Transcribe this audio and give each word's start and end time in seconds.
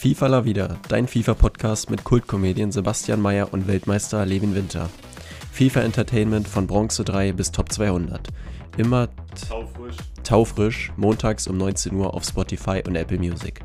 FIFA 0.00 0.28
La 0.28 0.44
Vida, 0.46 0.80
dein 0.88 1.06
FIFA-Podcast 1.06 1.90
mit 1.90 2.04
Kultkomedien 2.04 2.72
Sebastian 2.72 3.20
Mayer 3.20 3.52
und 3.52 3.66
Weltmeister 3.66 4.24
Levin 4.24 4.54
Winter. 4.54 4.88
FIFA 5.52 5.82
Entertainment 5.82 6.48
von 6.48 6.66
Bronze 6.66 7.04
3 7.04 7.32
bis 7.32 7.52
Top 7.52 7.70
200. 7.70 8.26
Immer 8.78 9.10
Taufrisch. 9.46 9.96
taufrisch, 10.24 10.92
montags 10.96 11.46
um 11.48 11.58
19 11.58 11.94
Uhr 11.96 12.14
auf 12.14 12.24
Spotify 12.24 12.82
und 12.86 12.96
Apple 12.96 13.18
Music. 13.18 13.60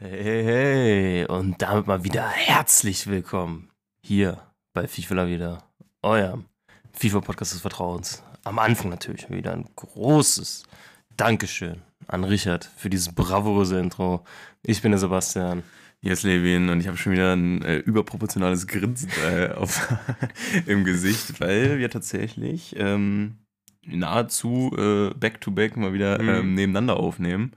Hey, 0.00 0.24
hey, 0.24 0.44
hey. 0.44 1.26
Und 1.26 1.62
damit 1.62 1.86
mal 1.86 2.02
wieder 2.02 2.28
herzlich 2.28 3.06
willkommen 3.06 3.70
hier 4.02 4.42
bei 4.72 4.88
FIFA 4.88 5.14
La 5.14 5.28
Vida, 5.28 5.62
eurem 6.02 6.46
FIFA-Podcast 6.94 7.52
des 7.52 7.60
Vertrauens. 7.60 8.24
Am 8.42 8.58
Anfang 8.58 8.90
natürlich 8.90 9.30
wieder 9.30 9.52
ein 9.52 9.66
großes 9.76 10.64
Dankeschön 11.16 11.80
an 12.10 12.24
Richard 12.24 12.70
für 12.76 12.90
dieses 12.90 13.14
bravouröse 13.14 13.78
Intro. 13.78 14.24
Ich 14.62 14.82
bin 14.82 14.92
der 14.92 14.98
Sebastian. 14.98 15.62
Ist 16.02 16.22
Levin 16.22 16.70
und 16.70 16.80
ich 16.80 16.86
habe 16.86 16.96
schon 16.96 17.12
wieder 17.12 17.34
ein 17.36 17.60
äh, 17.60 17.76
überproportionales 17.76 18.66
Grinsen 18.66 19.10
äh, 19.22 19.50
auf, 19.52 19.86
im 20.66 20.84
Gesicht, 20.84 21.40
weil 21.40 21.78
wir 21.78 21.90
tatsächlich 21.90 22.74
ähm, 22.78 23.36
nahezu 23.84 24.74
äh, 24.78 25.10
back-to-back 25.14 25.76
mal 25.76 25.92
wieder 25.92 26.20
Mhm. 26.22 26.28
ähm, 26.28 26.54
nebeneinander 26.54 26.96
aufnehmen. 26.96 27.52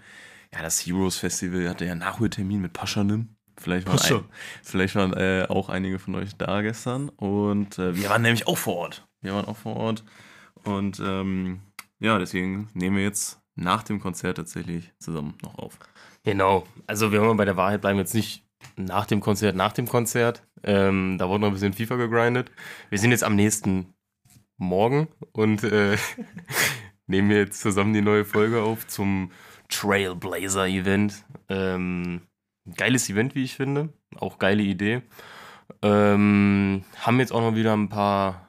Ja, 0.54 0.62
das 0.62 0.86
Heroes 0.86 1.16
Festival 1.16 1.70
hatte 1.70 1.86
ja 1.86 1.96
Nachholtermin 1.96 2.62
mit 2.62 2.74
Paschanim. 2.74 3.30
Vielleicht 3.58 3.88
waren, 3.88 4.00
ein, 4.02 4.26
vielleicht 4.62 4.96
waren 4.96 5.14
äh, 5.14 5.46
auch 5.48 5.70
einige 5.70 5.98
von 5.98 6.16
euch 6.16 6.36
da 6.36 6.62
gestern. 6.62 7.08
Und 7.10 7.80
äh, 7.80 7.96
wir 7.96 8.10
waren 8.10 8.24
nämlich 8.24 8.46
auch 8.48 8.58
vor 8.58 8.76
Ort. 8.76 9.08
Wir 9.22 9.34
waren 9.34 9.46
auch 9.46 9.58
vor 9.58 9.78
Ort. 9.78 10.04
Und 10.64 11.00
ähm, 11.00 11.62
ja, 12.00 12.20
deswegen 12.20 12.68
nehmen 12.74 12.98
wir 12.98 13.04
jetzt 13.04 13.40
nach 13.56 13.84
dem 13.84 14.00
Konzert 14.00 14.38
tatsächlich 14.38 14.92
zusammen 15.00 15.36
noch 15.42 15.58
auf. 15.58 15.80
Genau, 16.24 16.66
also 16.88 17.12
wir 17.12 17.22
wollen 17.22 17.38
bei 17.38 17.46
der 17.46 17.58
Wahrheit 17.58 17.82
bleiben 17.82 18.00
jetzt 18.00 18.14
nicht 18.14 18.44
nach 18.76 19.06
dem 19.06 19.20
Konzert, 19.20 19.56
nach 19.56 19.74
dem 19.74 19.88
Konzert. 19.88 20.44
Ähm, 20.64 21.18
da 21.18 21.28
wurde 21.28 21.42
noch 21.42 21.48
ein 21.48 21.54
bisschen 21.54 21.74
FIFA 21.74 21.96
gegrindet. 21.98 22.52
Wir 22.90 22.98
sind 22.98 23.12
jetzt 23.12 23.24
am 23.24 23.36
nächsten 23.36 23.94
Morgen 24.58 25.08
und 25.34 25.64
äh, 25.64 25.98
nehmen 27.08 27.32
jetzt 27.32 27.62
zusammen 27.62 27.94
die 27.94 28.02
neue 28.02 28.26
Folge 28.26 28.62
auf 28.62 28.88
zum 28.88 29.32
Trailblazer-Event. 29.70 31.26
Ähm, 31.50 32.22
geiles 32.78 33.10
Event, 33.10 33.36
wie 33.36 33.44
ich 33.44 33.56
finde. 33.56 33.90
Auch 34.16 34.40
geile 34.40 34.64
Idee. 34.64 35.02
Ähm, 35.82 36.84
haben 37.02 37.20
jetzt 37.20 37.34
auch 37.34 37.42
noch 37.42 37.56
wieder 37.56 37.74
ein 37.74 37.90
paar 37.90 38.43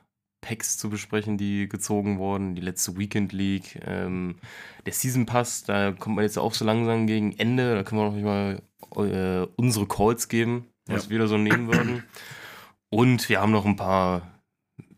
Packs 0.45 0.77
zu 0.77 0.91
besprechen, 0.91 1.39
die 1.39 1.69
gezogen 1.69 2.19
wurden. 2.19 2.55
Die 2.55 2.61
letzte 2.61 2.99
Weekend 2.99 3.33
League. 3.33 3.81
Ähm, 3.87 4.37
der 4.85 4.93
Season 4.93 5.25
Pass, 5.25 5.65
da 5.65 5.93
kommt 5.93 6.17
man 6.17 6.25
jetzt 6.25 6.39
auch 6.39 6.53
so 6.53 6.65
langsam 6.67 7.07
gegen 7.07 7.33
Ende. 7.39 7.75
Da 7.75 7.83
können 7.83 8.01
wir 8.03 8.05
noch 8.07 8.15
nicht 8.15 8.25
mal 8.25 8.63
äh, 9.07 9.47
unsere 9.57 9.87
Calls 9.89 10.29
geben, 10.29 10.67
was 10.87 11.05
Ja. 11.05 11.11
wir 11.11 11.19
da 11.21 11.27
so 11.27 11.39
nehmen 11.39 11.67
würden. 11.73 12.05
Und 12.91 13.29
wir 13.31 13.41
haben 13.41 13.53
noch 13.53 13.65
ein 13.65 13.77
paar 13.77 14.23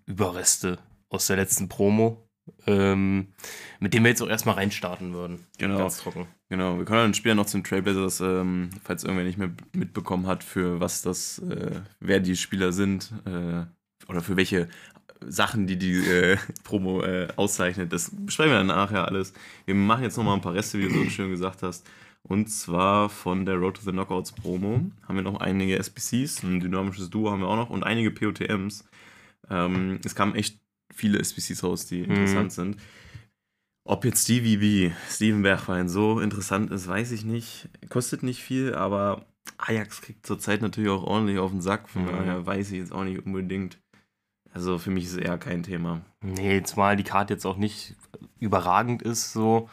Überreste 0.05 0.79
aus 1.09 1.29
der 1.29 1.37
letzten 1.37 1.69
Promo, 1.69 2.29
ähm, 2.67 3.29
mit 3.81 3.95
denen 3.95 4.05
wir 4.05 4.11
jetzt 4.11 4.23
auch 4.23 4.29
erstmal 4.29 4.57
reinstarten 4.57 5.15
würden. 5.15 5.47
Genau. 5.59 5.79
Ganz 5.79 5.99
trocken. 5.99 6.27
Genau, 6.49 6.79
wir 6.79 6.85
können 6.85 7.01
dann 7.01 7.15
später 7.15 7.35
noch 7.35 7.47
zum 7.47 7.65
Trailblazers, 7.65 8.21
ähm, 8.21 8.71
falls 8.85 9.03
irgendwer 9.05 9.25
nicht 9.25 9.39
mehr 9.39 9.51
mitbekommen 9.73 10.27
hat, 10.27 10.45
für 10.45 10.79
was 10.81 11.03
das, 11.03 11.39
äh, 11.41 11.81
wer 12.01 12.21
die 12.21 12.37
Spieler 12.37 12.73
sind 12.73 13.13
äh, 13.25 13.65
oder 14.09 14.21
für 14.21 14.37
welche 14.37 14.69
Sachen, 15.27 15.67
die 15.67 15.77
die 15.79 15.95
äh, 16.07 16.37
Promo 16.65 17.03
äh, 17.03 17.29
auszeichnet. 17.37 17.93
Das 17.93 18.11
besprechen 18.15 18.53
wir 18.53 18.59
dann 18.59 18.67
nachher 18.69 19.07
alles. 19.07 19.33
Wir 19.65 19.75
machen 19.75 20.03
jetzt 20.05 20.17
nochmal 20.17 20.35
ein 20.35 20.41
paar 20.43 20.55
Reste, 20.55 20.79
wie 20.79 20.89
du 20.89 21.05
so 21.05 21.11
schön 21.11 21.31
gesagt 21.31 21.63
hast. 21.63 21.87
Und 22.23 22.49
zwar 22.49 23.09
von 23.09 23.47
der 23.47 23.55
Road 23.57 23.77
to 23.77 23.83
the 23.83 23.93
Knockouts 23.93 24.33
Promo 24.33 24.81
haben 25.07 25.15
wir 25.17 25.23
noch 25.23 25.41
einige 25.41 25.79
SBCs, 25.79 26.43
ein 26.43 26.59
dynamisches 26.59 27.09
Duo 27.09 27.31
haben 27.31 27.41
wir 27.41 27.47
auch 27.49 27.57
noch 27.57 27.71
und 27.71 27.85
einige 27.85 28.11
POTMs. 28.11 28.85
Ähm, 29.49 30.01
es 30.05 30.17
kamen 30.17 30.35
echt 30.35 30.59
viele 30.93 31.21
SBCs 31.21 31.63
raus, 31.63 31.87
die 31.87 32.01
interessant 32.01 32.53
sind. 32.53 32.79
Ob 33.85 34.05
jetzt 34.05 34.25
Stevie 34.25 34.57
B, 34.57 34.91
Steven 35.09 35.43
Bergwein, 35.43 35.89
so 35.89 36.19
interessant 36.19 36.73
ist, 36.73 36.89
weiß 36.89 37.13
ich 37.13 37.25
nicht. 37.25 37.69
Kostet 37.89 38.25
nicht 38.25 38.43
viel, 38.43 38.75
aber 38.75 39.27
Ajax 39.59 40.01
kriegt 40.03 40.27
zurzeit 40.27 40.61
natürlich 40.63 40.91
auch 40.91 41.05
ordentlich 41.05 41.39
auf 41.39 41.53
den 41.53 41.61
Sack. 41.61 41.89
Von 41.89 42.03
Mhm. 42.03 42.09
daher 42.09 42.45
weiß 42.47 42.73
ich 42.73 42.79
jetzt 42.79 42.93
auch 42.93 43.05
nicht 43.05 43.25
unbedingt. 43.25 43.79
Also 44.57 44.79
für 44.79 44.91
mich 44.91 45.05
ist 45.05 45.13
es 45.13 45.19
eher 45.19 45.37
kein 45.37 45.63
Thema. 45.63 46.01
Nee, 46.23 46.63
zumal 46.63 46.97
die 46.97 47.05
Karte 47.05 47.35
jetzt 47.35 47.45
auch 47.45 47.59
nicht 47.59 47.95
überragend 48.41 49.03
ist, 49.03 49.35
so. 49.35 49.69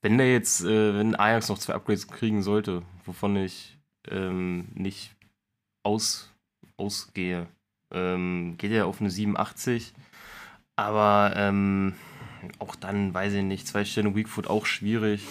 Wenn 0.00 0.16
der 0.16 0.30
jetzt, 0.30 0.64
äh, 0.64 0.96
wenn 0.96 1.16
Ajax 1.16 1.48
noch 1.48 1.58
zwei 1.58 1.74
Upgrades 1.74 2.06
kriegen 2.06 2.40
sollte, 2.44 2.82
wovon 3.04 3.34
ich 3.34 3.76
ähm, 4.08 4.68
nicht 4.74 5.16
aus, 5.84 6.32
ausgehe, 6.76 7.48
ähm, 7.92 8.54
geht 8.58 8.70
er 8.70 8.86
auf 8.86 9.00
eine 9.00 9.10
87. 9.10 9.92
Aber 10.76 11.32
ähm, 11.34 11.94
auch 12.60 12.76
dann, 12.76 13.12
weiß 13.12 13.32
ich 13.32 13.42
nicht, 13.42 13.66
zwei 13.66 13.84
Sterne 13.84 14.14
Weakfoot 14.14 14.46
auch 14.46 14.66
schwierig. 14.66 15.26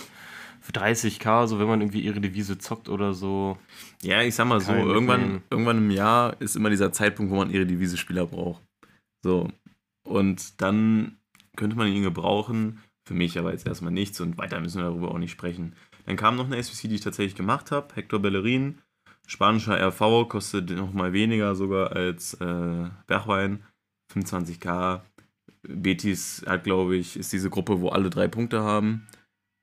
Für 0.59 0.73
30k, 0.73 1.47
so 1.47 1.59
wenn 1.59 1.67
man 1.67 1.79
irgendwie 1.79 2.01
ihre 2.01 2.19
Devise 2.19 2.57
zockt 2.57 2.89
oder 2.89 3.13
so. 3.13 3.57
Ja, 4.01 4.21
ich 4.21 4.35
sag 4.35 4.47
mal 4.47 4.59
so, 4.59 4.73
irgendwann, 4.73 5.43
irgendwann 5.49 5.77
im 5.77 5.91
Jahr 5.91 6.35
ist 6.41 6.57
immer 6.57 6.69
dieser 6.69 6.91
Zeitpunkt, 6.91 7.31
wo 7.31 7.37
man 7.37 7.51
ihre 7.51 7.65
Devise-Spieler 7.65 8.25
braucht. 8.25 8.66
So. 9.23 9.51
Und 10.03 10.61
dann 10.61 11.17
könnte 11.55 11.75
man 11.75 11.87
ihn 11.87 12.03
gebrauchen. 12.03 12.81
Für 13.05 13.13
mich 13.13 13.39
aber 13.39 13.51
jetzt 13.51 13.65
erstmal 13.65 13.93
nichts 13.93 14.19
und 14.19 14.37
weiter 14.37 14.59
müssen 14.59 14.79
wir 14.81 14.89
darüber 14.89 15.11
auch 15.11 15.17
nicht 15.17 15.31
sprechen. 15.31 15.75
Dann 16.05 16.17
kam 16.17 16.35
noch 16.35 16.45
eine 16.45 16.61
SVC, 16.61 16.89
die 16.89 16.95
ich 16.95 17.01
tatsächlich 17.01 17.35
gemacht 17.35 17.71
habe. 17.71 17.95
Hector 17.95 18.19
Bellerin, 18.19 18.79
spanischer 19.27 19.77
RV, 19.79 20.27
kostet 20.27 20.69
nochmal 20.71 21.13
weniger 21.13 21.55
sogar 21.55 21.93
als 21.93 22.33
äh, 22.35 22.89
Bergwein. 23.07 23.63
25k. 24.13 25.01
Betis 25.63 26.45
hat, 26.47 26.63
glaube 26.63 26.95
ich, 26.95 27.17
ist 27.17 27.33
diese 27.33 27.49
Gruppe, 27.49 27.81
wo 27.81 27.89
alle 27.89 28.09
drei 28.09 28.27
Punkte 28.27 28.61
haben. 28.61 29.07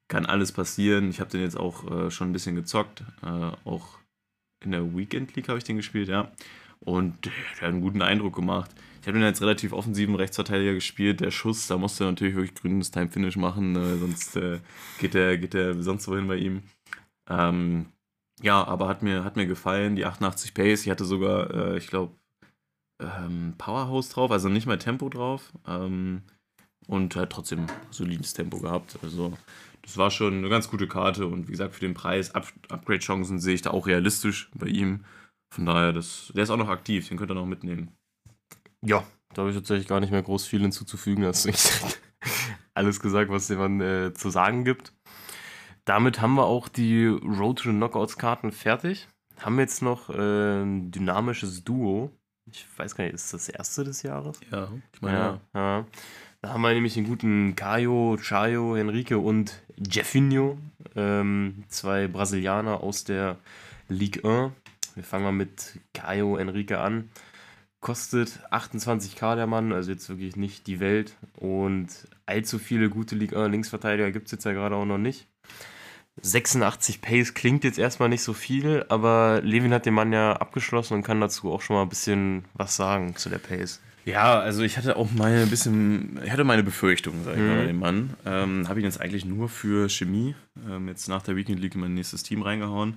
Kann 0.08 0.26
alles 0.26 0.52
passieren. 0.52 1.08
Ich 1.08 1.20
habe 1.20 1.30
den 1.30 1.40
jetzt 1.40 1.56
auch 1.56 1.90
äh, 1.90 2.10
schon 2.10 2.30
ein 2.30 2.32
bisschen 2.32 2.56
gezockt. 2.56 3.04
Äh, 3.22 3.52
auch 3.64 3.98
in 4.62 4.72
der 4.72 4.94
Weekend 4.94 5.34
League 5.34 5.48
habe 5.48 5.58
ich 5.58 5.64
den 5.64 5.76
gespielt, 5.76 6.08
ja. 6.08 6.30
Und 6.80 7.24
der, 7.24 7.32
der 7.58 7.68
hat 7.68 7.74
einen 7.74 7.80
guten 7.80 8.02
Eindruck 8.02 8.34
gemacht. 8.34 8.70
Ich 9.04 9.08
habe 9.08 9.18
den 9.18 9.26
als 9.26 9.42
relativ 9.42 9.74
offensiven 9.74 10.14
Rechtsverteidiger 10.14 10.72
gespielt. 10.72 11.20
Der 11.20 11.30
Schuss, 11.30 11.66
da 11.66 11.76
musste 11.76 12.04
er 12.04 12.10
natürlich 12.12 12.36
wirklich 12.36 12.54
grünes 12.54 12.90
Time-Finish 12.90 13.36
machen, 13.36 13.76
äh, 13.76 13.98
sonst 13.98 14.34
äh, 14.36 14.60
geht 14.98 15.12
der 15.12 15.36
geht 15.36 15.52
der 15.52 15.82
sonst 15.82 16.08
wohin 16.08 16.26
bei 16.26 16.36
ihm. 16.36 16.62
Ähm, 17.28 17.92
ja, 18.40 18.66
aber 18.66 18.88
hat 18.88 19.02
mir, 19.02 19.22
hat 19.22 19.36
mir 19.36 19.44
gefallen. 19.44 19.94
Die 19.94 20.06
88 20.06 20.54
Pace, 20.54 20.86
ich 20.86 20.90
hatte 20.90 21.04
sogar, 21.04 21.52
äh, 21.52 21.76
ich 21.76 21.88
glaube, 21.88 22.14
ähm, 22.98 23.52
Powerhouse 23.58 24.08
drauf, 24.08 24.30
also 24.30 24.48
nicht 24.48 24.64
mal 24.66 24.78
Tempo 24.78 25.10
drauf. 25.10 25.52
Ähm, 25.66 26.22
und 26.86 27.14
hat 27.14 27.28
trotzdem 27.28 27.66
solides 27.90 28.32
Tempo 28.32 28.58
gehabt. 28.58 28.98
Also, 29.02 29.34
das 29.82 29.98
war 29.98 30.10
schon 30.10 30.38
eine 30.38 30.48
ganz 30.48 30.70
gute 30.70 30.88
Karte. 30.88 31.26
Und 31.26 31.46
wie 31.48 31.52
gesagt, 31.52 31.74
für 31.74 31.80
den 31.80 31.92
Preis, 31.92 32.34
Up 32.34 32.50
Upgrade-Chancen 32.70 33.38
sehe 33.38 33.54
ich 33.54 33.62
da 33.62 33.72
auch 33.72 33.86
realistisch 33.86 34.50
bei 34.54 34.68
ihm. 34.68 35.04
Von 35.54 35.66
daher, 35.66 35.92
das, 35.92 36.32
der 36.34 36.44
ist 36.44 36.50
auch 36.50 36.56
noch 36.56 36.70
aktiv, 36.70 37.06
den 37.06 37.18
könnt 37.18 37.30
ihr 37.30 37.34
noch 37.34 37.44
mitnehmen. 37.44 37.94
Ja, 38.84 39.04
da 39.32 39.42
habe 39.42 39.50
ich 39.50 39.56
tatsächlich 39.56 39.88
gar 39.88 40.00
nicht 40.00 40.12
mehr 40.12 40.22
groß 40.22 40.46
viel 40.46 40.60
hinzuzufügen. 40.60 41.22
Da 41.22 41.28
hast 41.28 41.44
du 41.44 41.48
echt 41.48 42.00
alles 42.74 43.00
gesagt, 43.00 43.30
was 43.30 43.48
man 43.50 43.80
äh, 43.80 44.12
zu 44.14 44.30
sagen 44.30 44.64
gibt. 44.64 44.92
Damit 45.84 46.20
haben 46.20 46.34
wir 46.34 46.44
auch 46.44 46.68
die 46.68 47.06
Road 47.06 47.58
to 47.58 47.70
the 47.70 47.76
Knockouts-Karten 47.76 48.52
fertig. 48.52 49.08
Haben 49.40 49.58
jetzt 49.58 49.82
noch 49.82 50.08
äh, 50.10 50.62
ein 50.62 50.90
dynamisches 50.90 51.64
Duo. 51.64 52.10
Ich 52.50 52.66
weiß 52.76 52.94
gar 52.94 53.04
nicht, 53.04 53.14
ist 53.14 53.32
das 53.34 53.46
das 53.46 53.54
erste 53.54 53.84
des 53.84 54.02
Jahres? 54.02 54.38
Ja, 54.50 54.68
ich 54.92 55.02
meine, 55.02 55.18
ja. 55.18 55.40
ja. 55.54 55.86
Da 56.40 56.52
haben 56.52 56.60
wir 56.60 56.74
nämlich 56.74 56.94
den 56.94 57.06
guten 57.06 57.56
Caio, 57.56 58.18
Chayo, 58.20 58.76
Henrique 58.76 59.18
und 59.18 59.62
Jeffinho. 59.76 60.58
Ähm, 60.94 61.64
zwei 61.68 62.06
Brasilianer 62.06 62.82
aus 62.82 63.04
der 63.04 63.38
Ligue 63.88 64.24
1. 64.24 64.52
Wir 64.94 65.04
fangen 65.04 65.24
mal 65.24 65.32
mit 65.32 65.80
Caio 65.94 66.38
Henrique 66.38 66.78
an. 66.78 67.10
Kostet 67.84 68.40
28k 68.50 69.36
der 69.36 69.46
Mann, 69.46 69.70
also 69.74 69.90
jetzt 69.90 70.08
wirklich 70.08 70.36
nicht 70.36 70.66
die 70.68 70.80
Welt. 70.80 71.16
Und 71.36 71.88
allzu 72.24 72.58
viele 72.58 72.88
gute 72.88 73.14
Ligue 73.14 73.38
1 73.38 73.52
Linksverteidiger 73.52 74.10
gibt 74.10 74.24
es 74.28 74.32
jetzt 74.32 74.44
ja 74.44 74.52
gerade 74.54 74.74
auch 74.74 74.86
noch 74.86 74.96
nicht. 74.96 75.26
86 76.22 77.02
Pace 77.02 77.34
klingt 77.34 77.62
jetzt 77.62 77.78
erstmal 77.78 78.08
nicht 78.08 78.22
so 78.22 78.32
viel, 78.32 78.86
aber 78.88 79.42
Levin 79.42 79.74
hat 79.74 79.84
den 79.84 79.92
Mann 79.92 80.14
ja 80.14 80.32
abgeschlossen 80.32 80.94
und 80.94 81.02
kann 81.02 81.20
dazu 81.20 81.52
auch 81.52 81.60
schon 81.60 81.76
mal 81.76 81.82
ein 81.82 81.90
bisschen 81.90 82.46
was 82.54 82.74
sagen 82.74 83.16
zu 83.16 83.28
der 83.28 83.36
Pace. 83.36 83.82
Ja, 84.06 84.38
also 84.38 84.62
ich 84.62 84.78
hatte 84.78 84.96
auch 84.96 85.10
meine 85.12 85.46
bisschen, 85.46 86.18
ich 86.24 86.30
hatte 86.30 86.44
meine 86.44 86.62
Befürchtungen, 86.62 87.22
sag 87.24 87.34
ich 87.34 87.40
mal, 87.42 87.64
Mhm. 87.64 87.66
dem 87.66 87.78
Mann. 87.78 88.14
Ähm, 88.24 88.66
Habe 88.66 88.80
ihn 88.80 88.84
jetzt 88.86 89.00
eigentlich 89.00 89.26
nur 89.26 89.50
für 89.50 89.90
Chemie 89.90 90.34
ähm, 90.66 90.88
jetzt 90.88 91.08
nach 91.08 91.22
der 91.22 91.36
Weekend 91.36 91.60
League 91.60 91.74
in 91.74 91.82
mein 91.82 91.92
nächstes 91.94 92.22
Team 92.22 92.40
reingehauen. 92.40 92.96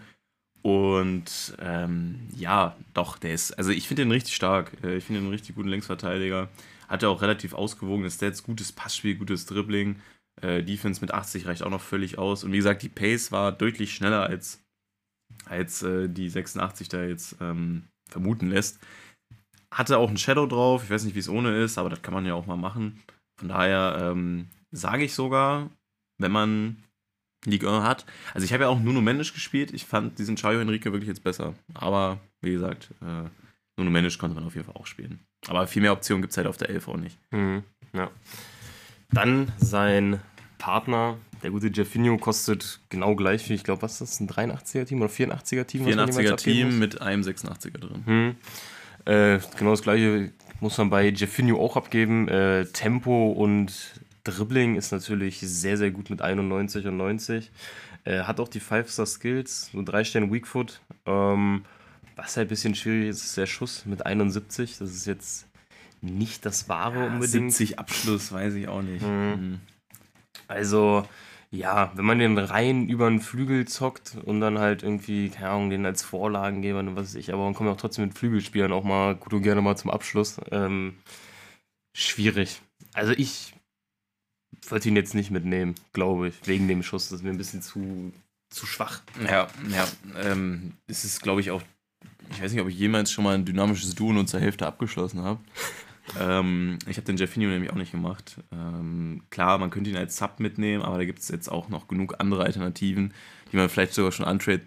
Und 0.67 1.55
ähm, 1.59 2.27
ja, 2.35 2.75
doch, 2.93 3.17
der 3.17 3.33
ist, 3.33 3.53
also 3.57 3.71
ich 3.71 3.87
finde 3.87 4.03
den 4.03 4.11
richtig 4.11 4.35
stark. 4.35 4.73
Äh, 4.83 4.97
Ich 4.97 5.05
finde 5.05 5.21
den 5.21 5.29
richtig 5.29 5.55
guten 5.55 5.69
Linksverteidiger. 5.69 6.49
Hatte 6.89 7.07
auch 7.07 7.21
relativ 7.21 7.53
ausgewogene 7.53 8.11
Stats, 8.11 8.43
gutes 8.43 8.73
Passspiel, 8.73 9.15
gutes 9.15 9.45
Dribbling. 9.45 10.01
Äh, 10.41 10.63
Defense 10.63 10.99
mit 10.99 11.13
80 11.13 11.45
reicht 11.45 11.63
auch 11.63 11.69
noch 11.69 11.79
völlig 11.79 12.17
aus. 12.17 12.43
Und 12.43 12.51
wie 12.51 12.57
gesagt, 12.57 12.83
die 12.83 12.89
Pace 12.89 13.31
war 13.31 13.53
deutlich 13.53 13.95
schneller 13.95 14.23
als, 14.23 14.61
als 15.45 15.83
äh, 15.83 16.09
die 16.09 16.29
86 16.29 16.89
da 16.89 17.01
jetzt 17.05 17.37
ähm, 17.39 17.85
vermuten 18.11 18.49
lässt. 18.49 18.81
Hatte 19.73 19.97
auch 19.97 20.09
ein 20.09 20.17
Shadow 20.17 20.47
drauf. 20.47 20.83
Ich 20.83 20.89
weiß 20.89 21.05
nicht, 21.05 21.15
wie 21.15 21.19
es 21.19 21.29
ohne 21.29 21.57
ist, 21.63 21.77
aber 21.77 21.89
das 21.89 22.01
kann 22.01 22.13
man 22.13 22.25
ja 22.25 22.33
auch 22.33 22.45
mal 22.45 22.57
machen. 22.57 23.01
Von 23.39 23.47
daher 23.47 24.11
ähm, 24.11 24.49
sage 24.71 25.05
ich 25.05 25.13
sogar, 25.13 25.69
wenn 26.19 26.33
man 26.33 26.83
Ligue 27.45 27.69
1 27.69 27.83
hat. 27.83 28.05
Also 28.33 28.45
ich 28.45 28.53
habe 28.53 28.63
ja 28.63 28.69
auch 28.69 28.79
Nuno 28.79 29.01
Mendes 29.01 29.33
gespielt. 29.33 29.73
Ich 29.73 29.85
fand 29.85 30.17
diesen 30.19 30.35
Chayo 30.35 30.59
Henrique 30.59 30.91
wirklich 30.91 31.07
jetzt 31.07 31.23
besser. 31.23 31.53
Aber 31.73 32.19
wie 32.41 32.51
gesagt, 32.51 32.93
äh, 33.01 33.29
Nuno 33.77 33.91
Mendes 33.91 34.17
konnte 34.17 34.35
man 34.35 34.43
auf 34.43 34.55
jeden 34.55 34.65
Fall 34.65 34.75
auch 34.75 34.87
spielen. 34.87 35.19
Aber 35.47 35.67
viel 35.67 35.81
mehr 35.81 35.93
Optionen 35.93 36.21
gibt 36.21 36.31
es 36.31 36.37
halt 36.37 36.47
auf 36.47 36.57
der 36.57 36.69
11 36.69 36.87
auch 36.87 36.97
nicht. 36.97 37.17
Mhm, 37.31 37.63
ja. 37.93 38.09
Dann 39.11 39.51
sein 39.57 40.19
Partner, 40.57 41.17
der 41.43 41.51
gute 41.51 41.67
Jeffinho, 41.67 42.17
kostet 42.17 42.81
genau 42.89 43.15
gleich 43.15 43.47
wie, 43.49 43.53
ich 43.53 43.63
glaube, 43.63 43.83
was 43.83 44.01
ist 44.01 44.01
das, 44.01 44.19
ein 44.19 44.27
83er-Team 44.27 45.01
oder 45.01 45.11
84er-Team? 45.11 45.85
84er-Team 45.85 46.79
mit 46.79 47.01
einem 47.01 47.21
86er 47.21 47.77
drin. 47.77 48.03
Hm. 48.05 48.35
Äh, 49.05 49.39
genau 49.57 49.71
das 49.71 49.83
gleiche 49.83 50.33
muss 50.59 50.77
man 50.77 50.89
bei 50.89 51.07
Jeffinho 51.07 51.63
auch 51.63 51.77
abgeben. 51.77 52.27
Äh, 52.27 52.65
Tempo 52.65 53.31
und 53.31 54.01
Dribbling 54.27 54.75
ist 54.75 54.91
natürlich 54.91 55.39
sehr, 55.39 55.77
sehr 55.77 55.91
gut 55.91 56.09
mit 56.09 56.21
91 56.21 56.85
und 56.87 56.97
90. 56.97 57.51
Äh, 58.03 58.23
hat 58.23 58.39
auch 58.39 58.47
die 58.47 58.61
5-Star-Skills, 58.61 59.71
nur 59.73 59.85
3 59.85 60.03
Sterne 60.03 60.31
Weakfoot. 60.31 60.81
Ähm, 61.05 61.63
was 62.15 62.37
halt 62.37 62.47
ein 62.47 62.49
bisschen 62.49 62.75
schwierig 62.75 63.09
ist, 63.09 63.23
ist 63.23 63.37
der 63.37 63.45
Schuss 63.45 63.85
mit 63.85 64.05
71. 64.05 64.77
Das 64.77 64.91
ist 64.91 65.05
jetzt 65.05 65.47
nicht 66.01 66.45
das 66.45 66.69
wahre 66.69 67.01
ja, 67.01 67.07
unbedingt. 67.07 67.53
70 67.53 67.79
Abschluss, 67.79 68.31
weiß 68.31 68.53
ich 68.55 68.67
auch 68.67 68.81
nicht. 68.81 69.05
Mhm. 69.05 69.09
Mhm. 69.09 69.59
Also, 70.47 71.07
ja, 71.51 71.91
wenn 71.95 72.05
man 72.05 72.19
den 72.19 72.37
rein 72.37 72.87
über 72.87 73.09
den 73.09 73.19
Flügel 73.19 73.67
zockt 73.67 74.17
und 74.25 74.41
dann 74.41 74.59
halt 74.59 74.83
irgendwie, 74.83 75.29
keine 75.29 75.49
Ahnung, 75.49 75.69
den 75.69 75.85
als 75.85 76.03
Vorlagengeber 76.03 76.79
und 76.79 76.95
was 76.95 77.09
weiß 77.09 77.15
ich, 77.15 77.33
aber 77.33 77.43
man 77.43 77.53
kommt 77.53 77.69
auch 77.69 77.77
trotzdem 77.77 78.05
mit 78.05 78.17
Flügelspielern 78.17 78.71
auch 78.73 78.83
mal 78.83 79.15
gut 79.15 79.33
und 79.33 79.43
gerne 79.43 79.61
mal 79.61 79.77
zum 79.77 79.91
Abschluss. 79.91 80.39
Ähm, 80.51 80.95
schwierig. 81.93 82.61
Also 82.93 83.13
ich 83.13 83.53
wollte 84.67 84.89
ihn 84.89 84.95
jetzt 84.95 85.15
nicht 85.15 85.31
mitnehmen, 85.31 85.75
glaube 85.93 86.29
ich, 86.29 86.35
wegen 86.45 86.67
dem 86.67 86.83
Schuss. 86.83 87.09
Das 87.09 87.19
ist 87.19 87.23
mir 87.23 87.31
ein 87.31 87.37
bisschen 87.37 87.61
zu, 87.61 88.11
zu 88.49 88.65
schwach. 88.65 89.01
Ja, 89.23 89.47
ja. 89.69 89.87
Ähm, 90.21 90.73
es 90.87 91.05
ist, 91.05 91.21
glaube 91.21 91.41
ich, 91.41 91.51
auch. 91.51 91.61
Ich 92.31 92.41
weiß 92.41 92.51
nicht, 92.51 92.61
ob 92.61 92.67
ich 92.67 92.77
jemals 92.77 93.11
schon 93.11 93.23
mal 93.23 93.35
ein 93.35 93.45
dynamisches 93.45 93.95
Duo 93.95 94.11
nur 94.11 94.25
zur 94.25 94.39
Hälfte 94.39 94.67
abgeschlossen 94.67 95.21
habe. 95.21 95.39
ähm, 96.19 96.77
ich 96.87 96.97
habe 96.97 97.05
den 97.05 97.17
Jeffinho 97.17 97.49
nämlich 97.49 97.71
auch 97.71 97.75
nicht 97.75 97.91
gemacht. 97.91 98.37
Ähm, 98.51 99.23
klar, 99.29 99.57
man 99.57 99.69
könnte 99.69 99.89
ihn 99.89 99.97
als 99.97 100.17
Sub 100.17 100.39
mitnehmen, 100.39 100.83
aber 100.83 100.97
da 100.97 101.05
gibt 101.05 101.19
es 101.19 101.29
jetzt 101.29 101.49
auch 101.49 101.69
noch 101.69 101.87
genug 101.87 102.15
andere 102.19 102.43
Alternativen, 102.43 103.13
die 103.51 103.57
man 103.57 103.69
vielleicht 103.69 103.93
sogar 103.93 104.11
schon 104.11 104.25
untrade 104.25 104.61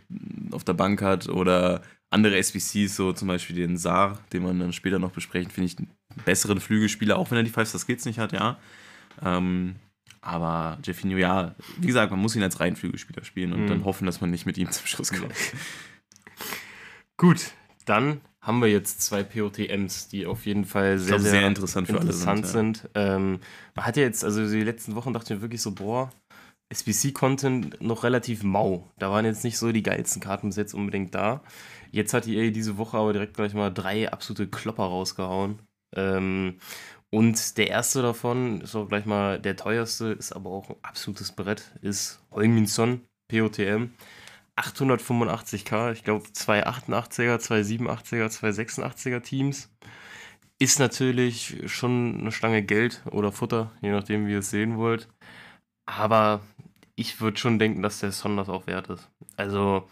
auf 0.53 0.65
der 0.65 0.73
Bank 0.73 1.03
hat 1.03 1.29
oder 1.29 1.83
andere 2.11 2.37
SBCs, 2.37 2.97
so 2.97 3.13
zum 3.13 3.29
Beispiel 3.29 3.57
den 3.57 3.77
Saar, 3.77 4.19
den 4.33 4.43
man 4.43 4.59
dann 4.59 4.73
später 4.73 4.99
noch 4.99 5.13
besprechen, 5.13 5.51
finde 5.51 5.67
ich 5.67 5.79
einen 5.79 5.91
besseren 6.25 6.61
Flügelspieler, 6.61 7.17
auch 7.17 7.31
wenn 7.31 7.39
er 7.39 7.45
die 7.45 7.53
5-Star-Skills 7.53 8.05
nicht 8.05 8.19
hat, 8.19 8.33
ja. 8.33 8.59
Ähm, 9.23 9.77
aber 10.21 10.79
Jeffinho, 10.85 11.17
ja, 11.17 11.55
wie 11.79 11.87
gesagt, 11.87 12.11
man 12.11 12.21
muss 12.21 12.37
ihn 12.37 12.43
als 12.43 12.61
Reihenflügelspieler 12.61 13.25
spielen 13.25 13.53
und 13.53 13.65
mhm. 13.65 13.69
dann 13.69 13.85
hoffen, 13.85 14.07
dass 14.07 14.21
man 14.21 14.31
nicht 14.31 14.47
mit 14.47 14.59
ihm 14.59 14.71
zum 14.71 14.87
Schluss 14.87 15.13
kommt. 15.13 15.35
Gut, 17.17 17.53
dann 17.87 18.21
haben 18.41 18.61
wir 18.61 18.69
jetzt 18.69 19.03
zwei 19.03 19.23
POTMs, 19.23 20.09
die 20.09 20.27
auf 20.27 20.47
jeden 20.47 20.65
Fall 20.65 20.99
sehr, 20.99 21.09
glaub, 21.09 21.21
sehr, 21.21 21.31
sehr, 21.31 21.47
interessant, 21.47 21.89
für 21.89 21.97
interessant 21.97 22.47
sind. 22.47 22.79
sind. 22.79 22.91
Ja. 22.97 23.17
Ähm, 23.17 23.41
man 23.75 23.87
hat 23.87 23.97
ja 23.97 24.03
jetzt, 24.03 24.25
also 24.25 24.49
die 24.49 24.63
letzten 24.63 24.95
Wochen 24.95 25.13
dachte 25.13 25.33
ich 25.33 25.39
mir 25.39 25.43
wirklich 25.43 25.63
so, 25.63 25.73
boah, 25.73 26.11
SBC-Content 26.71 27.81
noch 27.81 28.05
relativ 28.05 28.43
mau. 28.43 28.91
Da 28.99 29.11
waren 29.11 29.25
jetzt 29.25 29.45
nicht 29.45 29.59
so 29.59 29.73
die 29.73 29.83
geilsten 29.83 30.23
Karten 30.23 30.49
bis 30.49 30.57
jetzt 30.57 30.73
unbedingt 30.73 31.15
da. 31.15 31.43
Jetzt 31.91 32.15
hat 32.15 32.27
die 32.27 32.37
EA 32.37 32.51
diese 32.51 32.79
Woche 32.79 32.97
aber 32.97 33.13
direkt 33.13 33.35
gleich 33.35 33.55
mal 33.55 33.71
drei 33.71 34.11
absolute 34.11 34.47
Klopper 34.49 34.85
rausgehauen. 34.85 35.59
Ähm, 35.97 36.59
und 37.11 37.59
der 37.59 37.69
erste 37.69 38.03
davon 38.03 38.61
ist 38.61 38.77
auch 38.77 38.89
gleich 38.89 39.05
mal 39.07 39.41
der 39.41 39.57
teuerste, 39.57 40.07
ist 40.13 40.33
aber 40.33 40.51
auch 40.51 40.71
ein 40.71 40.77
absolutes 40.83 41.33
Brett, 41.33 41.73
ist 41.83 42.21
Heung-Min 42.33 42.67
Son, 42.67 43.03
POTM. 43.29 43.91
885k, 44.57 45.93
ich 45.93 46.05
glaube 46.05 46.31
zwei 46.33 46.67
88er, 46.67 47.39
zwei 47.39 47.61
87er, 47.63 48.29
zwei 48.29 48.51
86er 48.51 49.23
Teams. 49.23 49.71
Ist 50.59 50.79
natürlich 50.79 51.63
schon 51.67 52.21
eine 52.21 52.33
Stange 52.33 52.63
Geld 52.63 53.03
oder 53.11 53.33
Futter, 53.33 53.73
je 53.81 53.91
nachdem, 53.91 54.27
wie 54.27 54.33
ihr 54.33 54.41
es 54.41 54.51
sehen 54.51 54.77
wollt. 54.77 55.09
Aber 55.87 56.43
ich 56.97 57.21
würde 57.21 57.39
schon 57.39 57.59
denken, 57.59 57.83
dass 57.83 58.01
der 58.01 58.13
Son 58.13 58.37
das 58.37 58.49
auch 58.51 58.67
wert 58.67 58.91
ist. 58.91 59.11
Also, 59.37 59.89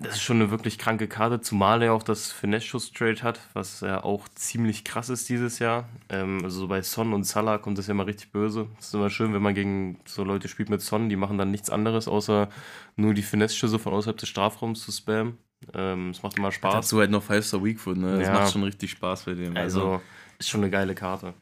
das 0.00 0.14
ist 0.14 0.22
schon 0.22 0.40
eine 0.40 0.52
wirklich 0.52 0.78
kranke 0.78 1.08
Karte, 1.08 1.40
zumal 1.40 1.82
er 1.82 1.92
auch 1.92 2.04
das 2.04 2.30
Finesse-Schuss-Trade 2.30 3.20
hat, 3.24 3.40
was 3.52 3.80
ja 3.80 4.04
auch 4.04 4.28
ziemlich 4.28 4.84
krass 4.84 5.08
ist 5.08 5.28
dieses 5.28 5.58
Jahr. 5.58 5.88
Ähm, 6.08 6.40
also 6.44 6.60
so 6.60 6.68
bei 6.68 6.82
Son 6.82 7.12
und 7.12 7.24
Salah 7.24 7.58
kommt 7.58 7.78
das 7.78 7.88
ja 7.88 7.94
mal 7.94 8.04
richtig 8.04 8.30
böse. 8.30 8.68
Es 8.78 8.86
ist 8.86 8.94
immer 8.94 9.10
schön, 9.10 9.34
wenn 9.34 9.42
man 9.42 9.54
gegen 9.54 9.98
so 10.04 10.22
Leute 10.22 10.46
spielt 10.46 10.70
mit 10.70 10.82
Son, 10.82 11.08
die 11.08 11.16
machen 11.16 11.36
dann 11.36 11.50
nichts 11.50 11.68
anderes, 11.68 12.06
außer 12.06 12.48
nur 12.94 13.12
die 13.12 13.22
Finesse-Schüsse 13.22 13.80
von 13.80 13.92
außerhalb 13.92 14.16
des 14.16 14.28
Strafraums 14.28 14.84
zu 14.84 14.92
spammen. 14.92 15.36
Ähm, 15.74 16.10
es 16.10 16.22
macht 16.22 16.38
immer 16.38 16.52
Spaß. 16.52 16.74
Dazu 16.74 17.00
halt 17.00 17.10
noch 17.10 17.24
Five-Star 17.24 17.64
Weakfoot, 17.64 17.96
ne? 17.96 18.18
Das 18.18 18.28
ja. 18.28 18.34
macht 18.34 18.52
schon 18.52 18.62
richtig 18.62 18.92
Spaß 18.92 19.24
bei 19.24 19.34
dem. 19.34 19.56
Also, 19.56 19.80
also 19.80 20.02
ist 20.38 20.48
schon 20.48 20.60
eine 20.60 20.70
geile 20.70 20.94
Karte. 20.94 21.34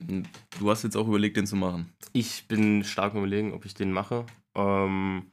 Du 0.00 0.70
hast 0.70 0.84
jetzt 0.84 0.96
auch 0.96 1.06
überlegt, 1.06 1.36
den 1.36 1.46
zu 1.46 1.56
machen. 1.56 1.92
Ich 2.14 2.48
bin 2.48 2.82
stark 2.82 3.14
überlegen, 3.14 3.52
ob 3.52 3.66
ich 3.66 3.74
den 3.74 3.92
mache. 3.92 4.24
Ähm, 4.54 5.30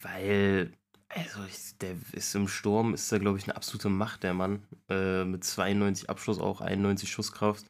weil 0.00 0.72
also, 1.16 1.44
ich, 1.48 1.78
der 1.78 1.96
ist 2.12 2.34
im 2.34 2.48
Sturm, 2.48 2.94
ist 2.94 3.10
er, 3.12 3.18
glaube 3.18 3.38
ich, 3.38 3.44
eine 3.44 3.56
absolute 3.56 3.88
Macht, 3.88 4.22
der 4.22 4.34
Mann. 4.34 4.62
Äh, 4.88 5.24
mit 5.24 5.44
92 5.44 6.10
Abschluss, 6.10 6.38
auch 6.38 6.60
91 6.60 7.10
Schusskraft. 7.10 7.66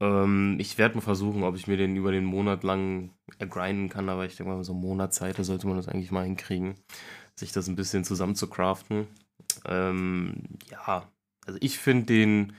Ähm, 0.00 0.56
ich 0.58 0.78
werde 0.78 0.96
mal 0.96 1.00
versuchen, 1.00 1.44
ob 1.44 1.56
ich 1.56 1.66
mir 1.66 1.76
den 1.76 1.96
über 1.96 2.12
den 2.12 2.24
Monat 2.24 2.64
lang 2.64 3.10
ergrinden 3.38 3.88
kann, 3.88 4.08
aber 4.08 4.24
ich 4.26 4.36
denke 4.36 4.52
mal, 4.52 4.64
so 4.64 4.72
einen 4.72 4.98
da 4.98 5.10
sollte 5.10 5.66
man 5.66 5.76
das 5.76 5.88
eigentlich 5.88 6.10
mal 6.10 6.24
hinkriegen, 6.24 6.74
sich 7.36 7.52
das 7.52 7.68
ein 7.68 7.76
bisschen 7.76 8.04
zusammen 8.04 8.34
zu 8.34 8.48
craften. 8.48 9.06
Ähm, 9.66 10.42
ja, 10.70 11.08
also 11.46 11.58
ich 11.62 11.78
finde 11.78 12.06
den 12.06 12.56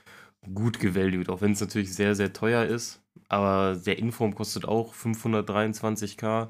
gut 0.53 0.79
gevalued, 0.79 1.29
auch 1.29 1.41
wenn 1.41 1.53
es 1.53 1.61
natürlich 1.61 1.93
sehr, 1.93 2.15
sehr 2.15 2.33
teuer 2.33 2.65
ist. 2.65 3.01
Aber 3.29 3.75
der 3.75 3.97
Inform 3.97 4.35
kostet 4.35 4.65
auch 4.65 4.93
523k. 4.93 6.49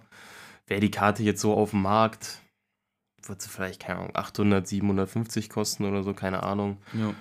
Wäre 0.67 0.81
die 0.81 0.91
Karte 0.91 1.23
jetzt 1.23 1.41
so 1.41 1.53
auf 1.53 1.71
dem 1.71 1.83
Markt, 1.83 2.41
wird 3.29 3.41
sie 3.41 3.49
vielleicht, 3.49 3.81
keine 3.81 3.99
Ahnung, 3.99 4.15
800, 4.15 4.67
750 4.67 5.49
kosten 5.49 5.85
oder 5.85 6.03
so, 6.03 6.13
keine 6.13 6.43
Ahnung. 6.43 6.77
Ja. 6.93 7.13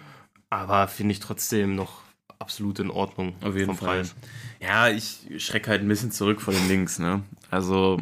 Aber 0.51 0.89
finde 0.89 1.13
ich 1.13 1.21
trotzdem 1.21 1.75
noch 1.75 2.03
absolut 2.39 2.79
in 2.79 2.91
Ordnung. 2.91 3.35
Auf 3.43 3.57
jeden 3.57 3.75
Fall. 3.75 3.99
Preis. 3.99 4.15
Ja, 4.61 4.89
ich 4.89 5.27
schrecke 5.39 5.71
halt 5.71 5.83
ein 5.83 5.89
bisschen 5.89 6.13
zurück 6.13 6.41
vor 6.41 6.55
den 6.55 6.69
Links, 6.69 6.99
ne? 6.99 7.23
Also, 7.51 8.01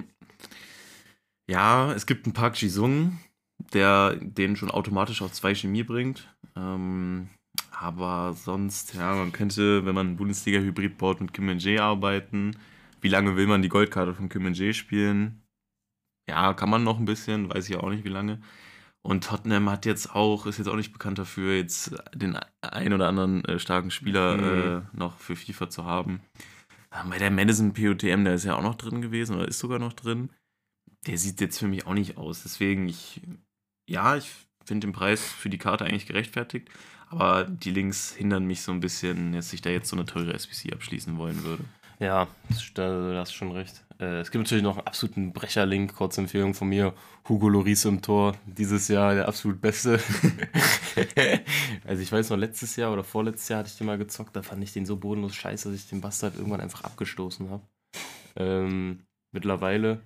ja, 1.48 1.92
es 1.92 2.06
gibt 2.06 2.26
einen 2.26 2.34
Park 2.34 2.60
Jisung, 2.60 3.18
der 3.72 4.16
den 4.16 4.56
schon 4.56 4.70
automatisch 4.70 5.22
auf 5.22 5.32
zwei 5.32 5.54
Chemie 5.54 5.82
bringt. 5.82 6.28
Ähm, 6.56 7.28
aber 7.70 8.34
sonst, 8.34 8.94
ja, 8.94 9.14
man 9.14 9.32
könnte, 9.32 9.84
wenn 9.84 9.94
man 9.94 10.08
einen 10.08 10.16
Bundesliga-Hybrid 10.16 10.98
baut, 10.98 11.20
mit 11.20 11.32
Kim 11.32 11.46
Min 11.46 11.78
arbeiten. 11.78 12.56
Wie 13.00 13.08
lange 13.08 13.36
will 13.36 13.46
man 13.46 13.62
die 13.62 13.68
Goldkarte 13.68 14.14
von 14.14 14.28
Kim 14.28 14.44
Min 14.44 14.72
spielen? 14.72 15.41
Ja, 16.32 16.54
kann 16.54 16.70
man 16.70 16.82
noch 16.82 16.98
ein 16.98 17.04
bisschen, 17.04 17.52
weiß 17.52 17.68
ich 17.68 17.76
auch 17.76 17.90
nicht 17.90 18.04
wie 18.04 18.08
lange. 18.08 18.40
Und 19.02 19.24
Tottenham 19.24 19.68
hat 19.68 19.84
jetzt 19.84 20.14
auch, 20.14 20.46
ist 20.46 20.56
jetzt 20.56 20.68
auch 20.68 20.76
nicht 20.76 20.94
bekannt 20.94 21.18
dafür, 21.18 21.54
jetzt 21.54 21.94
den 22.14 22.38
ein 22.62 22.94
oder 22.94 23.06
anderen 23.06 23.44
äh, 23.44 23.58
starken 23.58 23.90
Spieler 23.90 24.38
mhm. 24.38 24.78
äh, 24.94 24.98
noch 24.98 25.18
für 25.18 25.36
FIFA 25.36 25.68
zu 25.68 25.84
haben. 25.84 26.22
Ähm, 26.90 27.10
bei 27.10 27.18
der 27.18 27.30
Madison 27.30 27.74
POTM, 27.74 28.24
der 28.24 28.32
ist 28.32 28.44
ja 28.44 28.56
auch 28.56 28.62
noch 28.62 28.76
drin 28.76 29.02
gewesen 29.02 29.36
oder 29.36 29.46
ist 29.46 29.58
sogar 29.58 29.78
noch 29.78 29.92
drin. 29.92 30.30
Der 31.06 31.18
sieht 31.18 31.42
jetzt 31.42 31.58
für 31.58 31.68
mich 31.68 31.86
auch 31.86 31.92
nicht 31.92 32.16
aus. 32.16 32.44
Deswegen, 32.44 32.88
ich, 32.88 33.20
ja, 33.90 34.16
ich 34.16 34.30
finde 34.64 34.86
den 34.86 34.94
Preis 34.94 35.20
für 35.20 35.50
die 35.50 35.58
Karte 35.58 35.84
eigentlich 35.84 36.06
gerechtfertigt. 36.06 36.70
Aber 37.08 37.44
die 37.44 37.72
Links 37.72 38.14
hindern 38.14 38.46
mich 38.46 38.62
so 38.62 38.72
ein 38.72 38.80
bisschen, 38.80 39.32
dass 39.34 39.52
ich 39.52 39.60
da 39.60 39.68
jetzt 39.68 39.90
so 39.90 39.96
eine 39.96 40.06
teure 40.06 40.32
SPC 40.32 40.72
abschließen 40.72 41.18
wollen 41.18 41.44
würde. 41.44 41.64
Ja, 41.98 42.26
da 42.72 43.18
hast 43.18 43.34
schon 43.34 43.52
recht. 43.52 43.84
Äh, 44.02 44.20
es 44.20 44.30
gibt 44.32 44.42
natürlich 44.42 44.64
noch 44.64 44.78
einen 44.78 44.86
absoluten 44.86 45.32
Brecherlink, 45.32 45.94
kurze 45.94 46.20
Empfehlung 46.20 46.54
von 46.54 46.68
mir. 46.68 46.92
Hugo 47.28 47.48
Loris 47.48 47.84
im 47.84 48.02
Tor, 48.02 48.34
dieses 48.46 48.88
Jahr 48.88 49.14
der 49.14 49.28
absolut 49.28 49.60
beste. 49.60 50.00
also 51.86 52.02
ich 52.02 52.10
weiß 52.10 52.30
noch, 52.30 52.36
letztes 52.36 52.74
Jahr 52.74 52.92
oder 52.92 53.04
vorletztes 53.04 53.48
Jahr 53.48 53.60
hatte 53.60 53.68
ich 53.68 53.78
den 53.78 53.86
mal 53.86 53.98
gezockt, 53.98 54.34
da 54.34 54.42
fand 54.42 54.62
ich 54.64 54.72
den 54.72 54.86
so 54.86 54.96
bodenlos 54.96 55.36
scheiße, 55.36 55.70
dass 55.70 55.78
ich 55.78 55.88
den 55.88 56.00
Bastard 56.00 56.36
irgendwann 56.36 56.60
einfach 56.60 56.82
abgestoßen 56.82 57.48
habe. 57.48 57.62
Ähm, 58.34 59.04
mittlerweile 59.30 60.00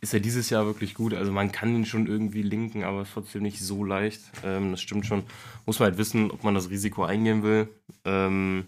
ist 0.00 0.14
er 0.14 0.20
dieses 0.20 0.48
Jahr 0.48 0.64
wirklich 0.64 0.94
gut. 0.94 1.12
Also 1.12 1.32
man 1.32 1.50
kann 1.50 1.74
ihn 1.74 1.86
schon 1.86 2.06
irgendwie 2.06 2.42
linken, 2.42 2.84
aber 2.84 3.04
trotzdem 3.04 3.42
nicht 3.42 3.58
so 3.58 3.82
leicht. 3.82 4.20
Ähm, 4.44 4.70
das 4.70 4.80
stimmt 4.80 5.06
schon. 5.06 5.24
Muss 5.66 5.80
man 5.80 5.88
halt 5.88 5.98
wissen, 5.98 6.30
ob 6.30 6.44
man 6.44 6.54
das 6.54 6.70
Risiko 6.70 7.02
eingehen 7.02 7.42
will. 7.42 7.68
Ähm, 8.04 8.66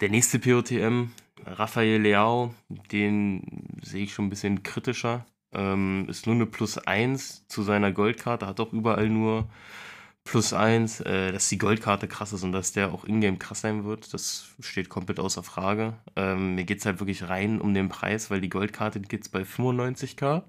der 0.00 0.08
nächste 0.08 0.38
POTM, 0.38 1.10
Rafael 1.46 2.00
Leao, 2.00 2.54
den 2.92 3.66
sehe 3.82 4.04
ich 4.04 4.14
schon 4.14 4.26
ein 4.26 4.30
bisschen 4.30 4.62
kritischer. 4.62 5.26
Ähm, 5.52 6.06
ist 6.08 6.26
nur 6.26 6.36
eine 6.36 6.46
Plus 6.46 6.78
1 6.78 7.48
zu 7.48 7.62
seiner 7.62 7.92
Goldkarte, 7.92 8.46
hat 8.46 8.60
auch 8.60 8.72
überall 8.72 9.08
nur 9.08 9.48
Plus 10.24 10.52
1. 10.52 11.00
Äh, 11.00 11.32
dass 11.32 11.48
die 11.48 11.58
Goldkarte 11.58 12.06
krass 12.08 12.32
ist 12.32 12.44
und 12.44 12.52
dass 12.52 12.72
der 12.72 12.92
auch 12.92 13.04
ingame 13.04 13.38
krass 13.38 13.62
sein 13.62 13.84
wird, 13.84 14.12
das 14.14 14.48
steht 14.60 14.88
komplett 14.88 15.20
außer 15.20 15.42
Frage. 15.42 15.94
Ähm, 16.16 16.54
mir 16.54 16.64
geht 16.64 16.78
es 16.78 16.86
halt 16.86 17.00
wirklich 17.00 17.28
rein 17.28 17.60
um 17.60 17.74
den 17.74 17.88
Preis, 17.88 18.30
weil 18.30 18.40
die 18.40 18.50
Goldkarte 18.50 19.00
geht 19.00 19.30
bei 19.32 19.42
95k. 19.42 20.42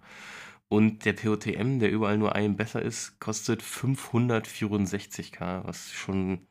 Und 0.70 1.06
der 1.06 1.14
POTM, 1.14 1.80
der 1.80 1.92
überall 1.92 2.18
nur 2.18 2.34
einen 2.36 2.56
besser 2.56 2.82
ist, 2.82 3.20
kostet 3.20 3.62
564k, 3.62 5.66
was 5.66 5.92
schon 5.92 6.48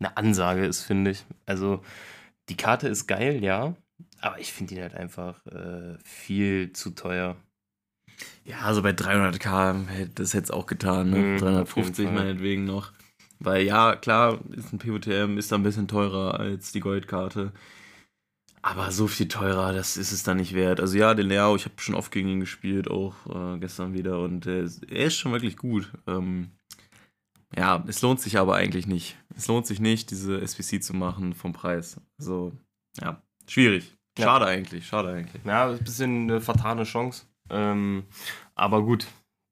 eine 0.00 0.16
Ansage 0.16 0.66
ist, 0.66 0.82
finde 0.82 1.12
ich. 1.12 1.24
Also 1.46 1.82
die 2.48 2.56
Karte 2.56 2.88
ist 2.88 3.06
geil, 3.06 3.42
ja, 3.42 3.74
aber 4.20 4.38
ich 4.38 4.52
finde 4.52 4.74
ihn 4.74 4.82
halt 4.82 4.94
einfach 4.94 5.44
äh, 5.46 5.96
viel 6.04 6.72
zu 6.72 6.90
teuer. 6.90 7.36
Ja, 8.44 8.60
also 8.60 8.82
bei 8.82 8.90
300k 8.90 9.86
hätte 9.86 10.12
das 10.16 10.32
jetzt 10.32 10.52
auch 10.52 10.66
getan, 10.66 11.10
ne? 11.10 11.34
Auf 11.34 11.40
350 11.40 11.98
jeden 11.98 12.16
Fall. 12.16 12.24
meinetwegen 12.24 12.64
noch. 12.64 12.92
Weil 13.38 13.62
ja, 13.64 13.96
klar, 13.96 14.40
ist 14.50 14.72
ein 14.72 14.78
POTM, 14.78 15.38
ist 15.38 15.50
da 15.50 15.56
ein 15.56 15.62
bisschen 15.62 15.88
teurer 15.88 16.38
als 16.38 16.72
die 16.72 16.80
Goldkarte. 16.80 17.52
Aber 18.64 18.92
so 18.92 19.08
viel 19.08 19.26
teurer, 19.26 19.72
das 19.72 19.96
ist 19.96 20.12
es 20.12 20.22
dann 20.22 20.36
nicht 20.36 20.54
wert. 20.54 20.78
Also 20.78 20.96
ja, 20.96 21.14
den 21.14 21.26
Leao, 21.26 21.56
ich 21.56 21.64
habe 21.64 21.74
schon 21.78 21.96
oft 21.96 22.12
gegen 22.12 22.28
ihn 22.28 22.40
gespielt, 22.40 22.88
auch 22.88 23.14
äh, 23.26 23.58
gestern 23.58 23.92
wieder. 23.92 24.20
Und 24.20 24.46
äh, 24.46 24.68
er 24.88 25.06
ist 25.06 25.16
schon 25.16 25.32
wirklich 25.32 25.56
gut. 25.56 25.90
Ähm, 26.06 26.52
ja, 27.56 27.84
es 27.86 28.02
lohnt 28.02 28.20
sich 28.20 28.38
aber 28.38 28.56
eigentlich 28.56 28.86
nicht. 28.86 29.16
Es 29.36 29.48
lohnt 29.48 29.66
sich 29.66 29.80
nicht, 29.80 30.10
diese 30.10 30.40
SPC 30.40 30.82
zu 30.82 30.94
machen 30.94 31.34
vom 31.34 31.52
Preis. 31.52 32.00
Also, 32.18 32.52
ja, 33.00 33.22
schwierig. 33.46 33.96
Ja. 34.18 34.26
Schade 34.26 34.46
eigentlich, 34.46 34.86
schade 34.86 35.10
eigentlich. 35.10 35.42
Ja, 35.44 35.70
ist 35.70 35.80
ein 35.80 35.84
bisschen 35.84 36.22
eine 36.22 36.40
vertane 36.40 36.84
Chance. 36.84 37.26
Ähm, 37.50 38.04
aber 38.54 38.82
gut, 38.82 39.06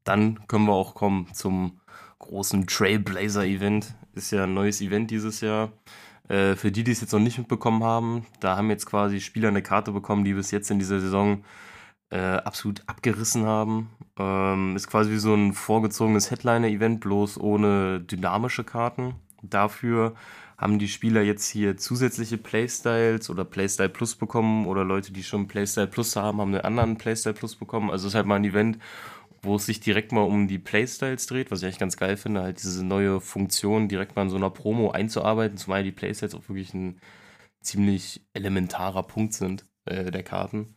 dann 0.04 0.47
können 0.49 0.66
wir 0.66 0.73
auch 0.73 0.95
kommen 0.95 1.33
zum 1.35 1.80
großen 2.19 2.66
Trailblazer-Event. 2.66 3.95
Ist 4.12 4.33
ja 4.33 4.45
ein 4.45 4.54
neues 4.54 4.80
Event 4.80 5.11
dieses 5.11 5.40
Jahr. 5.40 5.73
Äh, 6.28 6.57
für 6.57 6.71
die, 6.71 6.85
die 6.85 6.92
es 6.92 7.00
jetzt 7.00 7.12
noch 7.12 7.21
nicht 7.21 7.38
mitbekommen 7.38 7.83
haben, 7.83 8.26
da 8.40 8.57
haben 8.57 8.71
jetzt 8.71 8.87
quasi 8.87 9.21
Spieler 9.21 9.49
eine 9.49 9.62
Karte 9.62 9.92
bekommen, 9.92 10.25
die 10.25 10.35
bis 10.35 10.50
jetzt 10.50 10.71
in 10.71 10.78
dieser 10.78 11.00
Saison 11.00 11.45
äh, 12.11 12.19
absolut 12.19 12.83
abgerissen 12.87 13.47
haben. 13.47 13.90
Ähm, 14.19 14.76
ist 14.76 14.88
quasi 14.88 15.11
wie 15.11 15.19
so 15.19 15.35
ein 15.35 15.52
vorgezogenes 15.52 16.31
Headliner-Event, 16.31 17.00
bloß 17.00 17.38
ohne 17.38 18.00
dynamische 18.00 18.64
Karten. 18.64 19.14
Dafür 19.43 20.14
haben 20.59 20.79
die 20.79 20.88
Spieler 20.88 21.23
jetzt 21.23 21.49
hier 21.49 21.79
zusätzliche 21.79 22.37
Playstyles 22.37 23.31
oder 23.31 23.45
Playstyle 23.47 23.88
Plus 23.88 24.14
bekommen 24.14 24.67
oder 24.67 24.85
Leute, 24.85 25.12
die 25.12 25.23
schon 25.23 25.49
Playstyle 25.49 25.87
Plus 25.87 26.17
haben, 26.17 26.40
haben 26.40 26.55
einen 26.55 26.64
anderen 26.64 26.99
Playstyle 26.99 27.35
Plus 27.35 27.57
bekommen. 27.57 27.90
Also 27.90 28.07
es 28.07 28.12
ist 28.12 28.17
halt 28.17 28.26
mal 28.26 28.37
ein 28.37 28.45
Event, 28.45 28.79
wo 29.43 29.57
es 29.57 29.64
sich 29.64 29.81
direkt 29.81 30.12
mal 30.12 30.21
um 30.21 30.49
die 30.49 30.59
Playstyles 30.59 31.26
dreht, 31.26 31.50
was 31.50 31.61
ich 31.61 31.64
eigentlich 31.64 31.79
ganz 31.79 31.97
geil 31.97 32.19
finde, 32.19 32.43
halt 32.43 32.62
diese 32.62 32.85
neue 32.85 33.23
Funktion 33.23 33.88
direkt 33.88 34.17
mal 34.17 34.23
in 34.23 34.29
so 34.29 34.37
einer 34.37 34.50
Promo 34.50 34.90
einzuarbeiten, 34.90 35.57
zumal 35.57 35.83
die 35.83 35.93
Playstyles 35.93 36.35
auch 36.35 36.47
wirklich 36.49 36.75
ein 36.75 37.00
ziemlich 37.62 38.26
elementarer 38.35 39.02
Punkt 39.02 39.33
sind 39.33 39.64
äh, 39.87 40.11
der 40.11 40.23
Karten. 40.23 40.75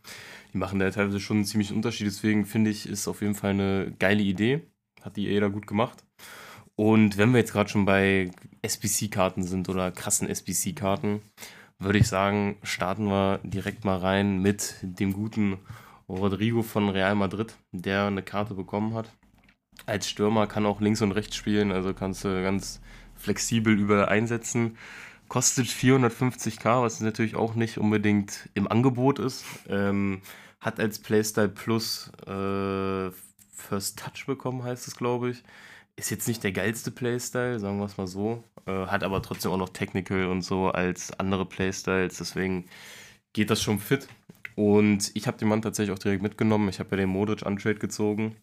Die 0.54 0.58
machen 0.58 0.78
da 0.78 0.88
teilweise 0.90 1.18
schon 1.18 1.38
einen 1.38 1.46
ziemlichen 1.46 1.76
Unterschied, 1.76 2.06
deswegen 2.06 2.46
finde 2.46 2.70
ich, 2.70 2.88
ist 2.88 3.08
auf 3.08 3.20
jeden 3.20 3.34
Fall 3.34 3.50
eine 3.50 3.92
geile 3.98 4.22
Idee. 4.22 4.62
Hat 5.02 5.16
die 5.16 5.28
EA 5.28 5.40
da 5.40 5.48
gut 5.48 5.66
gemacht. 5.66 6.04
Und 6.76 7.18
wenn 7.18 7.32
wir 7.32 7.40
jetzt 7.40 7.52
gerade 7.52 7.68
schon 7.68 7.84
bei 7.84 8.30
SBC-Karten 8.62 9.42
sind 9.42 9.68
oder 9.68 9.90
krassen 9.90 10.28
SBC-Karten, 10.28 11.22
würde 11.78 11.98
ich 11.98 12.06
sagen, 12.06 12.56
starten 12.62 13.06
wir 13.06 13.40
direkt 13.42 13.84
mal 13.84 13.98
rein 13.98 14.38
mit 14.38 14.76
dem 14.82 15.12
guten 15.12 15.58
Rodrigo 16.08 16.62
von 16.62 16.88
Real 16.88 17.16
Madrid, 17.16 17.54
der 17.72 18.06
eine 18.06 18.22
Karte 18.22 18.54
bekommen 18.54 18.94
hat. 18.94 19.12
Als 19.86 20.08
Stürmer 20.08 20.46
kann 20.46 20.66
auch 20.66 20.80
links 20.80 21.02
und 21.02 21.12
rechts 21.12 21.34
spielen, 21.34 21.72
also 21.72 21.94
kannst 21.94 22.24
du 22.24 22.42
ganz 22.42 22.80
flexibel 23.16 23.76
überall 23.76 24.06
einsetzen. 24.06 24.76
Kostet 25.28 25.66
450k, 25.66 26.82
was 26.82 27.00
natürlich 27.00 27.34
auch 27.34 27.54
nicht 27.54 27.78
unbedingt 27.78 28.48
im 28.54 28.70
Angebot 28.70 29.18
ist. 29.18 29.44
Ähm, 29.68 30.20
hat 30.64 30.80
als 30.80 30.98
Playstyle 30.98 31.50
Plus 31.50 32.10
äh, 32.26 33.10
First 33.52 33.98
Touch 33.98 34.26
bekommen, 34.26 34.64
heißt 34.64 34.88
es, 34.88 34.96
glaube 34.96 35.30
ich. 35.30 35.42
Ist 35.96 36.10
jetzt 36.10 36.26
nicht 36.26 36.42
der 36.42 36.52
geilste 36.52 36.90
Playstyle, 36.90 37.60
sagen 37.60 37.78
wir 37.78 37.84
es 37.84 37.98
mal 37.98 38.06
so. 38.06 38.42
Äh, 38.66 38.86
hat 38.86 39.04
aber 39.04 39.20
trotzdem 39.20 39.52
auch 39.52 39.58
noch 39.58 39.68
Technical 39.68 40.26
und 40.26 40.40
so 40.42 40.70
als 40.70 41.12
andere 41.20 41.44
Playstyles. 41.44 42.16
Deswegen 42.16 42.64
geht 43.34 43.50
das 43.50 43.62
schon 43.62 43.78
fit. 43.78 44.08
Und 44.56 45.10
ich 45.14 45.26
habe 45.26 45.36
den 45.36 45.48
Mann 45.48 45.60
tatsächlich 45.60 45.94
auch 45.94 45.98
direkt 45.98 46.22
mitgenommen. 46.22 46.70
Ich 46.70 46.80
habe 46.80 46.90
ja 46.92 46.96
den 46.96 47.10
Modric 47.10 47.44
Untrade 47.44 47.78
gezogen. 47.78 48.36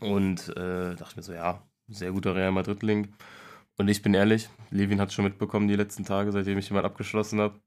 Und 0.00 0.48
äh, 0.56 0.96
dachte 0.96 1.16
mir 1.16 1.22
so, 1.22 1.32
ja, 1.32 1.62
sehr 1.88 2.10
guter 2.10 2.34
Real 2.34 2.50
Madrid-Link. 2.50 3.08
Und 3.78 3.88
ich 3.88 4.02
bin 4.02 4.14
ehrlich, 4.14 4.50
Levin 4.70 5.00
hat 5.00 5.12
schon 5.12 5.24
mitbekommen 5.24 5.68
die 5.68 5.76
letzten 5.76 6.04
Tage, 6.04 6.32
seitdem 6.32 6.58
ich 6.58 6.68
jemand 6.68 6.86
abgeschlossen 6.86 7.40
habe. 7.40 7.60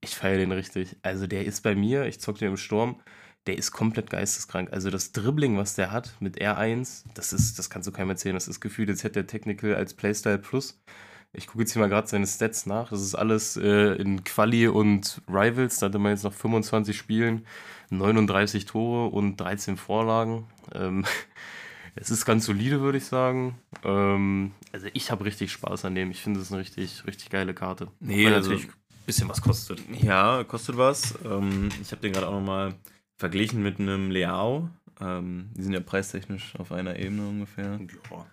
Ich 0.00 0.14
feiere 0.16 0.38
den 0.38 0.52
richtig. 0.52 0.96
Also 1.02 1.26
der 1.26 1.44
ist 1.44 1.62
bei 1.62 1.74
mir, 1.74 2.06
ich 2.06 2.20
zocke 2.20 2.38
den 2.40 2.50
im 2.50 2.56
Sturm, 2.56 3.00
der 3.46 3.56
ist 3.58 3.70
komplett 3.72 4.10
geisteskrank. 4.10 4.72
Also 4.72 4.90
das 4.90 5.12
Dribbling, 5.12 5.56
was 5.56 5.74
der 5.74 5.90
hat 5.92 6.14
mit 6.20 6.40
R1, 6.40 7.04
das 7.14 7.32
ist, 7.32 7.58
das 7.58 7.70
kannst 7.70 7.88
du 7.88 7.92
keinem 7.92 8.10
erzählen. 8.10 8.34
Das 8.34 8.48
ist 8.48 8.60
gefühlt, 8.60 8.88
jetzt 8.88 9.04
hätte 9.04 9.14
der 9.14 9.26
Technical 9.26 9.74
als 9.74 9.94
Playstyle 9.94 10.38
Plus. 10.38 10.80
Ich 11.32 11.46
gucke 11.48 11.60
jetzt 11.60 11.72
hier 11.72 11.82
mal 11.82 11.88
gerade 11.88 12.08
seine 12.08 12.26
Stats 12.26 12.66
nach. 12.66 12.90
Das 12.90 13.02
ist 13.02 13.14
alles 13.14 13.56
äh, 13.56 13.94
in 13.96 14.24
Quali 14.24 14.68
und 14.68 15.20
Rivals. 15.28 15.78
Da 15.78 15.86
hatte 15.86 15.98
man 15.98 16.12
jetzt 16.12 16.24
noch 16.24 16.32
25 16.32 16.96
Spielen, 16.96 17.46
39 17.90 18.64
Tore 18.64 19.08
und 19.10 19.36
13 19.36 19.76
Vorlagen. 19.76 20.46
Ähm, 20.74 21.04
es 21.94 22.10
ist 22.10 22.24
ganz 22.24 22.46
solide, 22.46 22.80
würde 22.80 22.98
ich 22.98 23.04
sagen. 23.04 23.58
Ähm, 23.84 24.52
also 24.72 24.86
ich 24.92 25.10
habe 25.10 25.24
richtig 25.24 25.52
Spaß 25.52 25.84
an 25.84 25.94
dem. 25.94 26.10
Ich 26.10 26.22
finde 26.22 26.40
es 26.40 26.50
eine 26.50 26.60
richtig, 26.60 27.06
richtig 27.06 27.28
geile 27.30 27.54
Karte. 27.54 27.88
Nee, 28.00 28.26
also- 28.28 28.50
natürlich 28.50 28.68
bisschen 29.06 29.28
was 29.28 29.40
kostet. 29.40 29.80
Ja, 30.02 30.44
kostet 30.44 30.76
was. 30.76 31.14
Ähm, 31.24 31.68
ich 31.80 31.90
habe 31.92 32.02
den 32.02 32.12
gerade 32.12 32.28
auch 32.28 32.32
nochmal 32.32 32.74
verglichen 33.18 33.62
mit 33.62 33.80
einem 33.80 34.10
Leao. 34.10 34.68
Ähm, 35.00 35.50
die 35.56 35.62
sind 35.62 35.72
ja 35.72 35.80
preistechnisch 35.80 36.54
auf 36.58 36.72
einer 36.72 36.98
Ebene 36.98 37.28
ungefähr. 37.28 37.78
Ja. 38.10 38.26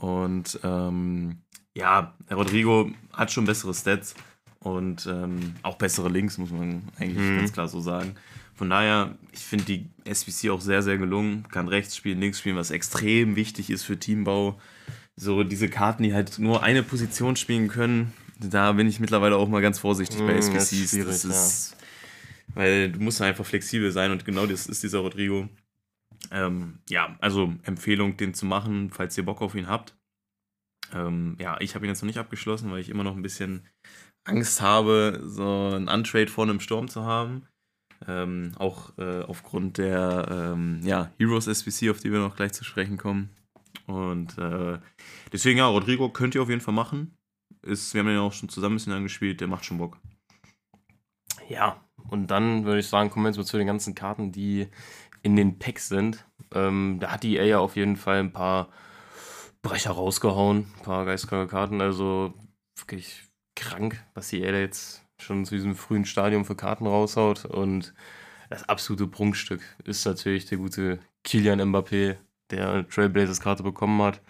Und 0.00 0.58
ähm, 0.64 1.38
ja, 1.74 2.14
Rodrigo 2.30 2.90
hat 3.12 3.32
schon 3.32 3.46
bessere 3.46 3.72
Stats 3.74 4.14
und 4.60 5.06
ähm, 5.06 5.54
auch 5.62 5.76
bessere 5.76 6.08
Links, 6.08 6.36
muss 6.38 6.50
man 6.50 6.82
eigentlich 6.98 7.18
Mhm. 7.18 7.36
ganz 7.38 7.52
klar 7.52 7.68
so 7.68 7.80
sagen. 7.80 8.14
Von 8.54 8.70
daher, 8.70 9.16
ich 9.32 9.40
finde 9.40 9.66
die 9.66 9.86
SBC 10.04 10.50
auch 10.50 10.60
sehr, 10.60 10.82
sehr 10.82 10.98
gelungen. 10.98 11.44
Kann 11.52 11.68
rechts 11.68 11.96
spielen, 11.96 12.20
links 12.20 12.40
spielen, 12.40 12.56
was 12.56 12.72
extrem 12.72 13.36
wichtig 13.36 13.70
ist 13.70 13.84
für 13.84 13.98
Teambau. 13.98 14.58
So 15.14 15.44
diese 15.44 15.68
Karten, 15.68 16.02
die 16.02 16.12
halt 16.12 16.38
nur 16.40 16.62
eine 16.62 16.82
Position 16.82 17.36
spielen 17.36 17.68
können, 17.68 18.12
da 18.38 18.72
bin 18.72 18.86
ich 18.86 19.00
mittlerweile 19.00 19.36
auch 19.36 19.48
mal 19.48 19.62
ganz 19.62 19.78
vorsichtig 19.78 20.18
bei 20.20 20.34
Mm, 20.34 20.36
das 20.36 20.48
SBCs. 20.72 21.04
das 21.04 21.24
ist, 21.24 21.76
weil 22.54 22.92
du 22.92 23.00
musst 23.00 23.20
einfach 23.22 23.44
flexibel 23.46 23.90
sein 23.92 24.10
und 24.12 24.24
genau 24.24 24.46
das 24.46 24.66
ist 24.66 24.82
dieser 24.82 25.00
Rodrigo. 25.00 25.48
Ähm, 26.30 26.80
ja, 26.88 27.16
also 27.20 27.54
Empfehlung, 27.62 28.16
den 28.16 28.34
zu 28.34 28.46
machen, 28.46 28.90
falls 28.90 29.16
ihr 29.16 29.24
Bock 29.24 29.40
auf 29.40 29.54
ihn 29.54 29.68
habt. 29.68 29.96
Ähm, 30.92 31.36
ja, 31.38 31.60
ich 31.60 31.74
habe 31.74 31.84
ihn 31.86 31.90
jetzt 31.90 32.02
noch 32.02 32.06
nicht 32.06 32.18
abgeschlossen, 32.18 32.70
weil 32.70 32.80
ich 32.80 32.88
immer 32.88 33.04
noch 33.04 33.16
ein 33.16 33.22
bisschen 33.22 33.66
Angst 34.24 34.60
habe, 34.60 35.22
so 35.24 35.70
ein 35.74 35.88
Untrade 35.88 36.28
vor 36.30 36.44
einem 36.44 36.60
Sturm 36.60 36.88
zu 36.88 37.04
haben. 37.04 37.46
Ähm, 38.06 38.52
auch 38.58 38.96
äh, 38.98 39.22
aufgrund 39.22 39.78
der 39.78 40.52
ähm, 40.54 40.80
ja, 40.84 41.10
Heroes 41.18 41.46
SBC, 41.48 41.90
auf 41.90 41.98
die 42.00 42.12
wir 42.12 42.20
noch 42.20 42.36
gleich 42.36 42.52
zu 42.52 42.64
sprechen 42.64 42.96
kommen. 42.96 43.30
Und 43.86 44.38
äh, 44.38 44.78
deswegen, 45.32 45.58
ja, 45.58 45.66
Rodrigo 45.66 46.08
könnt 46.10 46.34
ihr 46.34 46.42
auf 46.42 46.48
jeden 46.48 46.60
Fall 46.60 46.74
machen. 46.74 47.16
Ist, 47.62 47.92
wir 47.92 48.00
haben 48.00 48.10
ja 48.10 48.20
auch 48.20 48.32
schon 48.32 48.48
zusammen 48.48 48.74
ein 48.74 48.76
bisschen 48.76 48.92
angespielt, 48.92 49.40
der 49.40 49.48
macht 49.48 49.64
schon 49.64 49.78
Bock. 49.78 49.98
Ja, 51.48 51.80
und 52.08 52.28
dann 52.28 52.64
würde 52.64 52.80
ich 52.80 52.88
sagen, 52.88 53.10
kommen 53.10 53.24
wir 53.24 53.30
jetzt 53.30 53.38
mal 53.38 53.44
zu 53.44 53.58
den 53.58 53.66
ganzen 53.66 53.94
Karten, 53.94 54.32
die 54.32 54.68
in 55.22 55.36
den 55.36 55.58
Packs 55.58 55.88
sind. 55.88 56.24
Ähm, 56.54 56.98
da 57.00 57.12
hat 57.12 57.22
die 57.22 57.36
EA 57.36 57.44
ja 57.44 57.58
auf 57.58 57.76
jeden 57.76 57.96
Fall 57.96 58.20
ein 58.20 58.32
paar 58.32 58.68
Brecher 59.62 59.90
rausgehauen, 59.90 60.66
ein 60.78 60.82
paar 60.82 61.04
geistkranke 61.04 61.50
Karten. 61.50 61.80
Also 61.80 62.34
wirklich 62.76 63.24
krank, 63.56 64.02
was 64.14 64.28
die 64.28 64.42
EA 64.42 64.52
da 64.52 64.58
jetzt 64.58 65.04
schon 65.20 65.44
zu 65.44 65.54
diesem 65.54 65.74
frühen 65.74 66.04
Stadium 66.04 66.44
für 66.44 66.54
Karten 66.54 66.86
raushaut. 66.86 67.44
Und 67.44 67.94
das 68.48 68.68
absolute 68.68 69.06
Prunkstück 69.06 69.60
ist 69.84 70.04
natürlich 70.06 70.46
der 70.46 70.58
gute 70.58 71.00
Kilian 71.24 71.60
Mbappé, 71.60 72.16
der 72.50 72.70
eine 72.70 72.88
Trailblazers 72.88 73.40
Karte 73.40 73.62
bekommen 73.62 74.00
hat. 74.02 74.22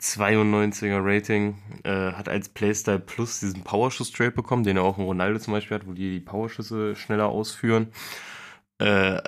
92er 0.00 1.00
Rating, 1.02 1.56
äh, 1.84 2.12
hat 2.12 2.28
als 2.28 2.48
Playstyle 2.48 3.00
Plus 3.00 3.40
diesen 3.40 3.64
Powerschuss-Trade 3.64 4.30
bekommen, 4.30 4.64
den 4.64 4.76
er 4.76 4.84
auch 4.84 4.98
in 4.98 5.04
Ronaldo 5.04 5.38
zum 5.38 5.52
Beispiel 5.52 5.76
hat, 5.76 5.86
wo 5.86 5.92
die 5.92 6.10
die 6.10 6.20
Powerschüsse 6.20 6.94
schneller 6.96 7.26
ausführen. 7.28 7.88
Äh, 8.80 9.20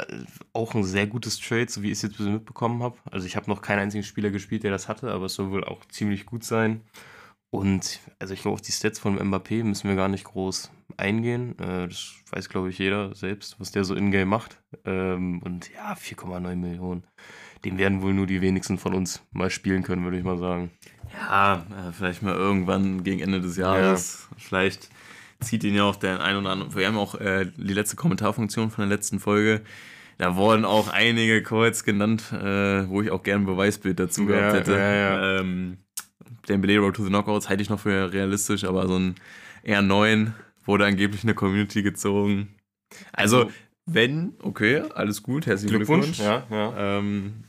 auch 0.53 0.75
ein 0.75 0.85
sehr 0.85 1.09
gutes 1.09 1.41
Trade, 1.41 1.69
so 1.69 1.83
wie 1.83 1.89
ich 1.89 1.95
es 1.95 2.03
jetzt 2.03 2.12
ein 2.12 2.19
bisschen 2.19 2.33
mitbekommen 2.35 2.83
habe. 2.85 2.97
Also 3.11 3.27
ich 3.27 3.35
habe 3.35 3.50
noch 3.50 3.62
keinen 3.62 3.81
einzigen 3.81 4.05
Spieler 4.05 4.31
gespielt, 4.31 4.62
der 4.62 4.71
das 4.71 4.89
hatte, 4.89 5.11
aber 5.11 5.27
es 5.27 5.35
soll 5.35 5.50
wohl 5.50 5.65
auch 5.65 5.85
ziemlich 5.87 6.25
gut 6.25 6.45
sein. 6.45 6.83
Und 7.50 7.99
also 8.21 8.33
ich 8.33 8.43
glaube, 8.43 8.55
auf 8.55 8.61
die 8.61 8.71
Stats 8.71 9.00
von 9.00 9.19
Mbappé 9.19 9.65
müssen 9.65 9.89
wir 9.89 9.97
gar 9.97 10.09
nicht 10.09 10.25
groß 10.25 10.71
eingehen. 10.97 11.59
Äh, 11.59 11.89
das 11.89 12.15
weiß, 12.31 12.49
glaube 12.49 12.71
ich, 12.71 12.79
jeder 12.79 13.12
selbst, 13.17 13.59
was 13.59 13.73
der 13.73 13.83
so 13.83 13.97
in-game 13.97 14.29
macht. 14.29 14.62
Ähm, 14.85 15.43
und 15.43 15.69
ja, 15.75 15.95
4,9 15.95 16.55
Millionen. 16.55 17.05
Den 17.64 17.79
werden 17.79 18.02
wohl 18.02 18.14
nur 18.14 18.26
die 18.26 18.40
wenigsten 18.40 18.79
von 18.79 18.95
uns 18.95 19.23
mal 19.33 19.50
spielen 19.50 19.83
können, 19.83 20.02
würde 20.05 20.19
ich 20.19 20.25
mal 20.25 20.38
sagen. 20.38 20.71
Ja, 21.12 21.67
äh, 21.71 21.93
vielleicht 21.93 22.23
mal 22.23 22.35
irgendwann 22.35 23.05
gegen 23.05 23.21
Ende 23.21 23.40
des 23.40 23.57
Jahres. 23.57 24.29
Ja. 24.31 24.37
Vielleicht 24.38 24.88
zieht 25.40 25.64
ihn 25.64 25.75
ja 25.75 25.85
auch 25.85 25.97
der 25.97 26.23
ein 26.23 26.37
oder 26.37 26.50
andere. 26.50 26.75
Wir 26.75 26.87
haben 26.87 26.97
auch 26.97 27.14
äh, 27.17 27.47
die 27.57 27.75
letzte 27.75 27.97
Kommentarfunktion 27.97 28.71
von 28.71 28.88
der 28.88 28.97
letzten 28.97 29.21
Folge. 29.21 29.62
Da 30.19 30.37
wurden 30.37 30.64
auch 30.64 30.88
einige 30.88 31.43
Codes 31.43 31.85
genannt, 31.85 32.33
äh, 32.33 32.87
wo 32.88 33.00
ich 33.00 33.11
auch 33.11 33.23
gerne 33.23 33.45
ein 33.45 33.47
Beweisbild 33.47 33.99
dazu 33.99 34.26
gehabt 34.26 34.55
hätte. 34.55 34.73
Ja, 34.73 34.95
ja. 34.95 35.40
Ähm, 35.40 35.79
Dembele 36.49 36.79
Road 36.79 36.97
to 36.97 37.02
the 37.02 37.09
Knockouts 37.09 37.49
halte 37.49 37.62
ich 37.62 37.71
noch 37.71 37.81
für 37.81 38.12
realistisch, 38.12 38.64
aber 38.64 38.87
so 38.87 38.99
ein 38.99 39.14
R9 39.64 40.33
wurde 40.64 40.85
angeblich 40.85 41.23
in 41.23 41.29
der 41.29 41.37
Community 41.37 41.83
gezogen. 41.83 42.49
Also, 43.12 43.45
also 43.45 43.52
wenn, 43.87 44.35
okay, 44.43 44.83
alles 44.95 45.23
gut, 45.23 45.47
herzlichen 45.47 45.75
Glückwunsch. 45.75 46.19
Glückwunsch. 46.19 46.21
Ja, 46.21 46.47
ja. 46.50 46.99
Ähm, 46.99 47.45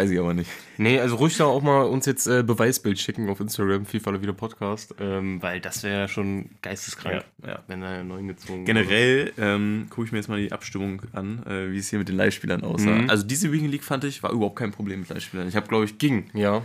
Weiß 0.00 0.10
ich 0.10 0.18
aber 0.18 0.32
nicht. 0.32 0.50
Nee, 0.78 0.98
also 0.98 1.16
ruhig 1.16 1.36
da 1.36 1.44
auch 1.44 1.60
mal 1.60 1.82
uns 1.82 2.06
jetzt 2.06 2.26
äh, 2.26 2.42
Beweisbild 2.42 2.98
schicken 2.98 3.28
auf 3.28 3.38
Instagram, 3.38 3.84
FIFA 3.84 4.22
wieder 4.22 4.32
Podcast, 4.32 4.94
ähm, 4.98 5.42
weil 5.42 5.60
das 5.60 5.82
wäre 5.82 6.00
ja 6.00 6.08
schon 6.08 6.48
geisteskrank, 6.62 7.22
ja, 7.42 7.48
ja. 7.48 7.58
wenn 7.66 7.82
er 7.82 8.02
neuen 8.02 8.26
gezogen 8.28 8.64
Generell 8.64 9.30
ähm, 9.36 9.88
gucke 9.90 10.06
ich 10.06 10.12
mir 10.12 10.16
jetzt 10.16 10.28
mal 10.28 10.40
die 10.40 10.52
Abstimmung 10.52 11.02
an, 11.12 11.44
äh, 11.44 11.70
wie 11.70 11.76
es 11.76 11.90
hier 11.90 11.98
mit 11.98 12.08
den 12.08 12.16
Live-Spielern 12.16 12.64
aussah. 12.64 12.92
Mhm. 12.92 13.10
Also 13.10 13.26
diese 13.26 13.52
Weekend 13.52 13.72
League 13.72 13.84
fand 13.84 14.04
ich, 14.04 14.22
war 14.22 14.32
überhaupt 14.32 14.56
kein 14.56 14.70
Problem 14.70 15.00
mit 15.00 15.10
Live-Spielern. 15.10 15.46
Ich 15.46 15.54
habe, 15.54 15.68
glaube 15.68 15.84
ich, 15.84 15.98
ging, 15.98 16.30
ja. 16.32 16.62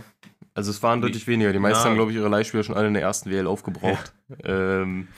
Also 0.54 0.70
es 0.70 0.82
waren 0.82 1.02
deutlich 1.02 1.26
weniger. 1.26 1.52
Die 1.52 1.58
meisten 1.58 1.82
ja. 1.82 1.90
haben, 1.90 1.96
glaube 1.96 2.12
ich, 2.12 2.16
ihre 2.16 2.30
Live-Spieler 2.30 2.64
schon 2.64 2.74
alle 2.74 2.88
in 2.88 2.94
der 2.94 3.02
ersten 3.02 3.30
WL 3.30 3.46
aufgebraucht. 3.46 4.14
Ähm, 4.44 5.08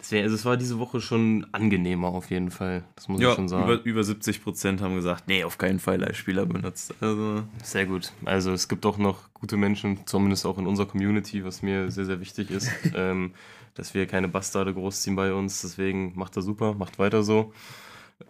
Deswegen, 0.00 0.24
also 0.24 0.34
es 0.34 0.44
war 0.44 0.56
diese 0.56 0.78
Woche 0.78 1.00
schon 1.00 1.46
angenehmer 1.52 2.08
auf 2.08 2.30
jeden 2.30 2.50
Fall. 2.50 2.84
Das 2.96 3.08
muss 3.08 3.20
ja, 3.20 3.30
ich 3.30 3.34
schon 3.34 3.48
sagen. 3.48 3.64
Über, 3.64 3.84
über 3.84 4.02
70 4.02 4.42
Prozent 4.42 4.80
haben 4.80 4.94
gesagt, 4.94 5.28
nee, 5.28 5.44
auf 5.44 5.58
keinen 5.58 5.78
Fall 5.78 6.00
Live-Spieler 6.00 6.46
benutzt. 6.46 6.94
Also. 7.00 7.42
Sehr 7.62 7.86
gut. 7.86 8.12
Also 8.24 8.52
es 8.52 8.68
gibt 8.68 8.86
auch 8.86 8.96
noch 8.96 9.32
gute 9.34 9.56
Menschen, 9.58 10.06
zumindest 10.06 10.46
auch 10.46 10.56
in 10.58 10.66
unserer 10.66 10.86
Community, 10.86 11.44
was 11.44 11.62
mir 11.62 11.90
sehr, 11.90 12.06
sehr 12.06 12.20
wichtig 12.20 12.50
ist, 12.50 12.70
ähm, 12.94 13.34
dass 13.74 13.92
wir 13.92 14.06
keine 14.06 14.28
Bastarde 14.28 14.72
großziehen 14.72 15.16
bei 15.16 15.34
uns. 15.34 15.60
Deswegen 15.60 16.12
macht 16.16 16.36
er 16.36 16.42
super, 16.42 16.74
macht 16.74 16.98
weiter 16.98 17.22
so. 17.22 17.52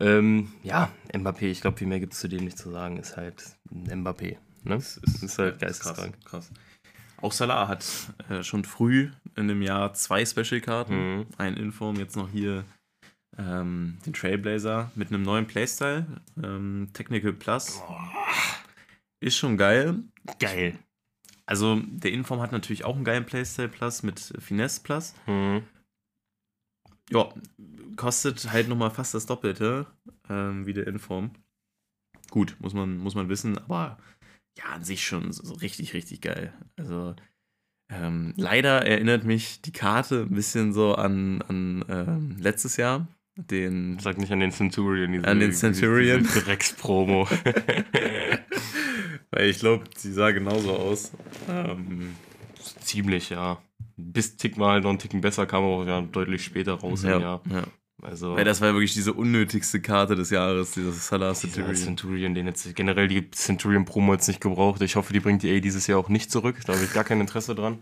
Ähm, 0.00 0.52
ja, 0.62 0.90
Mbappé, 1.12 1.46
ich 1.46 1.60
glaube, 1.60 1.78
viel 1.78 1.86
mehr 1.86 2.00
gibt 2.00 2.14
es 2.14 2.20
zu 2.20 2.28
dem 2.28 2.44
nicht 2.44 2.58
zu 2.58 2.70
sagen, 2.70 2.96
ist 2.96 3.16
halt 3.16 3.42
Mbappé. 3.72 4.36
Ne? 4.64 4.76
Das 4.76 4.96
ist, 4.98 5.22
ist 5.22 5.38
halt 5.38 5.60
geisteskrank. 5.60 6.16
Krass, 6.24 6.48
krass. 6.48 6.52
Auch 7.22 7.32
Salah 7.32 7.68
hat 7.68 8.12
äh, 8.28 8.42
schon 8.42 8.64
früh 8.64 9.10
in 9.36 9.48
dem 9.48 9.62
Jahr 9.62 9.92
zwei 9.94 10.24
Special-Karten. 10.24 11.18
Mhm. 11.18 11.26
Ein 11.36 11.56
Inform, 11.56 11.96
jetzt 11.96 12.16
noch 12.16 12.30
hier 12.30 12.64
ähm, 13.36 13.98
den 14.06 14.12
Trailblazer 14.12 14.90
mit 14.94 15.08
einem 15.08 15.22
neuen 15.22 15.46
Playstyle. 15.46 16.06
Ähm, 16.42 16.88
Technical 16.92 17.32
Plus. 17.32 17.82
Oh. 17.86 17.96
Ist 19.20 19.36
schon 19.36 19.58
geil. 19.58 19.96
Geil. 20.38 20.78
Also 21.44 21.80
der 21.84 22.12
Inform 22.12 22.40
hat 22.40 22.52
natürlich 22.52 22.84
auch 22.84 22.94
einen 22.94 23.04
geilen 23.04 23.26
Playstyle 23.26 23.68
Plus 23.68 24.02
mit 24.02 24.32
Finesse 24.38 24.82
Plus. 24.82 25.14
Mhm. 25.26 25.62
Ja, 27.10 27.28
kostet 27.96 28.50
halt 28.50 28.68
nochmal 28.68 28.90
fast 28.90 29.14
das 29.14 29.26
Doppelte 29.26 29.86
ähm, 30.28 30.64
wie 30.64 30.72
der 30.72 30.86
Inform. 30.86 31.32
Gut, 32.30 32.56
muss 32.60 32.72
man, 32.72 32.96
muss 32.98 33.16
man 33.16 33.28
wissen, 33.28 33.58
aber 33.58 33.98
ja, 34.58 34.64
an 34.74 34.84
sich 34.84 35.04
schon 35.04 35.32
so 35.32 35.54
richtig, 35.54 35.94
richtig 35.94 36.20
geil. 36.20 36.52
Also 36.76 37.14
ähm, 37.90 38.34
leider 38.36 38.86
erinnert 38.86 39.24
mich 39.24 39.62
die 39.62 39.72
Karte 39.72 40.26
ein 40.28 40.34
bisschen 40.34 40.72
so 40.72 40.94
an, 40.94 41.42
an 41.42 41.84
ähm, 41.88 42.36
letztes 42.38 42.76
Jahr. 42.76 43.08
Den, 43.36 43.98
Sag 44.00 44.18
nicht 44.18 44.32
an 44.32 44.40
den 44.40 44.52
Centurion. 44.52 45.12
Diese, 45.12 45.26
an 45.26 45.40
den 45.40 45.52
Centurion. 45.52 46.24
Dreckspromo. 46.24 47.26
Weil 49.30 49.48
ich 49.48 49.60
glaube, 49.60 49.84
sie 49.96 50.12
sah 50.12 50.30
genauso 50.30 50.72
aus. 50.72 51.12
Ähm, 51.48 52.16
ziemlich, 52.80 53.30
ja. 53.30 53.62
Bis 53.96 54.36
Tick 54.36 54.56
mal 54.56 54.80
noch 54.80 54.90
einen 54.90 54.98
Ticken 54.98 55.20
besser, 55.20 55.46
kam 55.46 55.64
auch 55.64 55.86
ja 55.86 56.00
deutlich 56.00 56.44
später 56.44 56.74
raus 56.74 57.02
ja, 57.02 57.16
im 57.16 57.22
Jahr. 57.22 57.42
Ja. 57.50 57.64
Also, 58.02 58.36
Weil 58.36 58.44
das 58.44 58.60
war 58.60 58.72
wirklich 58.72 58.94
diese 58.94 59.12
unnötigste 59.12 59.80
Karte 59.80 60.16
des 60.16 60.30
Jahres, 60.30 60.72
dieses 60.72 61.06
Salah 61.06 61.34
Centurion. 61.34 61.74
Centurion, 61.74 62.34
den 62.34 62.46
jetzt 62.46 62.74
generell 62.74 63.08
die 63.08 63.30
Centurion 63.30 63.84
Promo 63.84 64.14
jetzt 64.14 64.28
nicht 64.28 64.40
gebraucht. 64.40 64.80
Ich 64.82 64.96
hoffe, 64.96 65.12
die 65.12 65.20
bringt 65.20 65.42
die 65.42 65.54
A 65.56 65.60
dieses 65.60 65.86
Jahr 65.86 65.98
auch 65.98 66.08
nicht 66.08 66.30
zurück. 66.30 66.56
Da 66.66 66.74
habe 66.74 66.84
ich 66.84 66.92
gar 66.92 67.04
kein 67.04 67.20
Interesse 67.20 67.54
dran. 67.54 67.78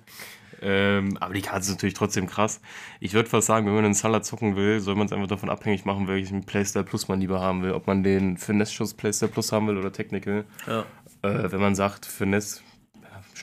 Ähm, 0.61 1.17
aber 1.21 1.35
die 1.35 1.43
Karte 1.43 1.61
ist 1.61 1.71
natürlich 1.71 1.95
trotzdem 1.95 2.27
krass. 2.27 2.61
Ich 2.99 3.15
würde 3.15 3.29
fast 3.29 3.47
sagen, 3.47 3.67
wenn 3.67 3.75
man 3.75 3.85
einen 3.85 3.95
Salah 3.95 4.23
zocken 4.23 4.57
will, 4.57 4.81
soll 4.81 4.97
man 4.97 5.07
es 5.07 5.13
einfach 5.13 5.29
davon 5.29 5.51
abhängig 5.51 5.85
machen, 5.85 6.09
welchen 6.09 6.45
Playstyle 6.45 6.85
Plus 6.85 7.07
man 7.07 7.21
lieber 7.21 7.41
haben 7.41 7.63
will. 7.63 7.73
Ob 7.73 7.87
man 7.87 8.03
den 8.03 8.37
Finesse-Schuss 8.37 8.95
Playstyle 8.95 9.31
Plus 9.31 9.53
haben 9.53 9.69
will 9.69 9.77
oder 9.77 9.93
Technical. 9.93 10.45
Ja. 10.67 10.85
Äh, 11.23 11.53
wenn 11.53 11.61
man 11.61 11.75
sagt, 11.77 12.07
Finesse 12.07 12.63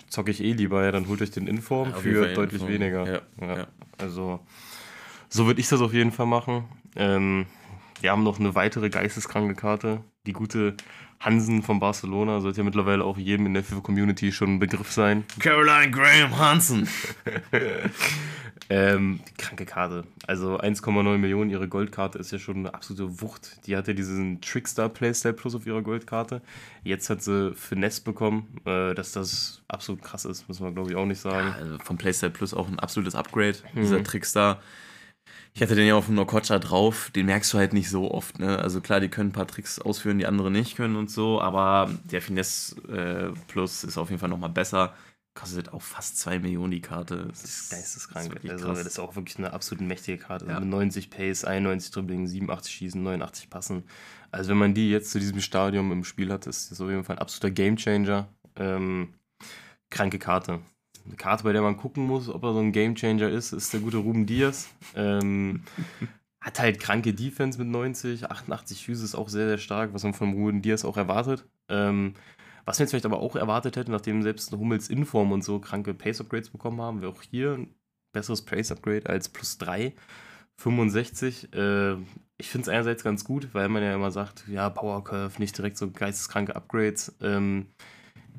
zocke 0.09 0.31
ich 0.31 0.43
eh 0.43 0.51
lieber, 0.51 0.83
ja, 0.83 0.91
dann 0.91 1.07
holt 1.07 1.21
euch 1.21 1.31
den 1.31 1.47
Inform 1.47 1.89
ja, 1.91 1.95
für 1.95 2.33
deutlich 2.33 2.61
Inform. 2.61 2.73
weniger. 2.73 3.21
Ja. 3.39 3.47
Ja. 3.55 3.67
Also 3.97 4.41
so 5.29 5.45
würde 5.45 5.61
ich 5.61 5.67
das 5.67 5.81
auf 5.81 5.93
jeden 5.93 6.11
Fall 6.11 6.25
machen. 6.25 6.65
Ähm, 6.95 7.45
wir 8.01 8.11
haben 8.11 8.23
noch 8.23 8.39
eine 8.39 8.55
weitere 8.55 8.89
geisteskranke 8.89 9.55
Karte. 9.55 10.01
Die 10.25 10.33
gute 10.33 10.75
Hansen 11.19 11.63
von 11.63 11.79
Barcelona 11.79 12.41
sollte 12.41 12.59
ja 12.59 12.63
mittlerweile 12.63 13.03
auch 13.03 13.17
jedem 13.17 13.45
in 13.45 13.53
der 13.53 13.63
FIFA-Community 13.63 14.31
schon 14.31 14.55
ein 14.55 14.59
Begriff 14.59 14.91
sein. 14.91 15.23
Caroline 15.39 15.91
Graham 15.91 16.37
Hansen. 16.37 16.87
ähm, 18.69 19.21
kranke 19.37 19.65
Karte. 19.65 20.03
Also 20.27 20.59
1,9 20.59 21.17
Millionen, 21.17 21.49
ihre 21.49 21.67
Goldkarte 21.67 22.19
ist 22.19 22.31
ja 22.31 22.39
schon 22.39 22.57
eine 22.57 22.73
absolute 22.73 23.21
Wucht. 23.21 23.65
Die 23.65 23.77
hatte 23.77 23.95
diesen 23.95 24.41
Trickstar 24.41 24.89
Playstyle 24.89 25.33
Plus 25.33 25.55
auf 25.55 25.65
ihrer 25.65 25.81
Goldkarte. 25.81 26.41
Jetzt 26.83 27.09
hat 27.09 27.23
sie 27.23 27.53
Finesse 27.55 28.03
bekommen, 28.03 28.59
äh, 28.65 28.93
dass 28.93 29.11
das 29.13 29.63
absolut 29.67 30.03
krass 30.03 30.25
ist, 30.25 30.47
muss 30.47 30.59
man 30.59 30.75
glaube 30.75 30.91
ich 30.91 30.95
auch 30.95 31.05
nicht 31.05 31.21
sagen. 31.21 31.47
Ja, 31.47 31.55
also 31.55 31.77
vom 31.79 31.97
Playstyle 31.97 32.31
Plus 32.31 32.53
auch 32.53 32.67
ein 32.67 32.79
absolutes 32.79 33.15
Upgrade. 33.15 33.57
Mhm. 33.73 33.81
Dieser 33.81 34.03
Trickstar 34.03 34.61
ich 35.55 35.61
hatte 35.61 35.75
den 35.75 35.87
ja 35.87 35.95
auf 35.95 36.07
dem 36.07 36.15
Nokocha 36.15 36.59
drauf, 36.59 37.11
den 37.15 37.27
merkst 37.27 37.53
du 37.53 37.57
halt 37.57 37.71
nicht 37.71 37.89
so 37.89 38.11
oft. 38.11 38.39
Ne? 38.39 38.59
Also 38.59 38.81
klar, 38.81 38.99
die 38.99 39.07
können 39.07 39.29
ein 39.29 39.33
paar 39.33 39.47
Tricks 39.47 39.79
ausführen, 39.79 40.19
die 40.19 40.25
andere 40.25 40.51
nicht 40.51 40.75
können 40.75 40.97
und 40.97 41.09
so, 41.09 41.39
aber 41.39 41.89
der 42.03 42.21
Finesse 42.21 42.75
äh, 42.89 43.31
Plus 43.47 43.85
ist 43.85 43.97
auf 43.97 44.09
jeden 44.09 44.19
Fall 44.19 44.27
nochmal 44.27 44.49
besser. 44.49 44.93
Kostet 45.33 45.71
auch 45.71 45.81
fast 45.81 46.17
2 46.17 46.39
Millionen 46.39 46.71
die 46.71 46.81
Karte. 46.81 47.27
Das 47.29 47.45
ist 47.45 47.69
geisteskrank. 47.69 48.35
Das 48.35 48.43
ist 48.43 48.51
also, 48.51 48.67
das 48.67 48.85
ist 48.85 48.99
auch 48.99 49.15
wirklich 49.15 49.37
eine 49.37 49.53
absolut 49.53 49.85
mächtige 49.85 50.17
Karte. 50.17 50.45
Ja. 50.45 50.55
Also 50.55 50.61
mit 50.65 50.71
90 50.71 51.09
Pace, 51.09 51.45
91 51.45 51.91
Dribbling, 51.91 52.27
87 52.27 52.73
Schießen, 52.73 53.01
89 53.01 53.49
Passen. 53.49 53.83
Also, 54.31 54.49
wenn 54.49 54.57
man 54.57 54.73
die 54.73 54.89
jetzt 54.89 55.11
zu 55.11 55.19
diesem 55.19 55.39
Stadium 55.39 55.91
im 55.91 56.03
Spiel 56.03 56.31
hat, 56.31 56.47
ist 56.47 56.71
das 56.71 56.81
auf 56.81 56.89
jeden 56.89 57.05
Fall 57.05 57.15
ein 57.15 57.21
absoluter 57.21 57.51
Gamechanger. 57.51 58.27
Ähm, 58.57 59.13
kranke 59.89 60.19
Karte 60.19 60.61
eine 61.05 61.15
Karte, 61.15 61.43
bei 61.43 61.53
der 61.53 61.61
man 61.61 61.77
gucken 61.77 62.05
muss, 62.05 62.29
ob 62.29 62.43
er 62.43 62.53
so 62.53 62.59
ein 62.59 62.71
Gamechanger 62.71 63.29
ist, 63.29 63.53
ist 63.53 63.73
der 63.73 63.79
gute 63.79 63.97
Ruben 63.97 64.25
Diaz. 64.25 64.69
Ähm, 64.95 65.63
hat 66.41 66.59
halt 66.59 66.79
kranke 66.79 67.13
Defense 67.13 67.57
mit 67.57 67.67
90, 67.67 68.29
88 68.29 68.85
Füße 68.85 69.03
ist 69.03 69.15
auch 69.15 69.29
sehr, 69.29 69.47
sehr 69.47 69.57
stark, 69.57 69.93
was 69.93 70.03
man 70.03 70.13
von 70.13 70.33
Ruben 70.33 70.61
Diaz 70.61 70.85
auch 70.85 70.97
erwartet. 70.97 71.45
Ähm, 71.69 72.13
was 72.65 72.79
wir 72.79 72.83
jetzt 72.83 72.91
vielleicht 72.91 73.05
aber 73.05 73.19
auch 73.19 73.35
erwartet 73.35 73.77
hätten, 73.77 73.91
nachdem 73.91 74.23
selbst 74.23 74.51
Hummels 74.51 74.89
Inform 74.89 75.31
und 75.31 75.43
so 75.43 75.59
kranke 75.59 75.93
Pace-Upgrades 75.93 76.49
bekommen 76.49 76.81
haben, 76.81 77.01
wir 77.01 77.09
auch 77.09 77.21
hier 77.21 77.53
ein 77.53 77.75
besseres 78.11 78.43
Pace-Upgrade 78.43 79.07
als 79.07 79.29
plus 79.29 79.57
3, 79.59 79.93
65. 80.57 81.53
Äh, 81.53 81.93
ich 82.37 82.49
finde 82.49 82.63
es 82.63 82.69
einerseits 82.69 83.03
ganz 83.03 83.23
gut, 83.23 83.49
weil 83.53 83.69
man 83.69 83.83
ja 83.83 83.93
immer 83.93 84.11
sagt, 84.11 84.47
ja, 84.47 84.69
Power 84.69 85.03
Curve, 85.03 85.39
nicht 85.39 85.57
direkt 85.57 85.77
so 85.77 85.91
geisteskranke 85.91 86.55
Upgrades. 86.55 87.15
Ähm, 87.21 87.67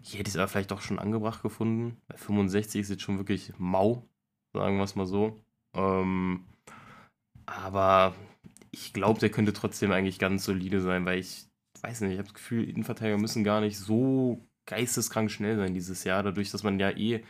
hier 0.03 0.19
hätte 0.19 0.29
ich 0.29 0.35
es 0.35 0.37
aber 0.37 0.49
vielleicht 0.49 0.73
auch 0.73 0.81
schon 0.81 0.99
angebracht 0.99 1.43
gefunden. 1.43 1.97
Bei 2.09 2.17
65 2.17 2.81
ist 2.81 2.91
jetzt 2.91 3.03
schon 3.03 3.19
wirklich 3.19 3.53
mau, 3.59 4.09
sagen 4.53 4.77
wir 4.77 4.85
es 4.85 4.97
mal 4.97 5.07
so. 5.07 5.41
Ähm, 5.75 6.45
aber 7.47 8.15
ich 8.71 8.93
glaube, 8.93 9.21
der 9.21 9.31
könnte 9.31 9.53
trotzdem 9.53 9.93
eigentlich 9.93 10.19
ganz 10.19 10.45
solide 10.45 10.81
sein, 10.81 11.05
weil 11.05 11.19
ich 11.19 11.47
weiß 11.83 12.01
nicht, 12.03 12.13
ich 12.13 12.19
habe 12.19 12.29
das 12.29 12.35
Gefühl, 12.35 12.69
Innenverteidiger 12.69 13.19
müssen 13.19 13.45
gar 13.45 13.61
nicht 13.61 13.79
so 13.79 14.47
geisteskrank 14.67 15.31
schnell 15.31 15.57
sein 15.57 15.75
dieses 15.75 16.05
Jahr, 16.05 16.23
dadurch, 16.23 16.51
dass 16.51 16.63
man 16.63 16.81
ja 16.81 16.91
eh 16.91 17.23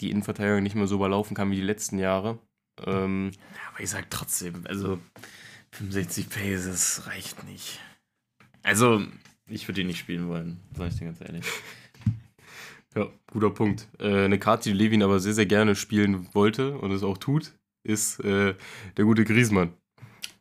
die 0.00 0.10
Innenverteidigung 0.10 0.62
nicht 0.62 0.76
mehr 0.76 0.86
so 0.86 0.96
überlaufen 0.96 1.36
kann 1.36 1.50
wie 1.50 1.56
die 1.56 1.62
letzten 1.62 1.98
Jahre. 1.98 2.38
Ähm, 2.84 3.32
aber 3.70 3.80
ich 3.82 3.90
sag 3.90 4.10
trotzdem, 4.10 4.64
also 4.66 4.98
65 5.72 6.28
Paces 6.28 7.06
reicht 7.06 7.44
nicht. 7.44 7.80
Also, 8.62 9.02
ich 9.46 9.68
würde 9.68 9.82
ihn 9.82 9.88
nicht 9.88 9.98
spielen 9.98 10.28
wollen, 10.28 10.60
sag 10.76 10.88
ich 10.88 10.98
dir 10.98 11.06
ganz 11.06 11.20
ehrlich. 11.20 11.44
Ja, 12.94 13.08
guter 13.32 13.50
Punkt. 13.50 13.88
Äh, 13.98 14.24
eine 14.24 14.38
Karte, 14.38 14.70
die 14.70 14.76
Levin 14.76 15.02
aber 15.02 15.18
sehr, 15.20 15.34
sehr 15.34 15.46
gerne 15.46 15.74
spielen 15.74 16.28
wollte 16.32 16.78
und 16.78 16.92
es 16.92 17.02
auch 17.02 17.18
tut, 17.18 17.52
ist 17.82 18.20
äh, 18.20 18.54
der 18.96 19.04
gute 19.04 19.24
Griesmann. 19.24 19.72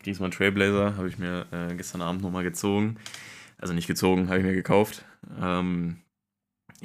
Griesmann 0.04 0.32
Trailblazer 0.32 0.96
habe 0.98 1.08
ich 1.08 1.18
mir 1.18 1.48
äh, 1.52 1.76
gestern 1.76 2.02
Abend 2.02 2.22
nochmal 2.22 2.44
gezogen. 2.44 2.98
Also 3.58 3.74
nicht 3.74 3.88
gezogen, 3.88 4.28
habe 4.28 4.40
ich 4.40 4.46
mir 4.46 4.54
gekauft. 4.54 5.06
Ähm, 5.40 5.98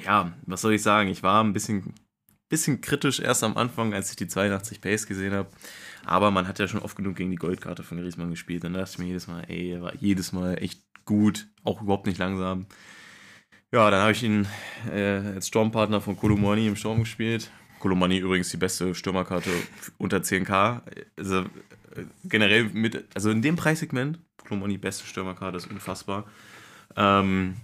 ja, 0.03 0.33
was 0.45 0.61
soll 0.61 0.73
ich 0.73 0.81
sagen? 0.81 1.09
Ich 1.09 1.23
war 1.23 1.43
ein 1.43 1.53
bisschen 1.53 1.93
bisschen 2.49 2.81
kritisch 2.81 3.19
erst 3.19 3.43
am 3.43 3.55
Anfang, 3.57 3.93
als 3.93 4.09
ich 4.09 4.15
die 4.15 4.27
82 4.27 4.81
Pace 4.81 5.05
gesehen 5.05 5.33
habe. 5.33 5.49
Aber 6.03 6.31
man 6.31 6.47
hat 6.47 6.59
ja 6.59 6.67
schon 6.67 6.81
oft 6.81 6.97
genug 6.97 7.15
gegen 7.15 7.29
die 7.29 7.37
Goldkarte 7.37 7.83
von 7.83 7.99
Griezmann 7.99 8.31
gespielt. 8.31 8.65
Und 8.65 8.73
da 8.73 8.79
dachte 8.79 8.93
ich 8.93 8.99
mir 8.99 9.05
jedes 9.05 9.27
Mal, 9.27 9.43
ey, 9.47 9.73
er 9.73 9.81
war 9.81 9.95
jedes 9.95 10.31
Mal 10.31 10.55
echt 10.61 10.81
gut, 11.05 11.47
auch 11.63 11.81
überhaupt 11.81 12.07
nicht 12.07 12.17
langsam. 12.17 12.65
Ja, 13.71 13.91
dann 13.91 14.01
habe 14.01 14.13
ich 14.13 14.23
ihn 14.23 14.47
äh, 14.91 15.17
als 15.35 15.47
Sturmpartner 15.47 16.01
von 16.01 16.17
Kolomani 16.17 16.67
im 16.67 16.75
Sturm 16.75 16.99
gespielt. 16.99 17.51
Kolomani 17.79 18.17
übrigens 18.17 18.49
die 18.49 18.57
beste 18.57 18.95
Stürmerkarte 18.95 19.51
unter 19.99 20.17
10k. 20.17 20.81
Also 21.15 21.41
äh, 21.41 22.05
generell 22.23 22.63
mit, 22.65 23.05
also 23.13 23.29
in 23.29 23.43
dem 23.43 23.55
Preissegment, 23.55 24.19
Kolomani 24.37 24.77
beste 24.79 25.05
Stürmerkarte 25.05 25.57
ist 25.57 25.69
unfassbar. 25.69 26.25
Ähm, 26.95 27.57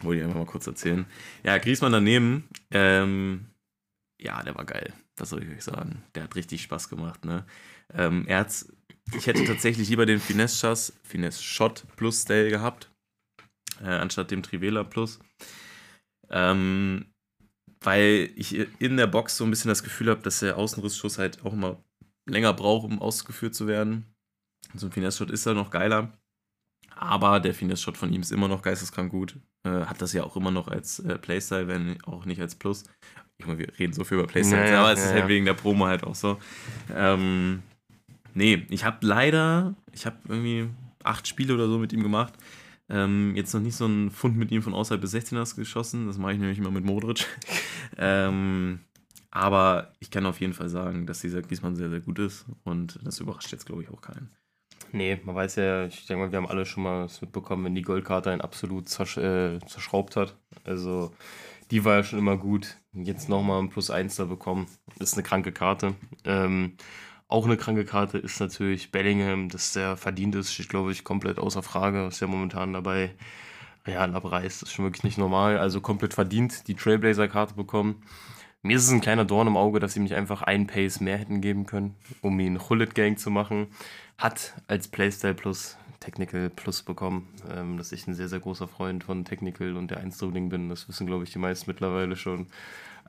wollte 0.00 0.20
ich 0.20 0.24
einfach 0.24 0.38
mal 0.38 0.46
kurz 0.46 0.68
erzählen. 0.68 1.06
Ja, 1.42 1.58
Griezmann 1.58 1.92
daneben, 1.92 2.48
ähm, 2.70 3.46
ja, 4.20 4.40
der 4.44 4.54
war 4.54 4.64
geil. 4.64 4.92
Was 5.16 5.30
soll 5.30 5.42
ich 5.42 5.50
euch 5.50 5.64
sagen? 5.64 6.04
Der 6.14 6.22
hat 6.22 6.36
richtig 6.36 6.62
Spaß 6.62 6.88
gemacht, 6.88 7.24
ne? 7.24 7.44
Ähm, 7.92 8.24
er 8.28 8.38
hat's, 8.38 8.72
ich 9.16 9.26
hätte 9.26 9.44
tatsächlich 9.44 9.88
lieber 9.88 10.06
den 10.06 10.20
Finesse-Shot 10.20 11.84
plus 11.96 12.22
Style 12.22 12.48
gehabt, 12.48 12.91
äh, 13.82 13.88
anstatt 13.88 14.30
dem 14.30 14.42
Trivela 14.42 14.84
plus. 14.84 15.18
Ähm, 16.30 17.06
weil 17.80 18.30
ich 18.36 18.56
in 18.80 18.96
der 18.96 19.06
Box 19.06 19.36
so 19.36 19.44
ein 19.44 19.50
bisschen 19.50 19.68
das 19.68 19.82
Gefühl 19.82 20.10
habe, 20.10 20.22
dass 20.22 20.40
der 20.40 20.56
Außenrissschuss 20.56 21.18
halt 21.18 21.44
auch 21.44 21.52
immer 21.52 21.82
länger 22.26 22.52
braucht, 22.52 22.84
um 22.84 23.00
ausgeführt 23.00 23.54
zu 23.54 23.66
werden. 23.66 24.06
So 24.74 24.86
ein 24.86 24.92
Finesse-Shot 24.92 25.30
ist 25.30 25.46
da 25.46 25.54
noch 25.54 25.70
geiler. 25.70 26.12
Aber 26.94 27.40
der 27.40 27.54
Finesse-Shot 27.54 27.96
von 27.96 28.12
ihm 28.12 28.20
ist 28.22 28.30
immer 28.30 28.48
noch 28.48 28.62
geisteskrank 28.62 29.10
gut. 29.10 29.36
Äh, 29.64 29.86
hat 29.86 30.00
das 30.00 30.12
ja 30.12 30.22
auch 30.22 30.36
immer 30.36 30.50
noch 30.50 30.68
als 30.68 31.00
äh, 31.00 31.18
Playstyle, 31.18 31.68
wenn 31.68 32.00
auch 32.04 32.24
nicht 32.24 32.40
als 32.40 32.54
Plus. 32.54 32.84
Ich 33.38 33.46
meine, 33.46 33.58
wir 33.58 33.78
reden 33.78 33.92
so 33.92 34.04
viel 34.04 34.18
über 34.18 34.26
Playstyles, 34.26 34.68
Ja, 34.68 34.74
ja, 34.74 34.80
aber 34.80 34.92
es 34.92 35.00
ja, 35.00 35.06
ist 35.06 35.12
halt 35.12 35.22
ja. 35.24 35.28
wegen 35.28 35.44
der 35.44 35.54
Promo 35.54 35.86
halt 35.86 36.04
auch 36.04 36.14
so. 36.14 36.38
Ähm, 36.94 37.62
nee, 38.34 38.66
ich 38.70 38.84
habe 38.84 39.04
leider, 39.04 39.74
ich 39.92 40.06
habe 40.06 40.16
irgendwie 40.28 40.68
acht 41.02 41.26
Spiele 41.26 41.54
oder 41.54 41.66
so 41.66 41.78
mit 41.78 41.92
ihm 41.92 42.02
gemacht. 42.02 42.34
Ähm, 42.88 43.34
jetzt 43.36 43.54
noch 43.54 43.60
nicht 43.60 43.76
so 43.76 43.84
einen 43.84 44.10
Fund 44.10 44.36
mit 44.36 44.50
ihm 44.50 44.62
von 44.62 44.74
außerhalb 44.74 45.00
des 45.00 45.14
16ers 45.14 45.56
geschossen. 45.56 46.06
Das 46.06 46.18
mache 46.18 46.32
ich 46.32 46.38
nämlich 46.38 46.58
immer 46.58 46.70
mit 46.70 46.84
Modric. 46.84 47.26
ähm, 47.96 48.80
aber 49.30 49.92
ich 49.98 50.10
kann 50.10 50.26
auf 50.26 50.40
jeden 50.40 50.52
Fall 50.52 50.68
sagen, 50.68 51.06
dass 51.06 51.20
dieser 51.20 51.42
Griezmann 51.42 51.74
sehr, 51.74 51.88
sehr 51.88 52.00
gut 52.00 52.18
ist. 52.18 52.44
Und 52.64 52.98
das 53.02 53.18
überrascht 53.18 53.50
jetzt, 53.52 53.66
glaube 53.66 53.82
ich, 53.82 53.90
auch 53.90 54.02
keinen. 54.02 54.30
Nee, 54.92 55.18
man 55.24 55.34
weiß 55.34 55.56
ja, 55.56 55.86
ich 55.86 56.06
denke 56.06 56.24
mal, 56.24 56.32
wir 56.32 56.36
haben 56.36 56.48
alle 56.48 56.66
schon 56.66 56.82
mal 56.82 57.08
mitbekommen, 57.20 57.64
wenn 57.64 57.74
die 57.74 57.82
Goldkarte 57.82 58.30
einen 58.30 58.42
absolut 58.42 58.90
zersch 58.90 59.16
äh, 59.16 59.58
zerschraubt 59.66 60.16
hat. 60.16 60.36
Also, 60.64 61.12
die 61.70 61.84
war 61.86 61.96
ja 61.96 62.04
schon 62.04 62.18
immer 62.18 62.36
gut. 62.36 62.76
Jetzt 62.92 63.30
nochmal 63.30 63.62
ein 63.62 63.70
Plus 63.70 63.90
1 63.90 64.16
da 64.16 64.26
bekommen. 64.26 64.66
Ist 64.98 65.14
eine 65.14 65.22
kranke 65.22 65.52
Karte. 65.52 65.94
Ähm, 66.26 66.76
auch 67.32 67.46
eine 67.46 67.56
kranke 67.56 67.84
Karte 67.84 68.18
ist 68.18 68.40
natürlich 68.40 68.92
Bellingham, 68.92 69.48
dass 69.48 69.72
der 69.72 69.96
verdient 69.96 70.34
ist, 70.34 70.52
steht, 70.52 70.68
glaube 70.68 70.92
ich, 70.92 71.02
komplett 71.02 71.38
außer 71.38 71.62
Frage. 71.62 72.06
Ist 72.06 72.20
ja 72.20 72.26
momentan 72.26 72.74
dabei 72.74 73.14
Real 73.86 74.14
abreißt. 74.14 74.62
Das 74.62 74.68
ist 74.68 74.74
schon 74.74 74.84
wirklich 74.84 75.02
nicht 75.02 75.18
normal. 75.18 75.58
Also 75.58 75.80
komplett 75.80 76.14
verdient 76.14 76.68
die 76.68 76.74
Trailblazer-Karte 76.74 77.54
bekommen. 77.54 78.02
Mir 78.62 78.76
ist 78.76 78.84
es 78.84 78.92
ein 78.92 79.00
kleiner 79.00 79.24
Dorn 79.24 79.48
im 79.48 79.56
Auge, 79.56 79.80
dass 79.80 79.94
sie 79.94 80.00
nicht 80.00 80.14
einfach 80.14 80.42
einen 80.42 80.66
Pace 80.66 81.00
mehr 81.00 81.16
hätten 81.16 81.40
geben 81.40 81.66
können, 81.66 81.96
um 82.20 82.38
ihn 82.38 82.60
Hullet 82.68 82.94
Gang 82.94 83.18
zu 83.18 83.30
machen. 83.30 83.68
Hat 84.18 84.54
als 84.68 84.86
Playstyle 84.88 85.34
Plus 85.34 85.78
Technical 86.00 86.50
Plus 86.50 86.82
bekommen, 86.82 87.28
ähm, 87.50 87.78
dass 87.78 87.92
ich 87.92 88.06
ein 88.06 88.14
sehr, 88.14 88.28
sehr 88.28 88.40
großer 88.40 88.68
Freund 88.68 89.04
von 89.04 89.24
Technical 89.24 89.76
und 89.76 89.90
der 89.90 89.98
1 89.98 90.18
Dribbling 90.18 90.50
bin. 90.50 90.68
Das 90.68 90.86
wissen, 90.88 91.06
glaube 91.06 91.24
ich, 91.24 91.32
die 91.32 91.38
meisten 91.38 91.70
mittlerweile 91.70 92.14
schon. 92.14 92.48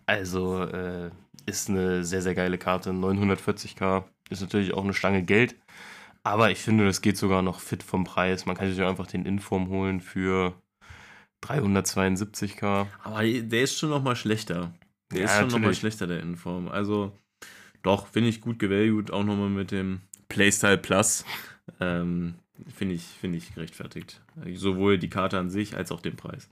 Also 0.06 0.64
äh, 0.64 1.12
ist 1.46 1.70
eine 1.70 2.04
sehr, 2.04 2.22
sehr 2.22 2.36
geile 2.36 2.58
Karte. 2.58 2.92
940k 2.92 4.04
ist 4.30 4.42
natürlich 4.42 4.74
auch 4.74 4.84
eine 4.84 4.94
Stange 4.94 5.24
Geld. 5.24 5.56
Aber 6.24 6.52
ich 6.52 6.60
finde, 6.60 6.86
das 6.86 7.02
geht 7.02 7.18
sogar 7.18 7.42
noch 7.42 7.60
fit 7.60 7.84
vom 7.84 8.06
Preis. 8.06 8.46
Man 8.46 8.56
kann 8.56 8.70
sich 8.70 8.82
auch 8.82 8.90
einfach 8.90 9.08
den 9.08 9.26
Inform 9.26 9.68
holen 9.70 10.00
für 10.00 10.54
372k. 11.42 12.88
Aber 13.04 13.24
der 13.24 13.64
ist 13.64 13.78
schon 13.78 13.90
noch 13.90 14.02
mal 14.02 14.16
schlechter. 14.16 14.74
Der 15.12 15.20
Ja, 15.20 15.26
ist 15.26 15.38
schon 15.38 15.48
noch 15.52 15.60
mal 15.60 15.60
natürlich. 15.60 15.80
schlechter, 15.80 16.08
der 16.08 16.22
Inform. 16.22 16.70
Also, 16.70 17.12
doch, 17.84 18.08
finde 18.08 18.30
ich 18.30 18.42
gut 18.42 18.60
gevalued, 18.60 19.12
auch 19.12 19.24
noch 19.24 19.36
mal 19.36 19.50
mit 19.50 19.72
dem 19.72 20.02
Playstyle 20.30 20.78
Plus. 20.78 21.26
Ähm, 21.80 22.36
finde 22.76 22.96
ich, 22.96 23.04
finde 23.04 23.38
ich 23.38 23.54
gerechtfertigt. 23.54 24.22
Sowohl 24.54 24.98
die 24.98 25.10
Karte 25.10 25.40
an 25.40 25.50
sich 25.50 25.76
als 25.76 25.92
auch 25.92 26.02
den 26.02 26.16
Preis. 26.16 26.50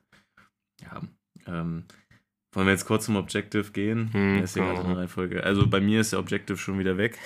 Ja, 0.81 1.01
ähm, 1.47 1.85
wollen 2.53 2.67
wir 2.67 2.73
jetzt 2.73 2.85
kurz 2.85 3.05
zum 3.05 3.15
Objective 3.15 3.71
gehen? 3.71 4.09
Hm, 4.11 4.43
ist 4.43 4.57
in 4.57 4.63
der 4.63 4.83
Reihenfolge. 4.83 5.43
Also 5.43 5.67
bei 5.67 5.79
mir 5.79 6.01
ist 6.01 6.11
der 6.11 6.19
Objective 6.19 6.57
schon 6.57 6.79
wieder 6.79 6.97
weg. 6.97 7.17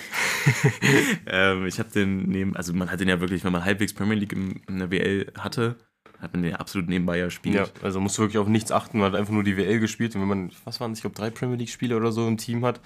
ähm, 1.26 1.66
ich 1.66 1.78
habe 1.78 1.90
den 1.90 2.28
neben, 2.28 2.56
also 2.56 2.72
man 2.72 2.90
hat 2.90 3.00
den 3.00 3.08
ja 3.08 3.20
wirklich, 3.20 3.44
wenn 3.44 3.52
man 3.52 3.64
halbwegs 3.64 3.92
Premier 3.92 4.14
League 4.14 4.32
in 4.32 4.78
der 4.78 4.90
WL 4.90 5.32
hatte, 5.36 5.76
hat 6.20 6.32
man 6.32 6.42
den 6.42 6.52
ja 6.52 6.58
absolut 6.58 6.88
nebenbei 6.88 7.18
ja. 7.18 7.28
Ja, 7.44 7.66
also 7.82 8.00
musst 8.00 8.16
du 8.18 8.22
wirklich 8.22 8.38
auf 8.38 8.48
nichts 8.48 8.72
achten, 8.72 8.98
man 8.98 9.12
hat 9.12 9.18
einfach 9.18 9.32
nur 9.32 9.44
die 9.44 9.56
WL 9.56 9.80
gespielt 9.80 10.14
und 10.14 10.22
wenn 10.22 10.28
man, 10.28 10.52
was 10.64 10.80
waren 10.80 10.92
es, 10.92 10.98
ich 10.98 11.02
glaube 11.02 11.16
drei 11.16 11.30
Premier 11.30 11.56
League 11.56 11.70
Spiele 11.70 11.96
oder 11.96 12.12
so 12.12 12.26
im 12.26 12.36
Team 12.36 12.64
hat, 12.64 12.80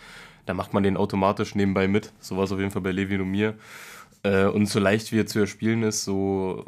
dann 0.47 0.57
macht 0.57 0.73
man 0.73 0.83
den 0.83 0.97
automatisch 0.97 1.55
nebenbei 1.55 1.89
mit. 1.89 2.13
So 2.19 2.37
war 2.37 2.45
es 2.45 2.53
auf 2.53 2.59
jeden 2.59 2.71
Fall 2.71 2.83
bei 2.83 2.93
Levin 2.93 3.21
und 3.21 3.31
mir. 3.31 3.55
Äh, 4.23 4.47
und 4.47 4.67
so 4.67 4.81
leicht 4.81 5.13
wie 5.13 5.21
er 5.21 5.27
zu 5.27 5.39
erspielen 5.39 5.83
ist, 5.83 6.05
so 6.05 6.65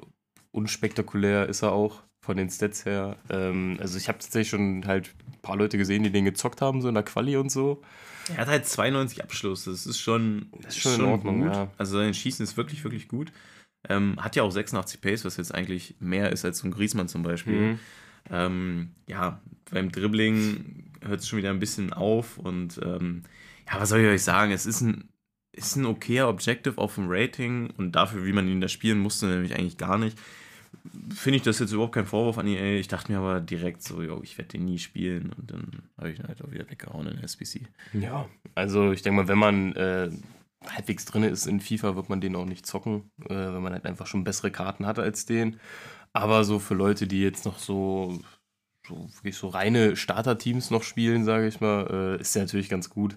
unspektakulär 0.50 1.48
ist 1.48 1.62
er 1.62 1.72
auch 1.72 2.02
von 2.22 2.37
den 2.37 2.48
Stats 2.48 2.87
her. 2.87 3.16
Ähm, 3.28 3.76
also 3.80 3.98
ich 3.98 4.08
habe 4.08 4.18
tatsächlich 4.18 4.48
schon 4.48 4.87
halt 4.87 5.12
ein 5.26 5.42
paar 5.42 5.56
Leute 5.56 5.76
gesehen, 5.76 6.04
die 6.04 6.11
den 6.12 6.24
gezockt 6.24 6.62
haben, 6.62 6.80
so 6.80 6.88
in 6.88 6.94
der 6.94 7.02
Quali 7.02 7.37
und 7.37 7.50
so. 7.50 7.82
Er 8.28 8.38
hat 8.38 8.48
halt 8.48 8.66
92 8.66 9.22
Abschluss, 9.22 9.64
das 9.64 9.85
ist 9.85 9.98
schon, 9.98 10.46
Das 10.62 10.76
ist 10.76 10.82
schon 10.82 10.94
in 10.94 11.06
Ordnung, 11.06 11.40
gut. 11.40 11.52
ja. 11.52 11.68
Also 11.76 11.98
sein 11.98 12.14
Schießen 12.14 12.44
ist 12.44 12.56
wirklich, 12.56 12.85
wirklich 12.85 13.08
gut. 13.08 13.32
Ähm, 13.88 14.16
hat 14.20 14.37
ja 14.37 14.44
auch 14.44 14.52
86 14.52 15.00
Pace, 15.00 15.24
was 15.24 15.37
jetzt 15.37 15.52
eigentlich 15.52 15.96
mehr 15.98 16.30
ist 16.30 16.44
als 16.44 16.58
so 16.58 16.68
ein 16.68 16.70
Griesmann 16.70 17.08
zum 17.08 17.24
Beispiel. 17.24 17.72
Mhm. 17.72 17.78
Ähm, 18.30 18.90
ja, 19.08 19.40
beim 19.72 19.90
Dribbling 19.90 20.92
hört 21.04 21.18
es 21.20 21.28
schon 21.28 21.38
wieder 21.40 21.50
ein 21.50 21.58
bisschen 21.58 21.92
auf 21.92 22.38
und 22.38 22.80
ähm, 22.85 23.24
ja, 23.68 23.80
was 23.80 23.88
soll 23.88 23.98
ich 24.00 24.06
euch 24.06 24.22
sagen? 24.22 24.52
Es 24.52 24.66
ist 24.66 24.82
ein, 24.82 25.08
ist 25.50 25.74
ein 25.74 25.85
okayer 25.87 26.28
Objective 26.28 26.78
auf 26.78 26.94
dem 26.94 27.06
Rating 27.08 27.70
und 27.76 27.92
dafür, 27.92 28.24
wie 28.24 28.32
man 28.32 28.46
ihn 28.46 28.61
da 28.61 28.68
spielen 28.68 29.00
musste, 29.00 29.26
nämlich 29.26 29.56
eigentlich 29.56 29.78
gar 29.78 29.98
nicht. 29.98 30.16
Finde 31.14 31.37
ich 31.37 31.42
das 31.42 31.58
jetzt 31.58 31.72
überhaupt 31.72 31.94
kein 31.94 32.06
Vorwurf 32.06 32.38
an 32.38 32.46
EA. 32.46 32.78
Ich 32.78 32.88
dachte 32.88 33.12
mir 33.12 33.18
aber 33.18 33.40
direkt 33.40 33.82
so, 33.82 34.02
yo, 34.02 34.20
ich 34.22 34.38
werde 34.38 34.52
den 34.52 34.64
nie 34.64 34.78
spielen 34.78 35.32
und 35.37 35.50
dann 35.50 35.82
habe 35.98 36.11
ich 36.11 36.18
ihn 36.18 36.26
halt 36.28 36.42
auch 36.42 36.50
wieder 36.50 36.68
weggehauen 36.70 37.06
in 37.06 37.18
SBC. 37.18 37.62
Ja, 37.92 38.28
also 38.54 38.92
ich 38.92 39.02
denke 39.02 39.22
mal, 39.22 39.28
wenn 39.28 39.38
man 39.38 39.72
äh, 39.74 40.11
halbwegs 40.66 41.04
drin 41.04 41.22
ist 41.24 41.46
in 41.46 41.61
FIFA, 41.61 41.96
wird 41.96 42.08
man 42.08 42.20
den 42.20 42.37
auch 42.37 42.44
nicht 42.44 42.66
zocken, 42.66 43.11
äh, 43.24 43.28
wenn 43.35 43.62
man 43.62 43.72
halt 43.72 43.87
einfach 43.87 44.06
schon 44.06 44.24
bessere 44.24 44.50
Karten 44.50 44.87
hat 44.87 44.98
als 44.98 45.26
den. 45.26 45.61
Aber 46.12 46.44
so 46.44 46.58
für 46.58 46.74
Leute, 46.74 47.06
die 47.06 47.22
jetzt 47.22 47.44
noch 47.44 47.58
so, 47.58 48.20
so 48.87 49.08
wirklich 49.14 49.37
so 49.37 49.48
reine 49.48 49.96
Starter-Teams 49.96 50.70
noch 50.70 50.82
spielen, 50.82 51.24
sage 51.24 51.48
ich 51.48 51.61
mal, 51.61 52.16
äh, 52.18 52.20
ist 52.20 52.35
der 52.35 52.42
natürlich 52.42 52.68
ganz 52.68 52.90
gut. 52.90 53.16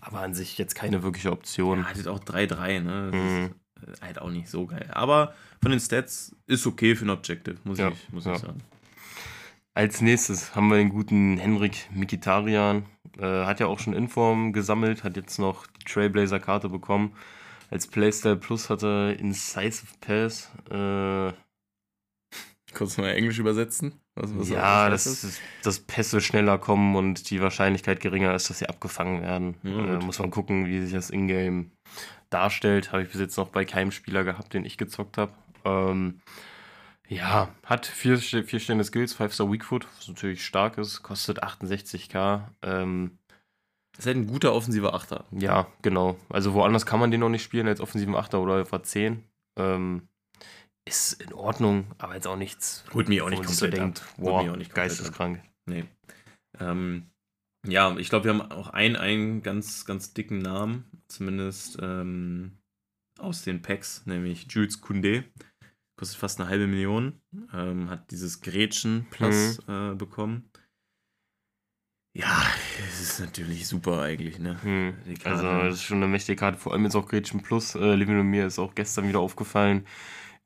Aber 0.00 0.20
an 0.20 0.34
sich 0.34 0.56
jetzt 0.56 0.74
keine 0.74 1.02
wirkliche 1.02 1.30
Option. 1.32 1.80
Ja, 1.80 1.84
hat 1.84 1.96
jetzt 1.96 2.08
auch 2.08 2.20
3-3, 2.20 2.80
ne? 2.80 3.10
Das 3.12 3.20
Mhm. 3.20 3.54
Ist 3.86 4.02
äh, 4.02 4.06
halt 4.06 4.20
auch 4.20 4.30
nicht 4.30 4.48
so 4.48 4.66
geil. 4.66 4.88
Aber 4.92 5.34
von 5.62 5.70
den 5.70 5.80
Stats 5.80 6.34
ist 6.46 6.66
okay 6.66 6.94
für 6.94 7.04
ein 7.04 7.10
Objective, 7.10 7.56
muss, 7.64 7.78
Ja, 7.78 7.88
ich, 7.88 8.12
muss 8.12 8.24
ja. 8.24 8.34
ich 8.34 8.38
sagen. 8.38 8.58
Als 9.74 10.00
nächstes 10.00 10.54
haben 10.54 10.68
wir 10.68 10.76
den 10.76 10.88
guten 10.88 11.38
Henrik 11.38 11.88
Mikitarian. 11.92 12.84
Äh, 13.18 13.44
hat 13.44 13.60
ja 13.60 13.66
auch 13.66 13.78
schon 13.78 13.92
Inform 13.92 14.52
gesammelt, 14.52 15.04
hat 15.04 15.16
jetzt 15.16 15.38
noch 15.38 15.66
die 15.66 15.84
Trailblazer-Karte 15.84 16.68
bekommen. 16.68 17.14
Als 17.70 17.86
Playstyle 17.86 18.36
Plus 18.36 18.68
hat 18.68 18.82
er 18.82 19.18
Incisive 19.18 19.86
Pass. 20.00 20.50
Äh, 20.70 21.32
Kurz 22.74 22.98
mal 22.98 23.10
Englisch 23.10 23.38
übersetzen. 23.38 23.94
Was, 24.14 24.36
was 24.36 24.48
ja, 24.48 24.88
dass, 24.88 25.06
heißt 25.06 25.40
dass, 25.62 25.80
Pässe 25.80 26.20
schneller 26.20 26.58
kommen 26.58 26.94
und 26.94 27.30
die 27.30 27.40
Wahrscheinlichkeit 27.40 28.00
geringer 28.00 28.34
ist, 28.34 28.50
dass 28.50 28.58
sie 28.58 28.68
abgefangen 28.68 29.22
werden. 29.22 29.56
Ja, 29.62 29.96
äh, 29.96 30.04
muss 30.04 30.18
man 30.18 30.30
gucken, 30.30 30.66
wie 30.66 30.80
sich 30.80 30.92
das 30.92 31.10
Ingame 31.10 31.70
darstellt. 32.30 32.92
Habe 32.92 33.02
ich 33.02 33.10
bis 33.10 33.20
jetzt 33.20 33.36
noch 33.36 33.48
bei 33.48 33.64
keinem 33.64 33.90
Spieler 33.90 34.24
gehabt, 34.24 34.54
den 34.54 34.64
ich 34.64 34.78
gezockt 34.78 35.18
habe. 35.18 35.32
Ähm, 35.64 36.20
ja, 37.08 37.48
hat 37.66 37.86
vier, 37.86 38.18
vier 38.18 38.60
Sterne 38.60 38.84
Skills, 38.84 39.16
5-Star 39.18 39.50
Weakfoot, 39.52 39.86
was 39.98 40.06
natürlich 40.08 40.46
stark 40.46 40.78
ist, 40.78 41.02
kostet 41.02 41.42
68k. 41.42 42.42
Ähm, 42.62 43.18
Das 43.92 44.00
ist 44.00 44.06
halt 44.06 44.16
ein 44.16 44.26
guter 44.28 44.52
offensiver 44.54 44.94
Achter. 44.94 45.24
ja, 45.32 45.66
genau. 45.82 46.16
Also 46.28 46.54
woanders 46.54 46.86
kann 46.86 47.00
man 47.00 47.10
den 47.10 47.20
noch 47.20 47.28
nicht 47.28 47.42
spielen 47.42 47.66
als 47.66 47.80
offensiven 47.80 48.14
Achter 48.14 48.40
oder 48.40 48.60
etwa 48.60 48.82
10. 48.82 49.24
Ähm, 49.58 50.08
ist 50.86 51.20
in 51.20 51.32
Ordnung, 51.32 51.86
aber 51.98 52.14
jetzt 52.14 52.26
auch 52.26 52.36
nichts, 52.36 52.84
Holt 52.94 53.08
mich 53.08 53.20
auch 53.22 53.28
nicht 53.30 53.44
komplett 53.44 53.76
denkt, 53.76 54.02
wow, 54.16 54.56
geisteskrank. 54.72 55.40
Nee. 55.66 55.84
Ähm, 56.58 57.09
ja, 57.66 57.96
ich 57.98 58.08
glaube, 58.08 58.24
wir 58.26 58.34
haben 58.34 58.52
auch 58.52 58.68
einen, 58.70 58.96
einen 58.96 59.42
ganz, 59.42 59.84
ganz 59.84 60.12
dicken 60.14 60.38
Namen, 60.38 60.84
zumindest 61.08 61.78
ähm, 61.80 62.58
aus 63.18 63.42
den 63.42 63.62
Packs, 63.62 64.06
nämlich 64.06 64.46
Jules 64.50 64.82
Koundé. 64.82 65.24
Kostet 65.98 66.18
fast 66.18 66.40
eine 66.40 66.48
halbe 66.48 66.66
Million. 66.66 67.20
Ähm, 67.52 67.90
hat 67.90 68.10
dieses 68.10 68.40
Gretchen 68.40 69.06
Plus 69.10 69.58
äh, 69.68 69.94
bekommen. 69.94 70.50
Ja, 72.16 72.42
es 72.88 73.00
ist 73.00 73.20
natürlich 73.20 73.68
super 73.68 74.00
eigentlich, 74.02 74.38
ne? 74.38 74.60
Hm. 74.62 74.94
Karte. 75.22 75.46
Also, 75.46 75.64
das 75.64 75.74
ist 75.74 75.82
schon 75.84 75.98
eine 75.98 76.08
mächtige 76.08 76.36
Karte. 76.36 76.58
Vor 76.58 76.72
allem 76.72 76.84
jetzt 76.84 76.96
auch 76.96 77.06
Gretchen 77.06 77.42
Plus. 77.42 77.74
Äh, 77.74 77.94
Levin 77.94 78.18
und 78.18 78.26
mir 78.26 78.46
ist 78.46 78.58
auch 78.58 78.74
gestern 78.74 79.06
wieder 79.06 79.20
aufgefallen, 79.20 79.86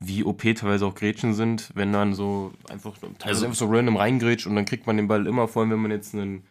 wie 0.01 0.25
OP 0.25 0.43
teilweise 0.43 0.85
auch 0.87 0.95
Gretchen 0.95 1.33
sind, 1.35 1.71
wenn 1.75 1.91
man 1.91 2.13
so 2.15 2.53
einfach, 2.69 2.99
teilweise 2.99 3.25
Also- 3.25 3.45
einfach 3.47 3.59
so 3.59 3.67
random 3.67 3.97
reingrätscht 3.97 4.47
und 4.47 4.57
dann 4.57 4.67
kriegt 4.67 4.87
man 4.87 4.97
den 4.97 5.09
Ball 5.09 5.27
immer, 5.27 5.49
vor 5.49 5.63
allem 5.63 5.71
wenn 5.71 5.81
man 5.81 5.91
jetzt 5.93 6.15
einen, 6.15 6.47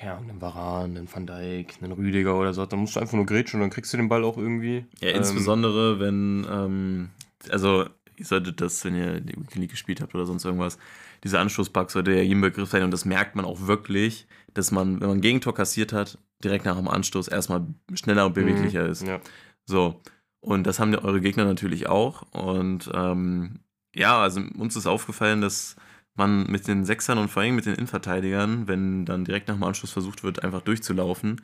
keine 0.00 0.14
Ahnung, 0.14 0.30
einen 0.30 0.40
Varan, 0.40 0.96
einen 0.96 1.12
Van 1.12 1.26
Dijk, 1.26 1.74
einen 1.82 1.92
Rüdiger 1.92 2.36
oder 2.38 2.54
so 2.54 2.64
dann 2.64 2.78
musst 2.78 2.96
du 2.96 3.00
einfach 3.00 3.14
nur 3.14 3.26
grätschen 3.26 3.60
und 3.60 3.64
dann 3.64 3.70
kriegst 3.70 3.92
du 3.92 3.98
den 3.98 4.08
Ball 4.08 4.24
auch 4.24 4.38
irgendwie. 4.38 4.86
Ja, 5.00 5.10
Ähm, 5.10 5.16
insbesondere 5.16 6.00
wenn, 6.00 6.46
ähm, 6.50 7.10
also 7.50 7.84
ihr 8.16 8.24
solltet 8.24 8.60
das, 8.60 8.82
wenn 8.84 8.96
ihr 8.96 9.20
die 9.20 9.34
Weekend 9.34 9.56
League 9.56 9.70
gespielt 9.70 10.00
habt 10.00 10.14
oder 10.14 10.24
sonst 10.24 10.44
irgendwas, 10.44 10.78
dieser 11.22 11.40
Anstoßpack 11.40 11.90
sollte 11.90 12.12
ja 12.12 12.22
jedem 12.22 12.40
Begriff 12.40 12.70
sein 12.70 12.82
und 12.82 12.92
das 12.92 13.04
merkt 13.04 13.36
man 13.36 13.44
auch 13.44 13.66
wirklich, 13.66 14.26
dass 14.54 14.70
man, 14.70 15.00
wenn 15.00 15.08
man 15.08 15.18
ein 15.18 15.22
Gegentor 15.22 15.54
kassiert 15.54 15.92
hat, 15.92 16.18
direkt 16.42 16.64
nach 16.64 16.76
dem 16.76 16.88
Anstoß 16.88 17.28
erstmal 17.28 17.66
schneller 17.92 18.24
und 18.24 18.34
beweglicher 18.34 18.86
ist. 18.86 19.06
Ja. 19.06 19.20
So. 19.66 20.00
Und 20.40 20.66
das 20.66 20.80
haben 20.80 20.94
ja 20.94 21.04
eure 21.04 21.20
Gegner 21.20 21.44
natürlich 21.44 21.88
auch. 21.88 22.22
Und 22.32 22.90
ähm, 22.94 23.60
ja, 23.94 24.22
also 24.22 24.40
uns 24.56 24.74
ist 24.76 24.86
aufgefallen, 24.86 25.42
dass 25.42 25.76
man 26.20 26.46
mit 26.50 26.68
den 26.68 26.84
Sechsern 26.84 27.18
und 27.18 27.28
vor 27.28 27.42
allem 27.42 27.56
mit 27.56 27.66
den 27.66 27.74
Innenverteidigern, 27.74 28.68
wenn 28.68 29.04
dann 29.04 29.24
direkt 29.24 29.48
nach 29.48 29.56
dem 29.56 29.64
Anschluss 29.64 29.90
versucht 29.90 30.22
wird, 30.22 30.44
einfach 30.44 30.62
durchzulaufen, 30.62 31.40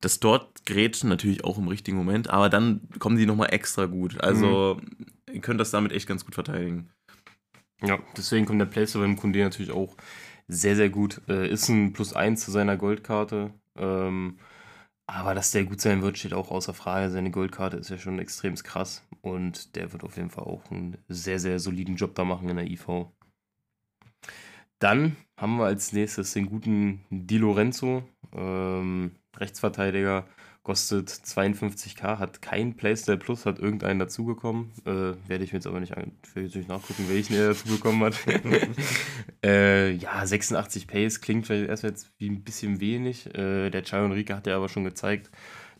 dass 0.00 0.20
dort 0.20 0.66
grätschen 0.66 1.08
natürlich 1.08 1.44
auch 1.44 1.58
im 1.58 1.68
richtigen 1.68 1.96
Moment, 1.96 2.28
aber 2.28 2.48
dann 2.48 2.80
kommen 2.98 3.16
die 3.16 3.26
nochmal 3.26 3.52
extra 3.52 3.86
gut. 3.86 4.20
Also 4.20 4.80
ihr 5.32 5.40
könnt 5.40 5.60
das 5.60 5.70
damit 5.70 5.92
echt 5.92 6.08
ganz 6.08 6.24
gut 6.24 6.34
verteidigen. 6.34 6.90
Ja, 7.82 7.98
deswegen 8.16 8.46
kommt 8.46 8.60
der 8.60 8.66
Playstyle 8.66 9.04
beim 9.04 9.16
Kunde 9.16 9.40
natürlich 9.40 9.70
auch 9.70 9.96
sehr, 10.48 10.76
sehr 10.76 10.90
gut. 10.90 11.20
Äh, 11.28 11.48
ist 11.48 11.68
ein 11.68 11.92
Plus 11.92 12.12
1 12.14 12.44
zu 12.44 12.50
seiner 12.50 12.76
Goldkarte. 12.76 13.52
Ähm, 13.76 14.38
aber 15.06 15.34
dass 15.34 15.52
der 15.52 15.64
gut 15.64 15.80
sein 15.80 16.02
wird, 16.02 16.18
steht 16.18 16.34
auch 16.34 16.50
außer 16.50 16.74
Frage. 16.74 17.10
Seine 17.10 17.30
Goldkarte 17.30 17.76
ist 17.76 17.90
ja 17.90 17.98
schon 17.98 18.18
extrem 18.18 18.54
krass. 18.56 19.04
Und 19.20 19.76
der 19.76 19.92
wird 19.92 20.04
auf 20.04 20.16
jeden 20.16 20.30
Fall 20.30 20.44
auch 20.44 20.70
einen 20.70 20.98
sehr, 21.08 21.38
sehr 21.38 21.58
soliden 21.58 21.96
Job 21.96 22.14
da 22.14 22.24
machen 22.24 22.48
in 22.48 22.56
der 22.56 22.66
IV. 22.66 23.06
Dann 24.78 25.16
haben 25.36 25.56
wir 25.56 25.64
als 25.64 25.92
nächstes 25.92 26.32
den 26.32 26.46
guten 26.46 27.04
Di 27.10 27.38
Lorenzo, 27.38 28.02
ähm, 28.34 29.12
Rechtsverteidiger, 29.36 30.26
kostet 30.62 31.08
52k, 31.08 32.18
hat 32.18 32.42
kein 32.42 32.76
Playstyle 32.76 33.18
Plus, 33.18 33.46
hat 33.46 33.60
irgendeinen 33.60 34.00
dazugekommen. 34.00 34.72
Äh, 34.84 35.14
werde 35.28 35.44
ich 35.44 35.52
mir 35.52 35.58
jetzt 35.58 35.66
aber 35.68 35.78
nicht 35.78 35.94
jetzt 36.34 36.56
nicht 36.56 36.68
nachgucken, 36.68 37.08
welchen 37.08 37.34
er 37.34 37.48
dazu 37.48 37.68
bekommen 37.68 38.02
hat. 38.02 38.16
äh, 39.44 39.92
ja, 39.92 40.26
86 40.26 40.88
Pace 40.88 41.20
klingt 41.20 41.46
vielleicht 41.46 41.68
erstmal 41.68 41.92
jetzt 41.92 42.12
wie 42.18 42.28
ein 42.28 42.42
bisschen 42.42 42.80
wenig. 42.80 43.32
Äh, 43.34 43.70
der 43.70 43.84
Chai 43.84 44.04
Enrique 44.04 44.34
hat 44.34 44.48
ja 44.48 44.56
aber 44.56 44.68
schon 44.68 44.82
gezeigt, 44.82 45.30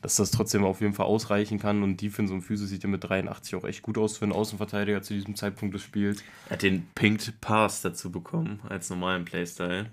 dass 0.01 0.17
das 0.17 0.31
trotzdem 0.31 0.65
auf 0.65 0.81
jeden 0.81 0.93
Fall 0.93 1.07
ausreichen 1.07 1.59
kann 1.59 1.83
und 1.83 2.01
Defense 2.01 2.33
und 2.33 2.43
Physis 2.43 2.69
sieht 2.69 2.83
ja 2.83 2.89
mit 2.89 3.05
83 3.05 3.55
auch 3.55 3.65
echt 3.65 3.83
gut 3.83 3.99
aus 3.99 4.19
für 4.19 4.25
einen 4.25 4.33
Außenverteidiger 4.33 5.03
zu 5.03 5.15
diesem 5.15 5.37
Zeitpunkt 5.37 5.75
des 5.75 5.83
Spiels. 5.83 6.23
Er 6.47 6.53
hat 6.53 6.63
den 6.63 6.89
Pinked 6.95 7.41
Pass 7.41 7.83
dazu 7.83 8.11
bekommen, 8.11 8.61
als 8.69 8.91
normalen 8.91 9.25
Playstyle. 9.25 9.91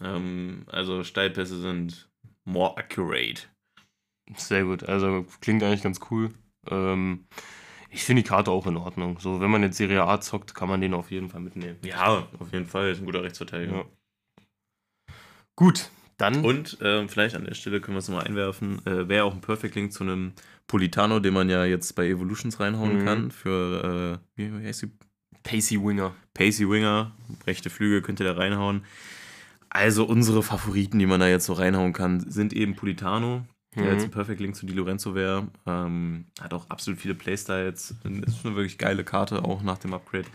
Ähm, 0.00 0.64
also 0.66 1.04
Steilpässe 1.04 1.60
sind 1.60 2.10
more 2.44 2.76
accurate. 2.76 3.42
Sehr 4.36 4.64
gut, 4.64 4.84
also 4.84 5.26
klingt 5.40 5.62
eigentlich 5.62 5.82
ganz 5.82 6.00
cool. 6.10 6.32
Ähm, 6.70 7.26
ich 7.90 8.02
finde 8.02 8.22
die 8.22 8.28
Karte 8.28 8.50
auch 8.50 8.66
in 8.66 8.76
Ordnung. 8.76 9.20
So, 9.20 9.40
wenn 9.40 9.50
man 9.50 9.62
jetzt 9.62 9.76
Serie 9.76 10.04
A 10.04 10.20
zockt, 10.20 10.54
kann 10.54 10.68
man 10.68 10.80
den 10.80 10.94
auf 10.94 11.10
jeden 11.10 11.28
Fall 11.28 11.40
mitnehmen. 11.40 11.78
Ja, 11.84 12.26
auf 12.40 12.52
jeden 12.52 12.66
Fall. 12.66 12.90
Ist 12.90 12.98
ein 12.98 13.04
guter 13.04 13.22
Rechtsverteidiger. 13.22 13.76
Ja. 13.76 13.84
Gut, 15.56 15.90
dann. 16.16 16.44
Und 16.44 16.78
ähm, 16.80 17.08
vielleicht 17.08 17.34
an 17.36 17.44
der 17.44 17.54
Stelle 17.54 17.80
können 17.80 17.96
wir 17.96 18.00
es 18.00 18.08
nochmal 18.08 18.26
einwerfen, 18.26 18.84
äh, 18.86 19.08
wäre 19.08 19.24
auch 19.24 19.34
ein 19.34 19.40
Perfect 19.40 19.74
Link 19.74 19.92
zu 19.92 20.04
einem 20.04 20.32
Politano, 20.66 21.20
den 21.20 21.34
man 21.34 21.50
ja 21.50 21.64
jetzt 21.64 21.94
bei 21.94 22.06
Evolutions 22.08 22.58
reinhauen 22.60 23.00
Mhm. 23.00 23.04
kann. 23.04 23.30
Für, 23.30 24.20
äh, 24.36 24.40
wie, 24.60 24.66
heißt 24.66 24.82
die? 24.82 24.90
Pacey 25.42 25.78
Winger. 25.82 26.14
Pacey 26.32 26.68
Winger, 26.70 27.12
rechte 27.46 27.68
Flügel 27.70 28.00
könnt 28.00 28.20
ihr 28.20 28.26
da 28.26 28.32
reinhauen. 28.32 28.84
Also 29.68 30.04
unsere 30.04 30.42
Favoriten, 30.42 30.98
die 30.98 31.06
man 31.06 31.20
da 31.20 31.28
jetzt 31.28 31.46
so 31.46 31.52
reinhauen 31.52 31.92
kann, 31.92 32.20
sind 32.20 32.52
eben 32.52 32.76
Politano, 32.76 33.44
der 33.74 33.82
Mhm. 33.84 33.90
jetzt 33.92 34.04
ein 34.04 34.10
Perfect 34.10 34.40
Link 34.40 34.54
zu 34.56 34.64
Di 34.66 34.72
Lorenzo 34.72 35.14
wäre. 35.14 35.48
Ähm, 35.66 36.26
hat 36.40 36.54
auch 36.54 36.70
absolut 36.70 36.98
viele 37.00 37.14
Playstyles. 37.14 37.90
Ist 37.90 38.06
eine 38.46 38.54
wirklich 38.56 38.78
geile 38.78 39.04
Karte, 39.04 39.44
auch 39.44 39.62
nach 39.62 39.78
dem 39.78 39.92
Upgrade. 39.92 40.26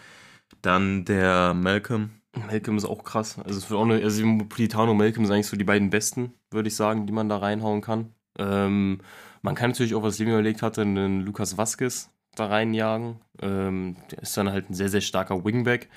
Dann 0.61 1.05
der 1.05 1.53
Malcolm. 1.53 2.09
Malcolm 2.35 2.77
ist 2.77 2.85
auch 2.85 3.03
krass. 3.03 3.37
Also, 3.39 3.57
es 3.57 3.69
wird 3.69 3.79
auch 3.79 3.85
eine, 3.85 4.03
also 4.03 4.23
Politano 4.47 4.91
und 4.91 4.97
Malcolm 4.97 5.25
sind 5.25 5.33
eigentlich 5.33 5.47
so 5.47 5.57
die 5.57 5.63
beiden 5.63 5.89
besten, 5.89 6.33
würde 6.51 6.67
ich 6.67 6.75
sagen, 6.75 7.07
die 7.07 7.13
man 7.13 7.29
da 7.29 7.37
reinhauen 7.37 7.81
kann. 7.81 8.13
Ähm, 8.37 8.99
man 9.41 9.55
kann 9.55 9.71
natürlich 9.71 9.95
auch, 9.95 10.03
was 10.03 10.19
ich 10.19 10.25
mir 10.25 10.33
überlegt 10.33 10.61
hatte, 10.61 10.81
einen 10.81 11.21
Lukas 11.21 11.57
Vasquez 11.57 12.09
da 12.35 12.47
reinjagen. 12.47 13.17
Ähm, 13.41 13.97
der 14.11 14.19
ist 14.19 14.35
dann 14.37 14.51
halt 14.51 14.69
ein 14.69 14.73
sehr, 14.73 14.89
sehr 14.89 15.01
starker 15.01 15.43
Wingback. 15.43 15.89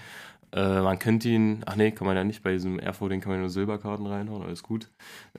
Äh, 0.53 0.83
man 0.83 0.99
könnte 0.99 1.29
ihn, 1.29 1.63
ach 1.67 1.77
nee, 1.77 1.93
kann 1.93 2.07
man 2.07 2.17
ja 2.17 2.25
nicht, 2.25 2.43
bei 2.43 2.53
diesem 2.53 2.79
Airflow, 2.79 3.09
den 3.09 3.21
kann 3.21 3.33
man 3.33 3.41
nur 3.41 3.49
Silberkarten 3.49 4.07
reinhauen, 4.07 4.43
alles 4.43 4.63
gut. 4.63 4.91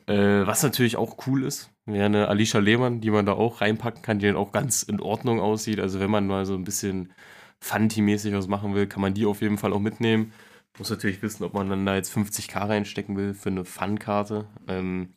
Äh, 0.07 0.45
was 0.45 0.63
natürlich 0.63 0.97
auch 0.97 1.27
cool 1.27 1.43
ist, 1.43 1.69
wäre 1.85 2.05
eine 2.05 2.27
Alicia 2.29 2.59
Lehmann, 2.59 2.99
die 2.99 3.11
man 3.11 3.25
da 3.25 3.33
auch 3.33 3.61
reinpacken 3.61 4.01
kann, 4.01 4.19
die 4.19 4.25
dann 4.25 4.35
auch 4.35 4.51
ganz 4.51 4.81
in 4.83 4.99
Ordnung 4.99 5.39
aussieht. 5.39 5.79
Also 5.79 5.99
wenn 5.99 6.09
man 6.09 6.25
mal 6.27 6.45
so 6.45 6.55
ein 6.55 6.63
bisschen 6.63 7.13
Fanti-mäßig 7.59 8.33
was 8.33 8.47
machen 8.47 8.73
will, 8.75 8.87
kann 8.87 9.01
man 9.01 9.13
die 9.13 9.25
auf 9.25 9.41
jeden 9.41 9.57
Fall 9.57 9.71
auch 9.71 9.79
mitnehmen. 9.79 10.33
Muss 10.77 10.89
natürlich 10.89 11.21
wissen, 11.21 11.43
ob 11.43 11.53
man 11.53 11.69
dann 11.69 11.85
da 11.85 11.95
jetzt 11.95 12.15
50k 12.15 12.67
reinstecken 12.67 13.15
will 13.15 13.33
für 13.33 13.49
eine 13.49 13.63
Fun-Karte. 13.63 14.47
Ähm, 14.67 15.13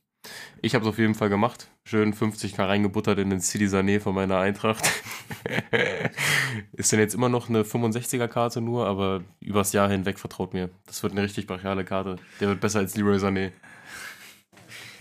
ich 0.60 0.74
habe 0.74 0.84
es 0.84 0.88
auf 0.88 0.98
jeden 0.98 1.14
Fall 1.14 1.28
gemacht. 1.28 1.68
Schön 1.84 2.12
50k 2.12 2.58
reingebuttert 2.66 3.18
in 3.18 3.30
den 3.30 3.40
City 3.40 3.66
Sané 3.66 4.00
von 4.00 4.14
meiner 4.14 4.38
Eintracht. 4.38 4.84
Ist 6.72 6.92
denn 6.92 6.98
jetzt 6.98 7.14
immer 7.14 7.28
noch 7.28 7.48
eine 7.48 7.62
65er-Karte 7.62 8.60
nur, 8.60 8.86
aber 8.86 9.22
übers 9.40 9.72
Jahr 9.72 9.88
hinweg 9.88 10.18
vertraut 10.18 10.52
mir. 10.52 10.70
Das 10.86 11.02
wird 11.02 11.12
eine 11.12 11.22
richtig 11.22 11.46
brachiale 11.46 11.84
Karte. 11.84 12.16
Der 12.40 12.48
wird 12.48 12.60
besser 12.60 12.80
als 12.80 12.96
Leroy 12.96 13.16
Sané. 13.16 13.52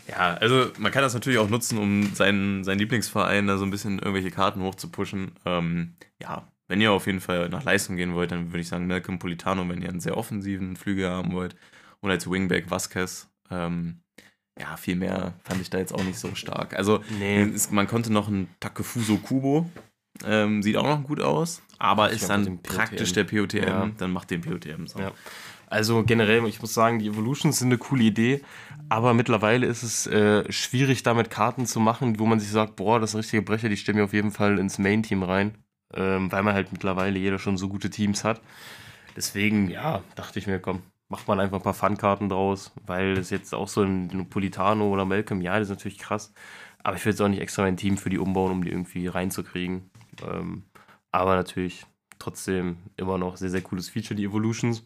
Ja, 0.08 0.36
also 0.36 0.68
man 0.78 0.92
kann 0.92 1.02
das 1.02 1.16
natürlich 1.16 1.40
auch 1.40 1.50
nutzen, 1.50 1.80
um 1.80 2.14
seinen, 2.14 2.64
seinen 2.64 2.80
Lieblingsverein 2.80 3.48
da 3.48 3.58
so 3.58 3.66
ein 3.66 3.72
bisschen 3.72 3.98
irgendwelche 3.98 4.32
Karten 4.32 4.62
hochzupushen. 4.62 5.32
Ähm, 5.46 5.96
ja, 6.22 6.48
wenn 6.68 6.82
ihr 6.82 6.92
auf 6.92 7.06
jeden 7.06 7.20
Fall 7.22 7.50
nach 7.50 7.64
Leistung 7.64 7.96
gehen 7.96 8.14
wollt, 8.14 8.32
dann 8.32 8.48
würde 8.52 8.60
ich 8.60 8.68
sagen 8.68 8.88
Malcolm 8.88 9.20
Politano, 9.20 9.68
wenn 9.70 9.82
ihr 9.82 9.90
einen 9.90 10.00
sehr 10.00 10.18
offensiven 10.18 10.76
Flügel 10.76 11.10
haben 11.10 11.34
wollt. 11.34 11.56
Und 12.02 12.12
als 12.12 12.30
Wingback 12.30 12.70
Vasquez. 12.70 13.30
Ähm, 13.52 14.00
ja, 14.60 14.78
viel 14.78 14.96
mehr 14.96 15.34
fand 15.44 15.62
ich 15.62 15.70
da 15.70 15.78
jetzt 15.78 15.94
auch 15.94 16.04
nicht 16.04 16.18
so 16.18 16.34
stark. 16.34 16.76
Also 16.76 17.02
Nee. 17.20 17.42
es, 17.42 17.72
man 17.72 17.88
konnte 17.88 18.12
noch 18.12 18.28
einen 18.28 18.48
Takefuso 18.60 19.18
Kubo. 19.18 19.70
Ähm, 20.24 20.64
sieht 20.64 20.78
auch 20.78 20.86
noch 20.86 21.04
gut 21.04 21.20
aus, 21.20 21.62
aber 21.78 22.14
Ich 22.14 22.22
ist 22.22 22.30
dann 22.30 22.62
praktisch 22.64 23.12
der 23.12 23.26
POTM. 23.26 23.64
Ja. 23.68 23.92
Dann 23.98 24.12
macht 24.12 24.32
den 24.32 24.40
POTM 24.40 24.88
so. 24.88 24.98
Ja. 25.00 25.12
Also 25.68 26.04
generell, 26.04 26.46
ich 26.48 26.62
muss 26.62 26.74
sagen, 26.74 27.00
die 27.00 27.08
Evolutions 27.08 27.60
sind 27.60 27.68
eine 27.68 27.78
coole 27.78 28.04
Idee, 28.04 28.42
aber 28.88 29.14
mittlerweile 29.14 29.66
ist 29.66 29.84
es 29.84 30.08
äh, 30.08 30.50
schwierig, 30.52 31.04
damit 31.04 31.30
Karten 31.32 31.66
zu 31.66 31.82
machen, 31.82 32.18
wo 32.18 32.26
man 32.26 32.40
sich 32.40 32.50
sagt, 32.50 32.78
boah, 32.78 33.00
das 33.00 33.10
ist 33.12 33.18
richtige 33.18 33.42
Brecher, 33.42 33.68
die 33.68 33.76
stellen 33.76 33.98
wir 33.98 34.06
auf 34.06 34.14
jeden 34.14 34.32
Fall 34.32 34.58
ins 34.58 34.78
Main-Team 34.78 35.24
rein, 35.24 35.58
ähm, 35.94 36.32
weil 36.32 36.44
man 36.44 36.54
halt 36.54 36.72
mittlerweile 36.72 37.20
jeder 37.20 37.40
schon 37.40 37.58
so 37.58 37.70
gute 37.70 37.90
Teams 37.90 38.24
hat. 38.24 38.42
Deswegen, 39.16 39.70
ja, 39.70 40.04
dachte 40.16 40.40
ich 40.40 40.48
mir, 40.48 40.60
komm, 40.60 40.82
macht 41.10 41.28
man 41.28 41.40
einfach 41.40 41.58
ein 41.58 41.64
paar 41.64 41.74
Fun-Karten 41.74 42.30
draus, 42.30 42.72
weil 42.86 43.18
es 43.18 43.30
jetzt 43.30 43.54
auch 43.54 43.68
so 43.68 43.84
ein 43.84 44.28
Politano 44.30 44.90
oder 44.90 45.06
Malcolm, 45.06 45.42
ja, 45.42 45.60
das 45.60 45.70
ist 45.70 45.76
natürlich 45.76 46.00
krass, 46.00 46.34
aber 46.84 46.98
ich 46.98 47.06
will 47.06 47.14
jetzt 47.14 47.22
auch 47.22 47.28
nicht 47.28 47.42
extra 47.42 47.64
mein 47.64 47.78
Team 47.78 47.98
für 47.98 48.10
die 48.10 48.18
umbauen, 48.18 48.52
um 48.52 48.64
die 48.64 48.72
irgendwie 48.72 49.08
reinzukriegen. 49.08 49.90
Ähm, 50.24 50.64
aber 51.12 51.36
natürlich 51.36 51.86
trotzdem 52.20 52.78
immer 52.98 53.18
noch 53.18 53.38
sehr, 53.38 53.50
sehr 53.50 53.62
cooles 53.62 53.90
Feature, 53.90 54.16
die 54.16 54.26
Evolutions. 54.26 54.84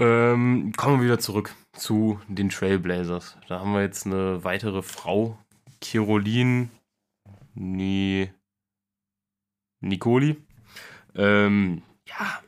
Ähm, 0.00 0.72
kommen 0.76 0.98
wir 0.98 1.04
wieder 1.04 1.18
zurück 1.18 1.54
zu 1.72 2.20
den 2.28 2.48
Trailblazers. 2.48 3.36
Da 3.48 3.60
haben 3.60 3.72
wir 3.72 3.82
jetzt 3.82 4.06
eine 4.06 4.42
weitere 4.42 4.82
Frau, 4.82 5.38
Caroline 5.80 6.68
Ni 7.54 8.30
Nicoli. 9.88 10.36
Ähm, 11.14 11.82
ja, 12.08 12.42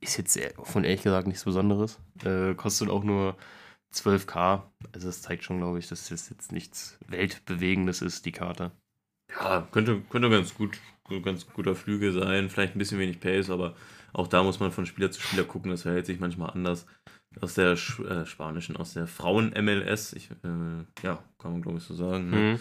ist 0.00 0.16
jetzt 0.18 0.32
sehr- 0.32 0.52
von 0.62 0.84
ehrlich 0.84 1.02
gesagt 1.02 1.26
nichts 1.26 1.44
Besonderes. 1.44 1.98
Äh, 2.24 2.54
kostet 2.54 2.90
auch 2.90 3.04
nur 3.04 3.36
12k. 3.92 4.62
Also 4.92 5.08
das 5.08 5.22
zeigt 5.22 5.44
schon, 5.44 5.58
glaube 5.58 5.78
ich, 5.78 5.88
dass 5.88 6.08
das 6.08 6.28
jetzt 6.30 6.52
nichts 6.52 6.98
Weltbewegendes 7.08 8.02
ist, 8.02 8.24
die 8.26 8.32
Karte. 8.32 8.72
Ja, 9.30 9.66
könnte, 9.70 10.00
könnte 10.10 10.30
ganz 10.30 10.54
gut, 10.54 10.78
ganz 11.22 11.46
guter 11.46 11.74
Flügel 11.74 12.12
sein. 12.12 12.50
Vielleicht 12.50 12.74
ein 12.74 12.78
bisschen 12.78 12.98
wenig 12.98 13.20
Pace, 13.20 13.50
aber 13.50 13.74
auch 14.12 14.28
da 14.28 14.42
muss 14.42 14.60
man 14.60 14.72
von 14.72 14.86
Spieler 14.86 15.10
zu 15.10 15.20
Spieler 15.20 15.44
gucken. 15.44 15.70
Das 15.70 15.82
verhält 15.82 16.06
sich 16.06 16.20
manchmal 16.20 16.50
anders. 16.50 16.86
Aus 17.40 17.54
der 17.54 17.76
Sch 17.76 18.00
äh, 18.00 18.26
spanischen, 18.26 18.76
aus 18.76 18.92
der 18.92 19.06
Frauen-MLS, 19.06 20.12
äh, 20.12 20.18
ja, 21.02 21.22
kann 21.38 21.52
man 21.52 21.62
glaube 21.62 21.78
ich 21.78 21.84
so 21.84 21.94
sagen. 21.94 22.28
Ne? 22.28 22.36
Mhm. 22.36 22.60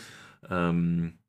Ähm, 0.49 1.19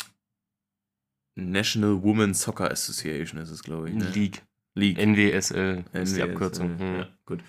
National 1.35 2.03
Women's 2.03 2.43
Soccer 2.43 2.71
Association 2.71 3.41
ist 3.41 3.51
es, 3.51 3.63
glaube 3.63 3.89
ich. 3.91 3.95
Ne? 3.95 4.11
League. 4.11 4.43
League. 4.75 4.99
NWSL 4.99 5.85
ist 5.93 6.17
die 6.17 6.21
NWSL, 6.21 6.31
Abkürzung. 6.31 6.77
Mhm. 6.77 6.97
Ja, 6.99 7.09
gut. 7.27 7.41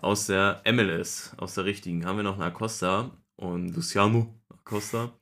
aus 0.00 0.26
der 0.26 0.62
MLS, 0.70 1.34
aus 1.36 1.54
der 1.54 1.64
richtigen, 1.64 2.06
haben 2.06 2.16
wir 2.16 2.22
noch 2.22 2.34
einen 2.34 2.42
Acosta 2.42 3.10
und 3.36 3.74
Luciano 3.74 4.34
Acosta 4.48 5.12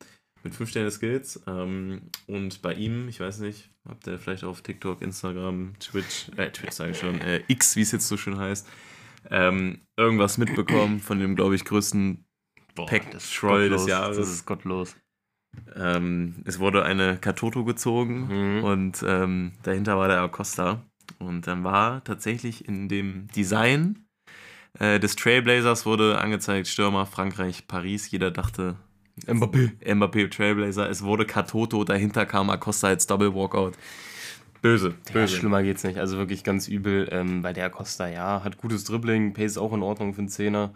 mit 0.44 0.54
5 0.54 0.70
Sterne 0.70 0.90
Skills. 0.90 1.40
Ähm, 1.46 2.10
und 2.26 2.62
bei 2.62 2.74
ihm, 2.74 3.08
ich 3.08 3.20
weiß 3.20 3.40
nicht, 3.40 3.70
habt 3.88 4.06
ihr 4.06 4.18
vielleicht 4.18 4.44
auf 4.44 4.62
TikTok, 4.62 5.02
Instagram, 5.02 5.74
Twitch, 5.80 6.30
äh, 6.36 6.50
Twitch 6.50 6.72
sage 6.72 6.92
ich 6.92 6.98
schon, 6.98 7.20
äh, 7.20 7.42
X, 7.48 7.76
wie 7.76 7.82
es 7.82 7.92
jetzt 7.92 8.08
so 8.08 8.16
schön 8.16 8.38
heißt, 8.38 8.66
ähm, 9.30 9.80
irgendwas 9.96 10.38
mitbekommen 10.38 11.00
von 11.00 11.18
dem, 11.18 11.34
glaube 11.34 11.54
ich, 11.54 11.64
größten 11.64 12.24
Boah, 12.74 12.86
Pack 12.86 13.10
das 13.10 13.24
ist 13.24 13.34
Troll 13.34 13.68
des 13.68 13.86
Jahres. 13.86 14.16
Das 14.16 14.28
ist 14.28 14.46
gottlos. 14.46 14.96
Ähm, 15.76 16.36
es 16.44 16.58
wurde 16.58 16.84
eine 16.84 17.16
Katoto 17.18 17.64
gezogen 17.64 18.28
Mhm. 18.58 18.64
und 18.64 19.04
ähm, 19.06 19.52
dahinter 19.62 19.96
war 19.98 20.08
der 20.08 20.20
Acosta. 20.20 20.82
Und 21.18 21.46
dann 21.46 21.64
war 21.64 22.04
tatsächlich 22.04 22.68
in 22.68 22.88
dem 22.88 23.28
Design 23.34 24.04
äh, 24.78 25.00
des 25.00 25.16
Trailblazers 25.16 25.86
wurde 25.86 26.18
angezeigt, 26.20 26.68
Stürmer 26.68 27.06
Frankreich, 27.06 27.66
Paris. 27.66 28.10
Jeder 28.10 28.30
dachte, 28.30 28.76
Mbappé. 29.26 29.72
Mbappé 29.84 30.28
Trailblazer. 30.30 30.88
Es 30.88 31.02
wurde 31.02 31.24
Katoto, 31.24 31.82
dahinter 31.84 32.26
kam 32.26 32.50
Acosta 32.50 32.88
als 32.88 33.06
Double 33.06 33.34
Walkout. 33.34 33.72
Böse, 34.60 34.94
Ja, 35.08 35.12
böse. 35.12 35.36
schlimmer 35.36 35.62
geht's 35.62 35.84
nicht. 35.84 35.98
Also 35.98 36.18
wirklich 36.18 36.44
ganz 36.44 36.68
übel. 36.68 37.08
Ähm, 37.10 37.42
bei 37.42 37.52
der 37.52 37.70
Costa, 37.70 38.08
ja, 38.08 38.42
hat 38.44 38.58
gutes 38.58 38.84
Dribbling, 38.84 39.32
Pace 39.32 39.56
auch 39.56 39.72
in 39.72 39.82
Ordnung 39.82 40.14
für 40.14 40.20
einen 40.20 40.28
Zehner. 40.28 40.72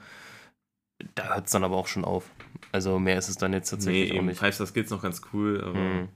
Da 1.15 1.35
hört 1.35 1.47
es 1.47 1.53
dann 1.53 1.65
aber 1.65 1.77
auch 1.77 1.87
schon 1.87 2.05
auf. 2.05 2.31
Also 2.71 2.99
mehr 2.99 3.19
ist 3.19 3.29
es 3.29 3.37
dann 3.37 3.53
jetzt 3.53 3.71
Nee, 3.73 3.77
tatsächlich 3.77 4.13
auch 4.13 4.17
eben 4.17 4.27
nicht. 4.27 4.39
Five 4.39 4.55
Star 4.55 4.67
Skills 4.67 4.91
noch 4.91 5.03
ganz 5.03 5.21
cool, 5.33 5.61
aber 5.63 5.79
Mhm. 5.79 6.09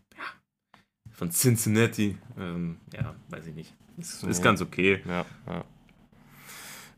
von 1.12 1.30
Cincinnati, 1.30 2.16
ähm, 2.38 2.78
ja, 2.94 3.14
weiß 3.30 3.46
ich 3.46 3.54
nicht. 3.54 3.74
Ist, 3.98 4.22
ist 4.24 4.38
Nee. 4.38 4.44
ganz 4.44 4.60
okay. 4.62 5.02
Ja, 5.06 5.24
ja. 5.46 5.64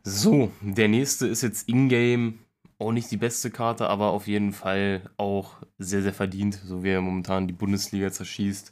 So, 0.03 0.53
der 0.61 0.89
nächste 0.89 1.27
ist 1.27 1.43
jetzt 1.43 1.69
Ingame. 1.69 2.35
Auch 2.81 2.93
nicht 2.93 3.11
die 3.11 3.17
beste 3.17 3.51
Karte, 3.51 3.89
aber 3.89 4.11
auf 4.13 4.29
jeden 4.29 4.53
Fall 4.53 5.11
auch 5.17 5.57
sehr, 5.79 6.01
sehr 6.03 6.15
verdient, 6.15 6.55
so 6.65 6.85
wie 6.85 6.91
er 6.91 7.01
momentan 7.01 7.49
die 7.49 7.53
Bundesliga 7.53 8.13
zerschießt. 8.13 8.71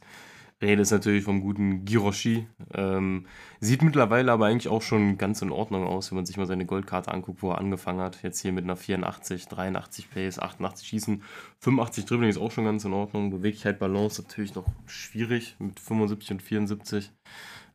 Rede 0.62 0.80
ist 0.82 0.90
natürlich 0.90 1.22
vom 1.24 1.42
guten 1.42 1.84
Giroshi. 1.84 2.46
Ähm, 2.72 3.26
sieht 3.60 3.82
mittlerweile 3.82 4.32
aber 4.32 4.46
eigentlich 4.46 4.68
auch 4.68 4.80
schon 4.80 5.18
ganz 5.18 5.42
in 5.42 5.50
Ordnung 5.50 5.86
aus, 5.86 6.10
wenn 6.10 6.16
man 6.16 6.24
sich 6.24 6.38
mal 6.38 6.46
seine 6.46 6.64
Goldkarte 6.64 7.12
anguckt, 7.12 7.42
wo 7.42 7.50
er 7.50 7.58
angefangen 7.58 8.00
hat. 8.00 8.22
Jetzt 8.22 8.40
hier 8.40 8.52
mit 8.52 8.64
einer 8.64 8.76
84, 8.76 9.48
83 9.48 10.10
Pace, 10.10 10.38
88 10.38 10.88
Schießen, 10.88 11.22
85 11.60 12.06
Dribbling 12.06 12.30
ist 12.30 12.38
auch 12.38 12.50
schon 12.50 12.64
ganz 12.64 12.84
in 12.86 12.94
Ordnung. 12.94 13.30
Beweglichkeit, 13.30 13.78
Balance 13.78 14.22
natürlich 14.22 14.54
noch 14.54 14.64
schwierig 14.86 15.56
mit 15.58 15.78
75 15.78 16.30
und 16.30 16.42
74. 16.42 17.12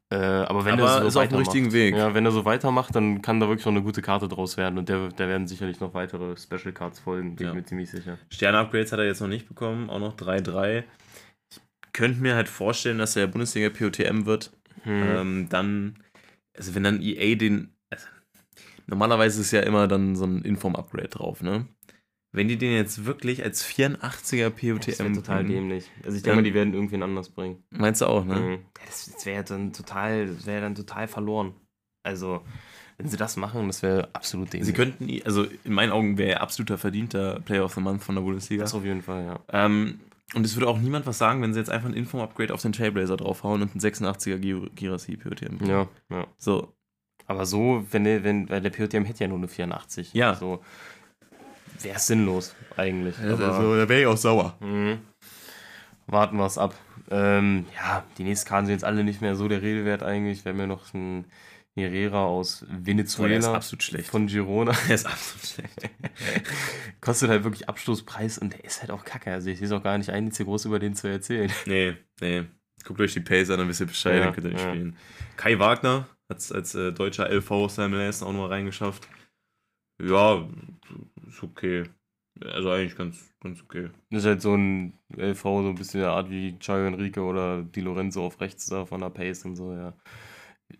Äh, 0.09 0.15
aber 0.15 0.65
wenn 0.65 0.73
Aber 0.73 0.83
er 0.83 1.01
so 1.01 1.07
ist 1.07 1.15
auf 1.17 1.23
dem 1.23 1.29
weitermacht- 1.33 1.39
richtigen 1.47 1.71
Weg. 1.73 1.95
Ja, 1.95 2.13
wenn 2.15 2.25
er 2.25 2.31
so 2.31 2.43
weitermacht, 2.45 2.95
dann 2.95 3.21
kann 3.21 3.39
da 3.39 3.47
wirklich 3.47 3.65
noch 3.65 3.71
eine 3.73 3.83
gute 3.83 4.01
Karte 4.01 4.27
draus 4.27 4.57
werden 4.57 4.77
und 4.79 4.89
der, 4.89 5.07
da 5.09 5.27
werden 5.27 5.47
sicherlich 5.47 5.79
noch 5.79 5.93
weitere 5.93 6.35
Special 6.35 6.73
Cards 6.73 6.99
folgen, 6.99 7.35
bin 7.35 7.45
Ja. 7.45 7.51
ich 7.51 7.55
mir 7.57 7.63
ziemlich 7.63 7.91
sicher. 7.91 8.17
Sterne-Upgrades 8.29 8.91
hat 8.91 8.99
er 8.99 9.05
jetzt 9.05 9.21
noch 9.21 9.29
nicht 9.29 9.47
bekommen, 9.47 9.89
auch 9.89 9.99
noch 9.99 10.15
3-3. 10.17 10.83
Könnte 11.93 12.21
mir 12.21 12.36
halt 12.36 12.49
vorstellen, 12.49 12.97
dass 12.97 13.15
er 13.15 13.27
Bundesliga 13.27 13.69
POTM 13.69 14.25
wird. 14.25 14.51
Hm. 14.84 15.04
Ähm, 15.04 15.49
dann, 15.49 15.95
also 16.58 16.75
wenn 16.75 16.84
dann 16.84 17.01
EA 17.01 17.36
den. 17.36 17.73
Also, 17.89 18.08
normalerweise 18.88 19.41
ist 19.41 19.51
ja 19.51 19.62
immer 19.62 19.88
dann 19.88 20.15
so 20.15 20.25
ein 20.25 20.41
Inform-Upgrade 20.43 21.10
drauf, 21.10 21.41
ne? 21.41 21.67
Wenn 22.34 22.47
die 22.47 22.58
den 22.58 22.71
jetzt 22.71 23.06
wirklich 23.06 23.43
als 23.43 23.65
84er 23.65 23.99
das 23.99 24.32
wäre 24.32 24.51
POTM 24.51 25.13
total 25.15 25.43
bringen, 25.43 25.49
dämlich. 25.49 25.91
Also 26.06 26.15
ich 26.15 26.23
denke 26.23 26.38
mal, 26.38 26.43
die 26.43 26.54
werden 26.54 26.73
irgendwen 26.73 27.04
anders 27.04 27.30
bringen. 27.30 27.62
Meinst 27.71 27.99
du 27.99 28.06
auch, 28.06 28.23
ne? 28.23 28.36
Mhm. 28.36 28.60
Das, 28.86 29.12
das 29.13 29.25
wäre 29.25 29.43
dann 29.43 29.73
total, 29.73 30.27
das 30.27 30.45
wäre 30.45 30.62
dann 30.62 30.75
total 30.75 31.10
verloren. 31.10 31.54
Also, 32.04 32.41
wenn 32.97 33.10
sie 33.10 33.17
das 33.17 33.36
machen, 33.36 33.67
das 33.67 33.84
wäre 33.84 34.10
absolut 34.13 34.54
dämlich. 34.54 34.67
Sie 34.67 34.73
könnten, 34.73 35.10
also 35.25 35.45
in 35.63 35.73
meinen 35.73 35.91
Augen 35.91 36.17
wäre 36.17 36.32
er 36.32 36.41
absoluter 36.41 36.77
verdienter 36.77 37.41
Player 37.41 37.65
of 37.65 37.73
the 37.73 37.82
Month 37.82 38.04
von 38.04 38.15
der 38.15 38.21
Bundesliga. 38.21 38.63
das 38.63 38.73
auf 38.73 38.86
jeden 38.86 39.01
Fall, 39.01 39.25
ja. 39.25 39.39
Ähm, 39.49 39.99
und 40.33 40.45
es 40.45 40.55
würde 40.55 40.67
auch 40.67 40.77
niemand 40.79 41.05
was 41.05 41.17
sagen, 41.17 41.41
wenn 41.41 41.53
sie 41.53 41.59
jetzt 41.59 41.69
einfach 41.69 41.89
ein 41.89 41.93
Inform-Upgrade 41.95 42.53
auf 42.53 42.61
den 42.61 42.71
Trailblazer 42.71 43.17
draufhauen 43.17 43.61
und 43.61 43.71
einen 43.71 43.81
86er 43.81 44.37
Gir- 44.37 44.69
Girassi 44.75 45.17
POTM. 45.17 45.63
Ja, 45.65 45.87
ja. 46.09 46.25
So, 46.37 46.73
Aber 47.27 47.45
so, 47.45 47.85
wenn 47.91 48.03
der, 48.03 48.23
wenn, 48.23 48.49
weil 48.49 48.61
der 48.61 48.69
POTM 48.71 49.05
hätte 49.05 49.23
ja 49.23 49.27
nur 49.27 49.37
eine 49.37 49.47
84. 49.47 50.13
Ja. 50.13 50.35
So, 50.35 50.61
wäre 51.81 51.99
sinnlos 51.99 52.55
eigentlich. 52.77 53.17
Aber- 53.19 53.77
da 53.77 53.89
wäre 53.89 54.01
ich 54.01 54.07
auch 54.07 54.17
sauer. 54.17 54.55
Mhm. 54.59 54.99
Warten 56.07 56.37
wir 56.37 56.45
es 56.45 56.57
ab. 56.57 56.75
Ähm, 57.09 57.65
ja, 57.75 58.03
die 58.17 58.23
nächsten 58.23 58.47
Karten 58.47 58.65
sind 58.67 58.73
jetzt 58.73 58.83
alle 58.83 59.03
nicht 59.03 59.21
mehr 59.21 59.35
so 59.35 59.47
der 59.47 59.61
Rede 59.61 59.85
wert 59.85 60.03
eigentlich. 60.03 60.43
Wir 60.45 60.51
haben 60.53 60.59
ja 60.59 60.67
noch 60.67 60.93
einen 60.93 61.25
Herrera 61.75 62.25
aus 62.25 62.60
Boah, 62.62 62.67
der 62.67 62.77
ist 62.77 62.86
Venezuela 62.86 63.53
absolut 63.53 63.84
schlecht. 63.84 64.10
von 64.10 64.27
Girona. 64.27 64.71
Der 64.88 64.95
ist 64.95 65.05
absolut 65.05 65.45
schlecht. 65.45 65.89
Kostet 67.01 67.29
halt 67.29 67.43
wirklich 67.43 67.69
Abstoßpreis 67.69 68.38
und 68.39 68.53
der 68.53 68.63
ist 68.65 68.81
halt 68.81 68.91
auch 68.91 69.05
kacke. 69.05 69.31
Also 69.31 69.49
ich 69.49 69.57
sehe 69.57 69.67
es 69.67 69.71
auch 69.71 69.84
gar 69.84 69.97
nicht 69.97 70.10
ein, 70.10 70.25
jetzt 70.25 70.38
hier 70.38 70.45
groß 70.45 70.65
über 70.65 70.79
den 70.79 70.95
zu 70.95 71.07
erzählen. 71.07 71.51
Nee, 71.65 71.95
nee. 72.19 72.43
Guckt 72.84 72.99
euch 72.99 73.13
die 73.13 73.19
Pace 73.21 73.49
an, 73.51 73.60
dann 73.60 73.67
wisst 73.67 73.79
ihr 73.81 73.86
Bescheid, 73.88 74.17
Ja, 74.17 74.25
dann 74.25 74.34
könnt 74.34 74.47
ihr 74.47 74.53
nicht 74.53 74.63
ja. 74.63 74.69
spielen. 74.69 74.97
Kai 75.38 75.60
Wagner 75.60 76.07
hat 76.29 76.39
es 76.39 76.51
als 76.51 76.75
äh, 76.75 76.91
deutscher 76.91 77.29
LV 77.29 77.51
aus 77.51 77.75
der 77.75 77.88
MLS 77.89 78.23
auch 78.23 78.34
noch 78.34 78.49
reingeschafft. 78.49 79.07
Ja, 80.01 80.47
ist 81.27 81.43
okay. 81.43 81.84
Also 82.43 82.71
eigentlich 82.71 82.95
ganz, 82.97 83.34
ganz 83.39 83.62
okay. 83.62 83.89
Das 84.10 84.23
ist 84.23 84.25
halt 84.25 84.41
so 84.41 84.55
ein 84.55 84.97
LV, 85.15 85.41
so 85.41 85.69
ein 85.69 85.75
bisschen 85.75 85.99
der 86.01 86.12
Art 86.12 86.29
wie 86.31 86.57
Chayo 86.60 86.88
Enrique 86.88 87.19
oder 87.19 87.62
Di 87.62 87.81
Lorenzo 87.81 88.25
auf 88.25 88.41
rechts 88.41 88.65
da 88.65 88.86
von 88.86 89.01
der 89.01 89.10
Pace 89.10 89.45
und 89.45 89.55
so, 89.55 89.73
ja. 89.73 89.93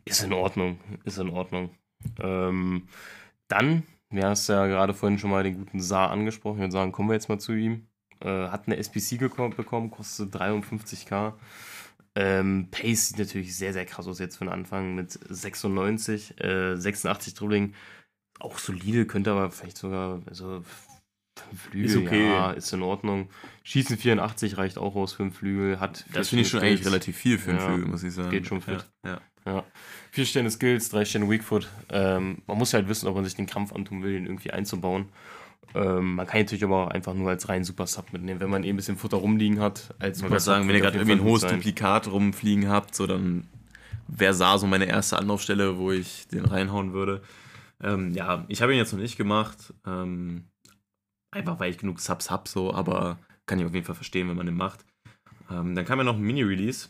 Ist 0.06 0.24
in 0.24 0.34
Ordnung, 0.34 0.80
ist 1.04 1.18
in 1.18 1.30
Ordnung. 1.30 1.70
Ähm, 2.20 2.88
dann, 3.48 3.84
wir 4.10 4.28
hast 4.28 4.48
ja 4.48 4.66
gerade 4.68 4.94
vorhin 4.94 5.20
schon 5.20 5.30
mal 5.32 5.44
den 5.44 5.58
guten 5.58 5.82
Saar 5.82 6.12
angesprochen, 6.12 6.58
ich 6.58 6.62
würde 6.62 6.72
sagen, 6.72 6.92
kommen 6.92 7.10
wir 7.10 7.14
jetzt 7.14 7.30
mal 7.30 7.40
zu 7.40 7.54
ihm. 7.54 7.88
Äh, 8.20 8.50
hat 8.50 8.68
eine 8.68 8.78
SPC 8.78 9.18
bekommen, 9.20 9.92
kostet 9.92 10.36
53k. 10.36 11.34
Ähm, 12.14 12.68
Pace 12.72 13.10
sieht 13.10 13.20
natürlich 13.20 13.56
sehr, 13.56 13.74
sehr 13.74 13.86
krass 13.86 14.08
aus 14.08 14.20
jetzt 14.20 14.38
für 14.38 14.44
den 14.46 14.54
Anfang 14.54 14.96
mit 14.96 15.12
96, 15.30 16.40
äh, 16.42 16.76
86 16.76 17.34
Dribbling. 17.34 17.74
Auch 18.40 18.58
solide, 18.58 19.06
könnte 19.06 19.32
aber 19.32 19.50
vielleicht 19.52 19.78
sogar, 19.78 20.22
also 20.28 20.64
Flügel, 21.56 21.86
Ist 21.90 21.98
okay. 21.98 22.28
ja, 22.30 22.52
ist 22.52 22.74
in 22.74 22.82
Ordnung. 22.82 23.30
Schießen 23.64 23.98
84 23.98 24.58
reicht 24.58 24.78
auch 24.78 24.96
aus, 24.96 25.14
fünf 25.14 25.38
Flügel, 25.38 25.80
hat 25.80 26.06
Das 26.14 26.30
finde 26.30 26.44
ich 26.44 26.50
schon 26.50 26.60
eigentlich 26.60 26.86
relativ 26.86 27.18
viel 27.18 27.38
für 27.38 27.52
einen 27.52 27.60
Ja, 27.60 27.68
Flügel, 27.68 27.88
muss 27.88 28.04
ich 28.04 28.14
sagen. 28.14 28.30
geht 28.30 28.48
schon 28.48 28.62
fit. 28.62 28.88
Ja, 29.06 29.12
ja. 29.12 29.22
Ja. 29.46 29.64
Vier 30.12 30.26
Sterne 30.26 30.52
Skills, 30.52 30.90
drei 30.90 31.06
Sterne 31.06 31.30
Weakfoot. 31.30 31.68
Ähm, 31.90 32.42
man 32.48 32.58
muss 32.58 32.74
halt 32.74 32.88
wissen, 32.88 33.08
ob 33.08 33.16
man 33.16 33.24
sich 33.24 33.36
den 33.36 33.48
Krampf 33.48 33.74
antun 33.74 34.04
will, 34.04 34.14
den 34.14 34.26
irgendwie 34.26 34.52
einzubauen. 34.52 35.08
Ähm, 35.74 36.16
man 36.16 36.28
kann 36.28 36.42
natürlich 36.42 36.64
aber 36.64 36.88
auch 36.88 36.90
einfach 36.90 37.14
nur 37.14 37.30
als 37.30 37.48
reinen 37.48 37.64
Super 37.64 37.88
Sub 37.88 38.12
mitnehmen, 38.12 38.40
wenn 38.40 38.50
man 38.50 38.64
eh 38.64 38.70
ein 38.70 38.76
bisschen 38.76 38.98
Futter 38.98 39.18
rumliegen 39.18 39.60
hat. 39.60 39.94
Als 40.00 40.18
Ich 40.18 40.24
wollte 40.24 40.40
sagen, 40.40 40.68
wenn 40.68 40.76
ihr 40.76 40.82
gerade 40.82 40.98
irgendwie 40.98 41.14
ein 41.14 41.24
hohes 41.24 41.42
Duplikat 41.42 42.08
rumfliegen 42.08 42.68
habt, 42.68 42.94
so 42.94 43.08
dann 43.08 43.48
wäre 44.08 44.34
Saar 44.34 44.60
so 44.60 44.68
meine 44.68 44.86
erste 44.86 45.18
Anlaufstelle, 45.18 45.78
wo 45.78 45.92
ich 45.92 46.28
den 46.28 46.46
reinhauen 46.46 46.94
würde. 46.94 47.22
Ähm, 47.82 48.14
ja, 48.14 48.46
ich 48.50 48.62
habe 48.62 48.74
ihn 48.74 48.78
jetzt 48.78 48.92
noch 48.92 49.00
nicht 49.00 49.18
gemacht. 49.18 49.74
Ähm, 49.88 50.46
einfach 51.32 51.60
weil 51.60 51.72
ich 51.72 51.78
genug 51.78 52.00
Subs 52.00 52.30
habe, 52.30 52.50
so, 52.50 52.74
aber 52.74 53.18
kann 53.46 53.60
ich 53.60 53.66
auf 53.66 53.74
jeden 53.74 53.86
Fall 53.86 53.96
verstehen, 53.96 54.28
wenn 54.30 54.38
man 54.38 54.46
den 54.46 54.56
macht. 54.56 54.86
Ähm, 55.50 55.76
dann 55.76 55.86
kam 55.86 56.00
ja 56.00 56.04
noch 56.04 56.16
ein 56.16 56.22
Mini-Release. 56.22 56.90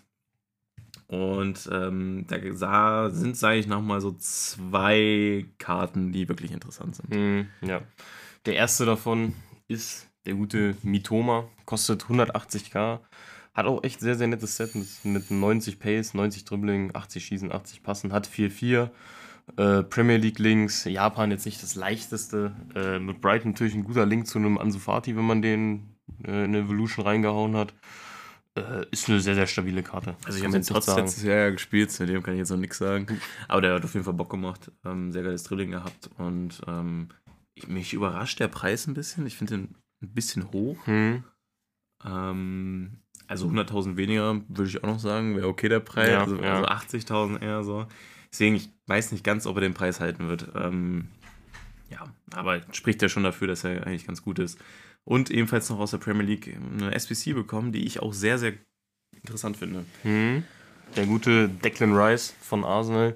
Und 1.11 1.69
ähm, 1.69 2.25
da 2.29 3.09
sind, 3.09 3.35
sage 3.35 3.59
ich 3.59 3.67
nochmal, 3.67 3.99
so 3.99 4.13
zwei 4.13 5.45
Karten, 5.57 6.13
die 6.13 6.29
wirklich 6.29 6.53
interessant 6.53 6.95
sind. 6.95 7.13
Mhm, 7.13 7.47
ja. 7.61 7.81
Der 8.45 8.55
erste 8.55 8.85
davon 8.85 9.33
ist 9.67 10.07
der 10.25 10.35
gute 10.35 10.77
Mitoma, 10.83 11.49
kostet 11.65 12.05
180k. 12.05 12.99
Hat 13.53 13.65
auch 13.65 13.83
echt 13.83 13.99
sehr, 13.99 14.15
sehr 14.15 14.27
nettes 14.27 14.55
Set 14.55 14.73
mit, 14.73 14.87
mit 15.03 15.31
90 15.31 15.79
Pace, 15.79 16.13
90 16.13 16.45
Dribbling, 16.45 16.95
80 16.95 17.25
Schießen, 17.25 17.51
80 17.51 17.83
Passen, 17.83 18.13
hat 18.13 18.29
4-4. 18.29 18.89
Äh, 19.57 19.83
Premier 19.83 20.15
League 20.15 20.39
Links, 20.39 20.85
Japan 20.85 21.29
jetzt 21.29 21.45
nicht 21.45 21.61
das 21.61 21.75
leichteste. 21.75 22.55
Äh, 22.73 22.99
mit 22.99 23.19
Brighton 23.19 23.51
natürlich 23.51 23.75
ein 23.75 23.83
guter 23.83 24.05
Link 24.05 24.27
zu 24.27 24.39
einem 24.39 24.57
Ansu 24.57 24.79
Fati, 24.79 25.17
wenn 25.17 25.25
man 25.25 25.41
den 25.41 25.97
äh, 26.25 26.45
in 26.45 26.55
Evolution 26.55 27.05
reingehauen 27.05 27.57
hat. 27.57 27.73
Äh, 28.55 28.85
ist 28.91 29.07
eine 29.07 29.21
sehr, 29.21 29.35
sehr 29.35 29.47
stabile 29.47 29.81
Karte. 29.81 30.15
Also 30.25 30.37
ich 30.37 30.43
habe 30.43 30.57
nicht 30.57 30.67
trotz 30.67 30.87
letztes 30.87 31.23
Jahr 31.23 31.37
ja 31.37 31.49
gespielt, 31.51 31.91
zu 31.91 32.05
dem 32.05 32.21
kann 32.21 32.33
ich 32.33 32.39
jetzt 32.39 32.49
noch 32.49 32.57
nichts 32.57 32.77
sagen. 32.77 33.07
Aber 33.47 33.61
der 33.61 33.75
hat 33.75 33.83
auf 33.85 33.93
jeden 33.93 34.03
Fall 34.03 34.13
Bock 34.13 34.29
gemacht. 34.29 34.71
Ähm, 34.83 35.11
sehr 35.11 35.23
geiles 35.23 35.43
Drilling 35.43 35.71
gehabt. 35.71 36.09
Und 36.17 36.61
ähm, 36.67 37.09
ich, 37.53 37.67
mich 37.69 37.93
überrascht 37.93 38.39
der 38.39 38.49
Preis 38.49 38.87
ein 38.87 38.93
bisschen. 38.93 39.25
Ich 39.25 39.37
finde 39.37 39.57
den 39.57 39.75
ein 40.01 40.13
bisschen 40.13 40.51
hoch. 40.51 40.85
Hm. 40.85 41.23
Ähm, 42.03 42.97
also 43.27 43.47
100.000 43.47 43.95
weniger 43.95 44.41
würde 44.49 44.69
ich 44.69 44.83
auch 44.83 44.87
noch 44.87 44.99
sagen. 44.99 45.37
Wäre 45.37 45.47
okay 45.47 45.69
der 45.69 45.79
Preis. 45.79 46.09
Ja, 46.09 46.21
also 46.21 46.35
ja. 46.35 46.61
also 46.61 46.97
80.000 46.97 47.41
eher 47.41 47.63
so. 47.63 47.87
Deswegen, 48.33 48.55
ich 48.55 48.69
weiß 48.87 49.13
nicht 49.13 49.23
ganz, 49.23 49.45
ob 49.45 49.55
er 49.55 49.61
den 49.61 49.73
Preis 49.73 50.01
halten 50.01 50.27
wird. 50.27 50.49
Ähm, 50.55 51.07
ja, 51.89 52.03
aber 52.33 52.61
spricht 52.73 53.01
ja 53.01 53.07
schon 53.07 53.23
dafür, 53.23 53.47
dass 53.47 53.63
er 53.63 53.87
eigentlich 53.87 54.07
ganz 54.07 54.21
gut 54.23 54.39
ist. 54.39 54.59
Und 55.03 55.31
ebenfalls 55.31 55.69
noch 55.69 55.79
aus 55.79 55.91
der 55.91 55.97
Premier 55.97 56.23
League 56.23 56.55
eine 56.55 56.93
SPC 56.93 57.33
bekommen, 57.33 57.71
die 57.71 57.85
ich 57.85 58.01
auch 58.01 58.13
sehr, 58.13 58.37
sehr 58.37 58.53
interessant 59.11 59.57
finde. 59.57 59.85
Hm. 60.03 60.43
Der 60.95 61.05
gute 61.05 61.49
Declan 61.49 61.95
Rice 61.95 62.33
von 62.41 62.63
Arsenal. 62.63 63.15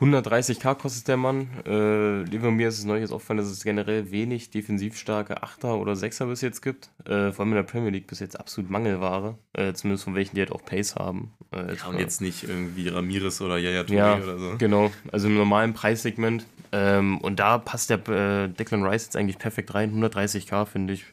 130k 0.00 0.74
kostet 0.74 1.08
der 1.08 1.16
Mann. 1.16 1.48
Äh, 1.64 2.22
lieber 2.24 2.50
mir 2.50 2.68
ist 2.68 2.78
es 2.78 2.84
neu 2.84 2.98
jetzt 2.98 3.12
aufgefallen, 3.12 3.38
dass 3.38 3.46
es 3.46 3.64
generell 3.64 4.10
wenig 4.10 4.50
defensiv 4.50 4.98
starke 4.98 5.42
Achter 5.42 5.78
oder 5.78 5.96
Sechser 5.96 6.26
bis 6.26 6.42
jetzt 6.42 6.60
gibt. 6.60 6.90
Äh, 7.06 7.32
vor 7.32 7.44
allem 7.44 7.52
in 7.52 7.56
der 7.56 7.62
Premier 7.62 7.90
League 7.90 8.06
bis 8.06 8.20
jetzt 8.20 8.38
absolut 8.38 8.70
Mangelware. 8.70 9.38
Äh, 9.54 9.72
zumindest 9.72 10.04
von 10.04 10.14
welchen, 10.14 10.34
die 10.34 10.42
halt 10.42 10.52
auch 10.52 10.62
Pace 10.64 10.96
haben. 10.96 11.32
Äh, 11.52 11.76
Ja, 11.76 11.86
und 11.88 11.98
jetzt 11.98 12.20
nicht 12.20 12.42
irgendwie 12.44 12.88
Ramirez 12.88 13.40
oder 13.40 13.56
Yaya 13.56 13.82
Touré 13.82 13.94
ja, 13.94 14.16
oder 14.16 14.38
so. 14.38 14.54
genau. 14.58 14.92
Also 15.12 15.28
im 15.28 15.36
normalen 15.36 15.72
Preissegment. 15.72 16.46
Ähm, 16.72 17.18
und 17.18 17.38
da 17.40 17.56
passt 17.56 17.88
der 17.88 18.06
äh, 18.08 18.48
Declan 18.48 18.84
Rice 18.84 19.04
jetzt 19.04 19.16
eigentlich 19.16 19.38
perfekt 19.38 19.74
rein. 19.74 19.94
130k 19.94 20.66
finde 20.66 20.92
ich 20.94 21.04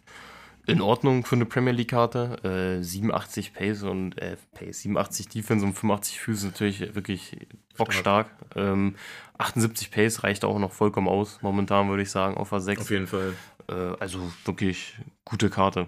in 0.65 0.81
Ordnung 0.81 1.25
für 1.25 1.35
eine 1.35 1.45
Premier 1.45 1.73
League-Karte. 1.73 2.79
Äh, 2.79 2.83
87 2.83 3.53
Pace 3.53 3.83
und 3.83 4.17
äh, 4.17 4.37
Pace, 4.53 4.81
87 4.81 5.27
Defense 5.27 5.65
und 5.65 5.73
85 5.73 6.19
Füße 6.19 6.45
natürlich 6.47 6.95
wirklich 6.95 7.37
bockstark. 7.77 8.29
Ähm, 8.55 8.95
78 9.37 9.91
Pace 9.91 10.23
reicht 10.23 10.45
auch 10.45 10.59
noch 10.59 10.71
vollkommen 10.71 11.07
aus. 11.07 11.41
Momentan 11.41 11.89
würde 11.89 12.03
ich 12.03 12.11
sagen, 12.11 12.37
auf 12.37 12.53
A6. 12.53 12.79
Auf 12.79 12.89
jeden 12.89 13.07
Fall. 13.07 13.33
Äh, 13.67 13.73
also 13.99 14.31
wirklich 14.45 14.97
gute 15.25 15.49
Karte. 15.49 15.87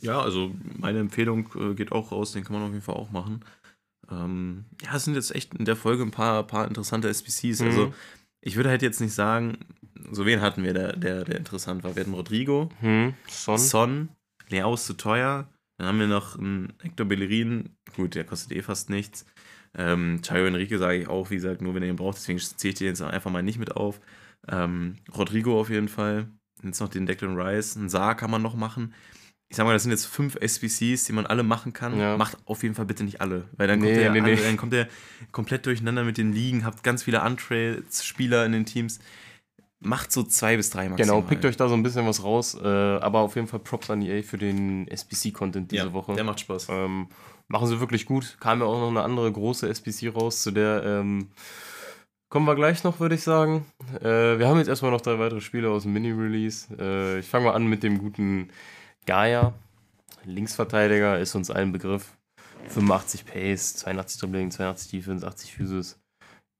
Ja, 0.00 0.20
also 0.20 0.52
meine 0.78 1.00
Empfehlung 1.00 1.48
äh, 1.56 1.74
geht 1.74 1.92
auch 1.92 2.10
raus, 2.10 2.32
den 2.32 2.44
kann 2.44 2.54
man 2.54 2.62
auf 2.62 2.70
jeden 2.70 2.82
Fall 2.82 2.94
auch 2.94 3.10
machen. 3.10 3.44
Ähm, 4.10 4.64
ja, 4.82 4.96
es 4.96 5.04
sind 5.04 5.14
jetzt 5.14 5.34
echt 5.34 5.54
in 5.54 5.66
der 5.66 5.76
Folge 5.76 6.02
ein 6.02 6.10
paar, 6.10 6.42
paar 6.44 6.66
interessante 6.66 7.08
SBCs. 7.08 7.60
Mhm. 7.60 7.66
Also 7.66 7.94
ich 8.40 8.56
würde 8.56 8.70
halt 8.70 8.82
jetzt 8.82 9.00
nicht 9.00 9.12
sagen, 9.14 9.58
so 10.10 10.26
wen 10.26 10.40
hatten 10.40 10.62
wir, 10.64 10.72
der, 10.72 10.96
der, 10.96 11.24
der 11.24 11.36
interessant 11.36 11.84
war. 11.84 11.94
Wir 11.94 12.02
hatten 12.02 12.14
Rodrigo, 12.14 12.70
Hm, 12.80 13.14
Son. 13.28 13.58
Son, 13.58 14.08
Leao 14.48 14.74
ist 14.74 14.86
zu 14.86 14.94
teuer. 14.94 15.48
Dann 15.78 15.86
haben 15.86 15.98
wir 16.00 16.06
noch 16.06 16.38
einen 16.38 16.72
Hector 16.82 17.06
Bellerin, 17.06 17.70
gut, 17.96 18.14
der 18.14 18.24
kostet 18.24 18.52
eh 18.52 18.62
fast 18.62 18.90
nichts. 18.90 19.24
Ähm, 19.74 20.20
Chayo 20.22 20.46
Enrique 20.46 20.76
sage 20.78 20.98
ich 20.98 21.08
auch, 21.08 21.30
wie 21.30 21.36
gesagt, 21.36 21.62
nur 21.62 21.74
wenn 21.74 21.82
ihr 21.82 21.88
ihn 21.88 21.96
braucht, 21.96 22.16
deswegen 22.18 22.38
zähle 22.38 22.72
ich 22.72 22.78
den 22.78 22.88
jetzt 22.88 23.00
einfach 23.02 23.30
mal 23.30 23.42
nicht 23.42 23.58
mit 23.58 23.76
auf. 23.76 24.00
Ähm, 24.48 24.96
Rodrigo 25.16 25.58
auf 25.60 25.70
jeden 25.70 25.88
Fall. 25.88 26.28
Jetzt 26.62 26.80
noch 26.80 26.88
den 26.88 27.06
Declan 27.06 27.40
Rice. 27.40 27.76
Einen 27.76 27.88
Saar 27.88 28.14
kann 28.16 28.30
man 28.30 28.42
noch 28.42 28.56
machen. 28.56 28.92
Ich 29.50 29.56
sag 29.56 29.66
mal, 29.66 29.72
das 29.72 29.82
sind 29.82 29.90
jetzt 29.90 30.06
fünf 30.06 30.36
SBCs, 30.36 31.04
die 31.06 31.12
man 31.12 31.26
alle 31.26 31.42
machen 31.42 31.72
kann. 31.72 31.98
Ja. 31.98 32.16
Macht 32.16 32.38
auf 32.46 32.62
jeden 32.62 32.76
Fall 32.76 32.84
bitte 32.84 33.02
nicht 33.02 33.20
alle. 33.20 33.48
Weil 33.56 33.66
dann 33.66 33.80
kommt, 33.80 33.90
Nee, 33.90 33.98
der, 33.98 34.12
nee, 34.12 34.20
nee. 34.20 34.36
dann 34.36 34.56
kommt 34.56 34.72
der 34.72 34.86
komplett 35.32 35.66
durcheinander 35.66 36.04
mit 36.04 36.18
den 36.18 36.32
Ligen, 36.32 36.64
habt 36.64 36.84
ganz 36.84 37.02
viele 37.02 37.20
Untrails-Spieler 37.22 38.46
in 38.46 38.52
den 38.52 38.64
Teams. 38.64 39.00
Macht 39.80 40.12
so 40.12 40.22
zwei 40.22 40.56
bis 40.56 40.70
drei 40.70 40.88
maximal. 40.88 41.16
Genau, 41.16 41.28
pickt 41.28 41.44
euch 41.44 41.56
da 41.56 41.68
so 41.68 41.74
ein 41.74 41.82
bisschen 41.82 42.06
was 42.06 42.22
raus. 42.22 42.56
Äh, 42.62 42.68
aber 42.68 43.20
auf 43.20 43.34
jeden 43.34 43.48
Fall 43.48 43.58
Props 43.58 43.90
an 43.90 44.02
EA 44.02 44.22
für 44.22 44.38
den 44.38 44.86
SBC-Content 44.86 45.72
diese 45.72 45.86
ja, 45.86 45.92
Woche. 45.92 46.14
Der 46.14 46.22
macht 46.22 46.38
Spaß. 46.38 46.68
Ähm, 46.70 47.08
machen 47.48 47.66
sie 47.66 47.80
wirklich 47.80 48.06
gut. 48.06 48.36
Kam 48.38 48.60
ja 48.60 48.66
auch 48.66 48.78
noch 48.78 48.90
eine 48.90 49.02
andere 49.02 49.32
große 49.32 49.68
SBC 49.68 50.14
raus, 50.14 50.42
zu 50.42 50.52
der 50.52 50.84
ähm, 50.84 51.28
kommen 52.28 52.46
wir 52.46 52.54
gleich 52.54 52.84
noch, 52.84 53.00
würde 53.00 53.16
ich 53.16 53.22
sagen. 53.22 53.66
Äh, 54.00 54.38
wir 54.38 54.46
haben 54.46 54.58
jetzt 54.58 54.68
erstmal 54.68 54.92
noch 54.92 55.00
drei 55.00 55.18
weitere 55.18 55.40
Spiele 55.40 55.70
aus 55.70 55.82
dem 55.82 55.92
Mini-Release. 55.92 56.68
Äh, 56.78 57.18
ich 57.18 57.26
fange 57.26 57.46
mal 57.46 57.54
an 57.54 57.66
mit 57.66 57.82
dem 57.82 57.98
guten 57.98 58.50
Gaia. 59.10 59.52
Linksverteidiger 60.24 61.18
ist 61.18 61.34
uns 61.34 61.50
allen 61.50 61.72
Begriff. 61.72 62.16
85 62.68 63.24
Pace, 63.26 63.74
82 63.78 64.20
Dribbling, 64.20 64.52
82 64.52 64.88
Defense, 64.92 65.26
80 65.26 65.52
Physis. 65.52 65.98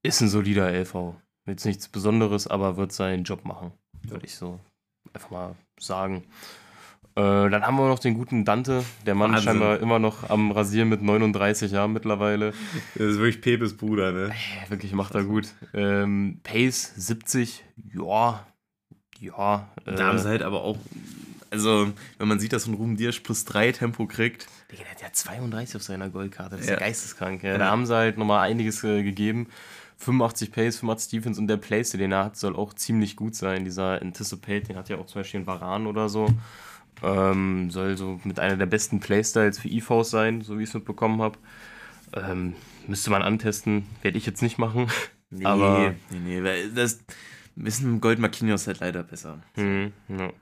Ist 0.03 0.21
ein 0.21 0.29
solider 0.29 0.69
LV. 0.73 1.15
Jetzt 1.47 1.65
nichts 1.65 1.87
Besonderes, 1.87 2.49
aber 2.49 2.77
wird 2.77 2.91
seinen 2.91 3.23
Job 3.23 3.45
machen. 3.45 3.71
Würde 4.03 4.27
ich 4.27 4.35
so 4.35 4.59
einfach 5.13 5.31
mal 5.31 5.55
sagen. 5.79 6.25
Äh, 7.15 7.51
dann 7.51 7.65
haben 7.65 7.77
wir 7.77 7.87
noch 7.87 8.01
den 8.01 8.15
guten 8.15 8.45
Dante. 8.45 8.83
Der 9.07 9.15
Mann 9.15 9.31
Wahnsinn. 9.31 9.45
scheinbar 9.45 9.79
immer 9.79 10.01
noch 10.01 10.29
am 10.29 10.51
Rasieren 10.51 10.89
mit 10.89 11.03
39 11.03 11.71
Jahren 11.71 11.93
mittlerweile. 11.93 12.53
Das 12.97 13.07
ist 13.13 13.19
wirklich 13.19 13.43
Pepes 13.43 13.77
Bruder, 13.77 14.11
ne? 14.11 14.33
Äh, 14.67 14.71
Wirklich 14.71 14.93
macht 14.93 15.15
er 15.15 15.23
gut. 15.23 15.47
Ähm, 15.73 16.41
Pace 16.43 16.95
70, 16.97 17.63
ja. 17.95 18.45
Ja. 19.21 19.69
Äh, 19.87 19.95
Da 19.95 20.07
haben 20.09 20.19
sie 20.19 20.29
halt 20.29 20.43
aber 20.43 20.63
auch, 20.65 20.79
also 21.51 21.93
wenn 22.19 22.29
man 22.29 22.39
sieht, 22.41 22.53
dass 22.53 22.67
ein 22.67 22.75
Ruben 22.75 22.97
Dirsch 22.97 23.21
plus 23.21 23.45
3 23.45 23.73
Tempo 23.73 24.07
kriegt, 24.07 24.47
Digga, 24.71 24.83
der 24.85 24.91
hat 24.93 25.03
ja 25.03 25.13
32 25.13 25.77
auf 25.77 25.83
seiner 25.83 26.09
Goldkarte. 26.11 26.51
Das 26.57 26.61
ist 26.61 26.67
Ja. 26.69 26.75
ja, 26.75 26.81
geisteskrank. 26.81 27.43
Ja. 27.43 27.59
Da 27.59 27.71
haben 27.71 27.87
sie 27.87 27.95
halt 27.95 28.19
nochmal 28.19 28.49
einiges 28.49 28.85
äh, 28.85 29.03
gegeben. 29.03 29.49
85 29.99 30.53
Pace, 30.53 30.77
85 30.79 31.11
Defense 31.21 31.41
und 31.41 31.47
der 31.49 31.57
Place, 31.59 31.91
den 31.91 32.13
er 32.13 32.25
hat, 32.25 32.37
soll 32.37 32.57
auch 32.57 32.73
ziemlich 32.73 33.17
gut 33.17 33.35
sein. 33.35 33.65
Dieser 33.65 34.01
Anticipate, 34.01 34.69
den 34.69 34.77
hat 34.77 34.89
ja 34.89 34.97
auch 34.97 35.07
zum 35.07 35.21
Beispiel 35.21 35.41
ein 35.41 35.47
Varan 35.47 35.87
oder 35.87 36.09
so. 36.09 36.29
Ähm, 37.03 37.71
soll 37.71 37.97
so 37.97 38.21
mit 38.25 38.39
einer 38.39 38.57
der 38.57 38.67
besten 38.67 39.01
Playstyles 39.01 39.59
für 39.59 39.69
EVs 39.69 40.11
sein, 40.11 40.41
so 40.43 40.59
wie 40.59 40.63
ich 40.63 40.69
es 40.71 40.75
mitbekommen 40.75 41.21
habe. 41.23 41.39
Ähm, 42.15 42.55
müsste 42.87 43.11
man 43.11 43.23
antesten, 43.23 43.87
werde 44.03 44.19
ich 44.19 44.27
jetzt 44.27 44.43
nicht 44.43 44.59
machen. 44.59 44.89
nee, 45.31 45.45
Aber- 45.45 45.95
nee, 46.11 46.19
nee, 46.19 46.43
weil 46.43 46.71
das 46.71 47.01
ist 47.57 47.81
ein 47.83 48.01
Gold 48.01 48.19
Marquinhos 48.21 48.67
halt 48.67 48.81
leider 48.81 49.03
besser. 49.03 49.41
Hm, 49.55 49.93
ja. 50.09 50.33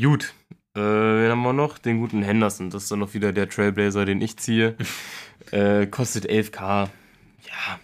Gut, 0.00 0.32
äh, 0.76 0.80
wen 0.80 1.30
haben 1.30 1.42
wir 1.42 1.52
noch? 1.52 1.78
Den 1.78 1.98
guten 1.98 2.22
Henderson. 2.22 2.70
Das 2.70 2.84
ist 2.84 2.92
dann 2.92 3.00
noch 3.00 3.14
wieder 3.14 3.32
der 3.32 3.48
Trailblazer, 3.48 4.04
den 4.04 4.20
ich 4.20 4.36
ziehe. 4.36 4.76
äh, 5.50 5.88
kostet 5.88 6.30
11k. 6.30 6.88
Ja. 7.48 7.80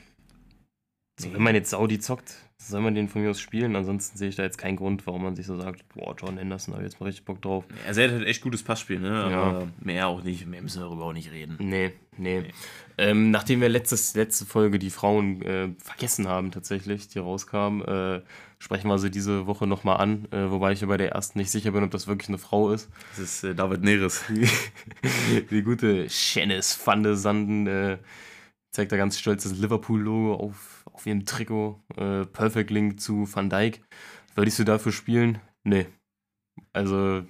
So, 1.18 1.32
wenn 1.32 1.42
man 1.42 1.56
jetzt 1.56 1.70
Saudi 1.70 1.98
zockt, 1.98 2.34
soll 2.56 2.82
man 2.82 2.94
den 2.94 3.08
von 3.08 3.22
mir 3.22 3.30
aus 3.30 3.40
spielen. 3.40 3.74
Ansonsten 3.74 4.16
sehe 4.16 4.28
ich 4.28 4.36
da 4.36 4.44
jetzt 4.44 4.58
keinen 4.58 4.76
Grund, 4.76 5.06
warum 5.08 5.24
man 5.24 5.34
sich 5.34 5.46
so 5.46 5.60
sagt, 5.60 5.88
boah, 5.88 6.14
John 6.16 6.38
Henderson, 6.38 6.72
da 6.72 6.78
hab 6.78 6.86
ich 6.86 6.92
jetzt 6.92 7.00
mal 7.00 7.06
richtig 7.06 7.24
Bock 7.24 7.42
drauf. 7.42 7.64
Also 7.86 8.00
er 8.00 8.08
hat 8.08 8.16
halt 8.18 8.28
echt 8.28 8.42
gutes 8.42 8.62
Passspiel, 8.62 9.00
ne? 9.00 9.12
Aber 9.12 9.60
Ja. 9.60 9.68
mehr 9.80 10.06
auch 10.06 10.22
nicht, 10.22 10.46
mehr 10.46 10.62
müssen 10.62 10.80
wir 10.80 10.86
darüber 10.86 11.06
auch 11.06 11.12
nicht 11.12 11.32
reden. 11.32 11.56
Nee, 11.58 11.92
nee. 12.16 12.44
Ähm, 12.96 13.32
nachdem 13.32 13.60
wir 13.60 13.68
letztes, 13.68 14.14
letzte 14.14 14.46
Folge 14.46 14.78
die 14.78 14.90
Frauen 14.90 15.42
äh, 15.42 15.68
vergessen 15.78 16.28
haben, 16.28 16.52
tatsächlich, 16.52 17.08
die 17.08 17.18
rauskam, 17.18 17.82
äh, 17.82 18.20
sprechen 18.58 18.88
wir 18.88 18.98
sie 18.98 19.10
diese 19.10 19.46
Woche 19.46 19.66
nochmal 19.66 19.98
an. 19.98 20.26
Äh, 20.32 20.50
wobei 20.50 20.72
ich 20.72 20.80
mir 20.80 20.88
bei 20.88 20.96
der 20.96 21.12
ersten 21.12 21.38
nicht 21.38 21.50
sicher 21.50 21.72
bin, 21.72 21.84
ob 21.84 21.90
das 21.90 22.06
wirklich 22.06 22.28
eine 22.28 22.38
Frau 22.38 22.70
ist. 22.70 22.88
Das 23.10 23.18
ist 23.18 23.44
äh, 23.44 23.54
David 23.54 23.82
Neres. 23.82 24.24
Die, 24.28 25.46
die 25.50 25.62
gute 25.62 26.08
Shannis 26.08 26.78
van 26.84 27.02
de 27.02 27.14
Sanden 27.14 27.66
äh, 27.66 27.98
zeigt 28.70 28.92
da 28.92 28.96
ganz 28.96 29.18
stolz 29.18 29.44
das 29.44 29.56
Liverpool-Logo 29.56 30.34
auf, 30.34 30.82
auf 30.92 31.06
ihrem 31.06 31.24
Trikot. 31.24 31.82
Äh, 31.96 32.24
Perfect 32.26 32.70
Link 32.70 33.00
zu 33.00 33.28
Van 33.32 33.50
Dijk. 33.50 33.80
Würdest 34.34 34.58
du 34.58 34.64
dafür 34.64 34.92
spielen? 34.92 35.38
Nee. 35.62 35.86
Also, 36.72 37.22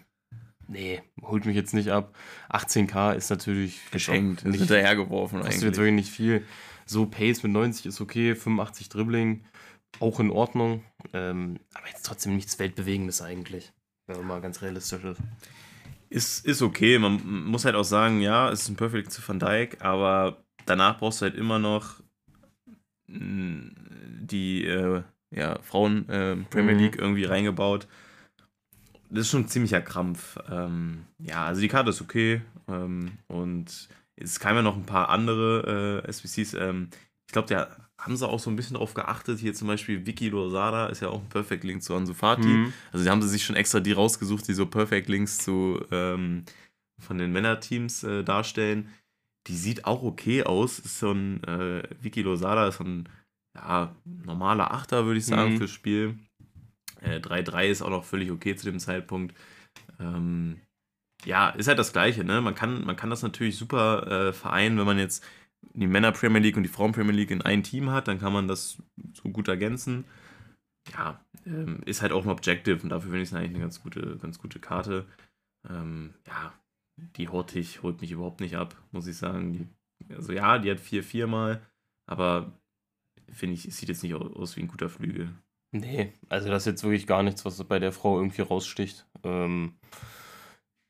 nee, 0.66 1.02
holt 1.22 1.44
mich 1.44 1.56
jetzt 1.56 1.74
nicht 1.74 1.90
ab. 1.90 2.16
18k 2.50 3.14
ist 3.14 3.30
natürlich 3.30 3.78
Geschenkt, 3.90 4.42
ist 4.42 4.46
nicht, 4.46 4.60
hinterhergeworfen 4.60 5.42
eigentlich. 5.42 5.62
jetzt 5.62 5.76
wirklich 5.76 5.94
nicht 5.94 6.10
viel. 6.10 6.44
So, 6.86 7.06
Pace 7.06 7.42
mit 7.42 7.52
90 7.52 7.86
ist 7.86 8.00
okay, 8.00 8.34
85 8.34 8.88
Dribbling, 8.88 9.44
auch 10.00 10.20
in 10.20 10.30
Ordnung. 10.30 10.82
Ähm, 11.12 11.58
aber 11.74 11.88
jetzt 11.88 12.04
trotzdem 12.06 12.34
nichts 12.36 12.58
Weltbewegendes 12.58 13.22
eigentlich. 13.22 13.72
Wenn 14.06 14.18
man 14.18 14.26
mal 14.26 14.40
ganz 14.40 14.60
realistisch 14.62 15.04
ist. 15.04 15.20
Ist, 16.10 16.44
ist 16.46 16.62
okay, 16.62 16.98
man 16.98 17.46
muss 17.46 17.64
halt 17.64 17.74
auch 17.74 17.84
sagen, 17.84 18.20
ja, 18.20 18.50
es 18.50 18.62
ist 18.62 18.68
ein 18.68 18.76
Perfect 18.76 19.10
zu 19.10 19.26
Van 19.26 19.38
Dijk, 19.40 19.82
aber 19.82 20.44
danach 20.66 20.98
brauchst 20.98 21.20
du 21.20 21.24
halt 21.24 21.34
immer 21.34 21.58
noch 21.58 21.96
mh, 23.08 23.70
die 24.20 24.64
äh, 24.66 25.02
ja, 25.30 25.58
Frauen 25.62 26.08
äh, 26.08 26.36
Premier 26.36 26.74
Mhm. 26.74 26.78
League 26.78 26.96
irgendwie 26.98 27.24
reingebaut. 27.24 27.88
Das 29.10 29.22
ist 29.22 29.30
schon 29.30 29.42
ein 29.42 29.48
ziemlicher 29.48 29.80
Krampf. 29.82 30.38
Ähm, 30.50 31.06
ja, 31.18 31.46
also 31.46 31.60
die 31.60 31.68
Karte 31.68 31.90
ist 31.90 32.00
okay 32.00 32.42
ähm, 32.68 33.18
und 33.28 33.88
es 34.16 34.40
kamen 34.40 34.56
ja 34.56 34.62
noch 34.62 34.76
ein 34.76 34.86
paar 34.86 35.08
andere 35.08 36.02
äh, 36.04 36.08
SBCs. 36.08 36.54
Ähm, 36.54 36.90
ich 37.26 37.32
glaube, 37.32 37.48
da 37.48 37.83
haben 38.04 38.16
sie 38.16 38.28
auch 38.28 38.38
so 38.38 38.50
ein 38.50 38.56
bisschen 38.56 38.76
drauf 38.76 38.92
geachtet. 38.92 39.38
Hier 39.38 39.54
zum 39.54 39.66
Beispiel 39.68 40.04
Vicky 40.06 40.28
Lozada 40.28 40.86
ist 40.88 41.00
ja 41.00 41.08
auch 41.08 41.20
ein 41.22 41.28
Perfect 41.30 41.64
Link 41.64 41.82
zu 41.82 41.94
Ansu 41.94 42.12
Fati. 42.12 42.46
Mhm. 42.46 42.72
Also 42.92 43.04
die 43.04 43.10
haben 43.10 43.22
sie 43.22 43.28
sich 43.28 43.44
schon 43.44 43.56
extra 43.56 43.80
die 43.80 43.92
rausgesucht, 43.92 44.46
die 44.46 44.52
so 44.52 44.66
Perfect 44.66 45.08
Links 45.08 45.38
zu 45.38 45.80
ähm, 45.90 46.44
von 47.00 47.16
den 47.16 47.32
Männerteams 47.32 48.04
äh, 48.04 48.22
darstellen. 48.22 48.90
Die 49.46 49.56
sieht 49.56 49.86
auch 49.86 50.02
okay 50.02 50.44
aus. 50.44 50.78
Ist 50.78 50.98
so 50.98 51.12
ein 51.12 51.42
äh, 51.44 51.82
Vicky 52.00 52.22
Lozada 52.22 52.68
ist 52.68 52.76
so 52.76 52.84
ein 52.84 53.08
ja, 53.56 53.94
normaler 54.04 54.72
Achter, 54.72 55.06
würde 55.06 55.18
ich 55.18 55.26
sagen, 55.26 55.54
Mhm. 55.54 55.58
fürs 55.58 55.70
Spiel. 55.70 56.18
Äh, 57.00 57.20
3-3 57.20 57.68
ist 57.68 57.82
auch 57.82 57.90
noch 57.90 58.04
völlig 58.04 58.30
okay 58.30 58.54
zu 58.54 58.66
dem 58.66 58.78
Zeitpunkt. 58.78 59.34
Ähm, 59.98 60.60
ja, 61.24 61.48
ist 61.50 61.68
halt 61.68 61.78
das 61.78 61.92
Gleiche, 61.92 62.24
ne? 62.24 62.40
Man 62.42 62.54
kann, 62.54 62.84
man 62.84 62.96
kann 62.96 63.10
das 63.10 63.22
natürlich 63.22 63.56
super 63.56 64.28
äh, 64.28 64.32
vereinen, 64.32 64.78
wenn 64.78 64.86
man 64.86 64.98
jetzt 64.98 65.24
die 65.72 65.86
Männer 65.86 66.12
Premier 66.12 66.40
League 66.40 66.56
und 66.56 66.62
die 66.62 66.68
Frauen 66.68 66.92
Premier 66.92 67.12
League 67.12 67.30
in 67.30 67.42
ein 67.42 67.62
Team 67.62 67.90
hat, 67.90 68.08
dann 68.08 68.18
kann 68.20 68.32
man 68.32 68.48
das 68.48 68.82
so 69.14 69.28
gut 69.30 69.48
ergänzen. 69.48 70.04
Ja, 70.92 71.24
ähm, 71.46 71.80
ist 71.86 72.02
halt 72.02 72.12
auch 72.12 72.24
ein 72.24 72.30
Objective 72.30 72.82
und 72.82 72.90
dafür 72.90 73.10
finde 73.10 73.22
ich 73.22 73.30
es 73.30 73.34
eigentlich 73.34 73.50
eine 73.50 73.60
ganz 73.60 73.82
gute, 73.82 74.18
ganz 74.18 74.38
gute 74.38 74.60
Karte. 74.60 75.06
Ähm, 75.68 76.14
ja, 76.26 76.52
die 77.16 77.28
Hortig 77.28 77.82
holt 77.82 78.00
mich 78.00 78.10
überhaupt 78.10 78.40
nicht 78.40 78.56
ab, 78.56 78.76
muss 78.92 79.06
ich 79.06 79.16
sagen. 79.16 79.52
Die, 79.52 80.14
also 80.14 80.32
ja, 80.32 80.58
die 80.58 80.70
hat 80.70 80.80
4-4 80.80 81.26
mal, 81.26 81.62
aber 82.06 82.52
finde 83.32 83.54
ich, 83.54 83.62
sieht 83.74 83.88
jetzt 83.88 84.02
nicht 84.02 84.14
au- 84.14 84.34
aus 84.34 84.56
wie 84.56 84.60
ein 84.60 84.68
guter 84.68 84.88
Flügel. 84.90 85.30
Nee, 85.72 86.12
also 86.28 86.48
das 86.48 86.62
ist 86.62 86.66
jetzt 86.72 86.82
wirklich 86.84 87.06
gar 87.06 87.22
nichts, 87.22 87.44
was 87.44 87.62
bei 87.64 87.78
der 87.78 87.92
Frau 87.92 88.18
irgendwie 88.18 88.42
raussticht. 88.42 89.06
Ähm, 89.24 89.74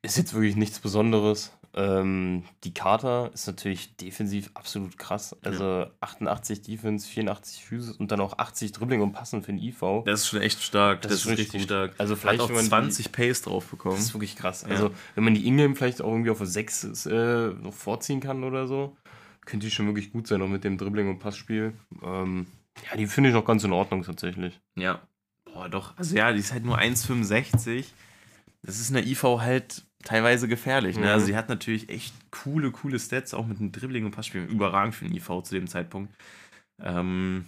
ist 0.05 0.19
jetzt 0.19 0.35
wirklich 0.35 0.57
nichts 0.57 0.81
Besonderes. 0.81 1.57
Ähm, 1.77 2.45
die 2.63 2.73
Karte 2.73 3.31
ist 3.35 3.47
natürlich 3.47 3.97
defensiv 3.97 4.51
absolut 4.55 4.97
krass. 4.97 5.37
Also 5.43 5.87
88 6.01 6.63
Defense, 6.63 7.09
84 7.09 7.65
Physis 7.65 7.97
und 7.97 8.13
dann 8.13 8.21
auch 8.21 8.39
80 8.39 8.73
Dribbling 8.73 9.01
und 9.03 9.13
Passen 9.13 9.43
für 9.43 9.53
den 9.53 9.59
IV. 9.63 9.81
Das 10.05 10.21
ist 10.21 10.29
schon 10.29 10.41
echt 10.41 10.63
stark. 10.63 11.03
Das 11.03 11.11
Das, 11.11 11.21
ist 11.21 11.27
ist 11.27 11.39
richtig 11.39 11.53
gut. 11.63 11.63
stark. 11.63 11.95
Also 11.99 12.15
vielleicht, 12.17 12.39
Hat 12.41 12.45
auch 12.45 12.49
wenn 12.51 12.55
man 12.57 12.65
die- 12.65 12.71
20 12.71 13.13
Pace 13.13 13.43
drauf 13.43 13.67
bekommen. 13.67 13.97
Das 13.97 14.05
ist 14.05 14.15
wirklich 14.15 14.37
krass. 14.37 14.63
Ja. 14.63 14.69
Also, 14.69 14.91
wenn 15.17 15.25
man 15.25 15.35
die 15.35 15.47
Ingram 15.47 15.75
vielleicht 15.75 16.01
auch 16.01 16.11
irgendwie 16.13 16.31
auf 16.31 16.41
eine 16.41 16.49
6 16.49 17.07
äh, 17.07 17.49
noch 17.55 17.75
vorziehen 17.75 18.21
kann 18.21 18.45
oder 18.45 18.67
so, 18.69 18.97
könnte 19.45 19.67
die 19.67 19.71
schon 19.73 19.87
wirklich 19.87 20.13
gut 20.13 20.27
sein, 20.27 20.41
auch 20.43 20.49
mit 20.49 20.65
dem 20.65 20.79
Dribbling 20.79 21.09
und 21.11 21.19
Passspiel. 21.19 21.75
Ähm, 22.03 22.47
ja, 22.91 22.97
die 22.97 23.07
finde 23.07 23.31
ich 23.31 23.35
noch 23.35 23.45
ganz 23.45 23.65
in 23.65 23.73
Ordnung 23.73 24.03
tatsächlich. 24.05 24.61
Ja. 24.77 25.01
Boah, 25.45 25.69
doch. 25.69 25.97
Also 25.97 26.17
ja, 26.17 26.33
die 26.33 26.39
ist 26.41 26.53
halt 26.53 26.65
nur 26.65 26.79
1,65. 26.79 27.85
Das 28.63 28.79
ist 28.81 28.89
in 28.89 28.95
der 28.95 29.07
IV 29.07 29.23
halt 29.41 29.85
teilweise 30.05 30.49
gefährlich. 30.49 30.97
Ne? 30.97 31.07
Mhm. 31.07 31.13
Also 31.13 31.27
die 31.27 31.37
hat 31.37 31.49
natürlich 31.49 31.89
echt 31.89 32.15
coole, 32.31 32.71
coole 32.71 32.99
Stats, 32.99 33.35
auch 33.35 33.47
mit 33.47 33.59
dem 33.59 33.73
Dribbling 33.73 34.05
und 34.05 34.13
Passspiel. 34.13 34.45
Überragend 34.45 34.95
für 34.95 35.07
den 35.07 35.17
IV 35.17 35.43
zu 35.43 35.55
dem 35.55 35.67
Zeitpunkt. 35.67 36.15
Ähm, 36.81 37.47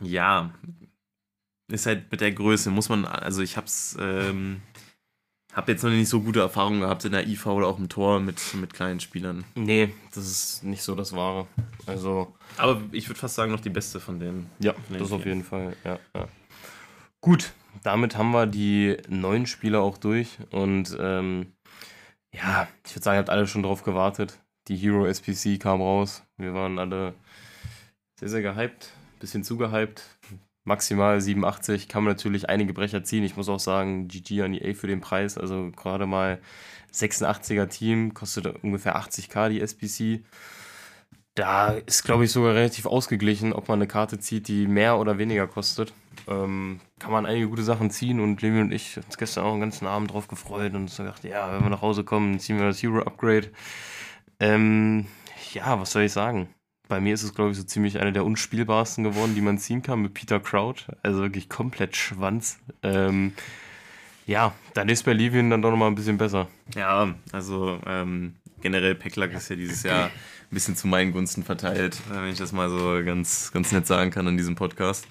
ja. 0.00 0.52
Ist 1.72 1.86
halt 1.86 2.10
mit 2.10 2.20
der 2.20 2.32
Größe, 2.32 2.70
muss 2.70 2.88
man, 2.88 3.06
also 3.06 3.40
ich 3.40 3.56
hab's, 3.56 3.96
ähm, 3.98 4.60
hab 5.54 5.68
jetzt 5.68 5.82
noch 5.82 5.90
nicht 5.90 6.08
so 6.08 6.20
gute 6.20 6.40
Erfahrungen 6.40 6.80
gehabt 6.80 7.04
in 7.06 7.12
der 7.12 7.26
IV 7.26 7.46
oder 7.46 7.66
auch 7.66 7.78
im 7.78 7.88
Tor 7.88 8.20
mit, 8.20 8.38
mit 8.54 8.74
kleinen 8.74 9.00
Spielern. 9.00 9.44
Nee, 9.54 9.94
das 10.14 10.26
ist 10.26 10.64
nicht 10.64 10.82
so 10.82 10.94
das 10.94 11.14
Wahre. 11.14 11.46
Also, 11.86 12.34
Aber 12.58 12.82
ich 12.92 13.08
würde 13.08 13.18
fast 13.18 13.36
sagen, 13.36 13.52
noch 13.52 13.60
die 13.60 13.70
beste 13.70 13.98
von 13.98 14.20
denen. 14.20 14.50
ja, 14.58 14.74
Nee, 14.90 14.98
das 14.98 15.10
auf 15.10 15.20
okay. 15.20 15.30
jeden 15.30 15.44
Fall. 15.44 15.74
Ja, 15.84 15.98
ja. 16.14 16.28
Gut, 17.22 17.52
damit 17.82 18.18
haben 18.18 18.32
wir 18.32 18.46
die 18.46 18.98
neuen 19.08 19.46
Spieler 19.46 19.80
auch 19.80 19.96
durch. 19.96 20.36
Und 20.50 20.94
ähm, 21.00 21.53
ja, 22.34 22.68
ich 22.84 22.94
würde 22.94 23.04
sagen, 23.04 23.16
ihr 23.16 23.20
habt 23.20 23.30
alle 23.30 23.46
schon 23.46 23.62
drauf 23.62 23.82
gewartet. 23.82 24.40
Die 24.68 24.76
Hero 24.76 25.06
SPC 25.06 25.60
kam 25.60 25.80
raus. 25.80 26.22
Wir 26.36 26.54
waren 26.54 26.78
alle 26.78 27.14
sehr, 28.18 28.28
sehr 28.28 28.42
gehypt. 28.42 28.92
Bisschen 29.20 29.44
zu 29.44 29.56
gehypt. 29.56 30.02
Maximal 30.64 31.20
87. 31.20 31.88
Kann 31.88 32.04
man 32.04 32.14
natürlich 32.14 32.48
einige 32.48 32.72
Brecher 32.72 33.04
ziehen. 33.04 33.24
Ich 33.24 33.36
muss 33.36 33.48
auch 33.48 33.60
sagen, 33.60 34.08
GG 34.08 34.42
an 34.42 34.54
EA 34.54 34.74
für 34.74 34.86
den 34.86 35.00
Preis. 35.00 35.36
Also 35.36 35.70
gerade 35.76 36.06
mal 36.06 36.40
86er 36.92 37.68
Team, 37.68 38.14
kostet 38.14 38.46
ungefähr 38.62 38.96
80k 38.96 39.50
die 39.50 39.60
SPC. 39.60 40.24
Da 41.34 41.72
ist, 41.72 42.04
glaube 42.04 42.24
ich, 42.24 42.30
sogar 42.30 42.54
relativ 42.54 42.86
ausgeglichen, 42.86 43.52
ob 43.52 43.68
man 43.68 43.78
eine 43.78 43.88
Karte 43.88 44.18
zieht, 44.20 44.48
die 44.48 44.66
mehr 44.66 44.98
oder 44.98 45.18
weniger 45.18 45.46
kostet. 45.46 45.92
Ähm, 46.28 46.80
kann 46.98 47.12
man 47.12 47.26
einige 47.26 47.48
gute 47.48 47.62
Sachen 47.62 47.90
ziehen 47.90 48.20
und 48.20 48.42
Levi 48.42 48.60
und 48.60 48.72
ich 48.72 48.96
uns 48.96 49.18
gestern 49.18 49.44
auch 49.44 49.52
den 49.52 49.60
ganzen 49.60 49.86
Abend 49.86 50.12
drauf 50.12 50.28
gefreut 50.28 50.74
und 50.74 50.82
uns 50.82 50.96
gedacht, 50.96 51.24
ja, 51.24 51.52
wenn 51.52 51.62
wir 51.62 51.70
nach 51.70 51.82
Hause 51.82 52.04
kommen, 52.04 52.38
ziehen 52.38 52.58
wir 52.58 52.66
das 52.66 52.82
Hero 52.82 53.00
Upgrade. 53.00 53.50
Ähm, 54.40 55.06
ja, 55.52 55.80
was 55.80 55.92
soll 55.92 56.02
ich 56.02 56.12
sagen? 56.12 56.48
Bei 56.88 57.00
mir 57.00 57.14
ist 57.14 57.22
es, 57.22 57.34
glaube 57.34 57.50
ich, 57.50 57.56
so 57.56 57.62
ziemlich 57.62 57.98
eine 57.98 58.12
der 58.12 58.24
unspielbarsten 58.24 59.04
geworden, 59.04 59.34
die 59.34 59.40
man 59.40 59.58
ziehen 59.58 59.82
kann 59.82 60.02
mit 60.02 60.14
Peter 60.14 60.38
Crouch. 60.38 60.86
Also 61.02 61.20
wirklich 61.20 61.48
komplett 61.48 61.96
Schwanz. 61.96 62.58
Ähm, 62.82 63.32
ja, 64.26 64.52
dann 64.74 64.88
ist 64.88 65.04
bei 65.04 65.12
Livien 65.12 65.50
dann 65.50 65.62
doch 65.62 65.70
nochmal 65.70 65.88
ein 65.88 65.94
bisschen 65.94 66.18
besser. 66.18 66.48
Ja, 66.74 67.14
also 67.32 67.78
ähm, 67.86 68.34
generell 68.60 68.94
Packlack 68.94 69.32
ist 69.34 69.48
ja 69.48 69.56
dieses 69.56 69.82
Jahr 69.82 70.06
ein 70.50 70.50
bisschen 70.50 70.76
zu 70.76 70.86
meinen 70.86 71.12
Gunsten 71.12 71.42
verteilt, 71.42 71.98
wenn 72.10 72.30
ich 72.30 72.38
das 72.38 72.52
mal 72.52 72.68
so 72.70 73.02
ganz, 73.04 73.50
ganz 73.52 73.72
nett 73.72 73.86
sagen 73.86 74.10
kann 74.10 74.26
in 74.26 74.36
diesem 74.36 74.54
Podcast. 74.54 75.06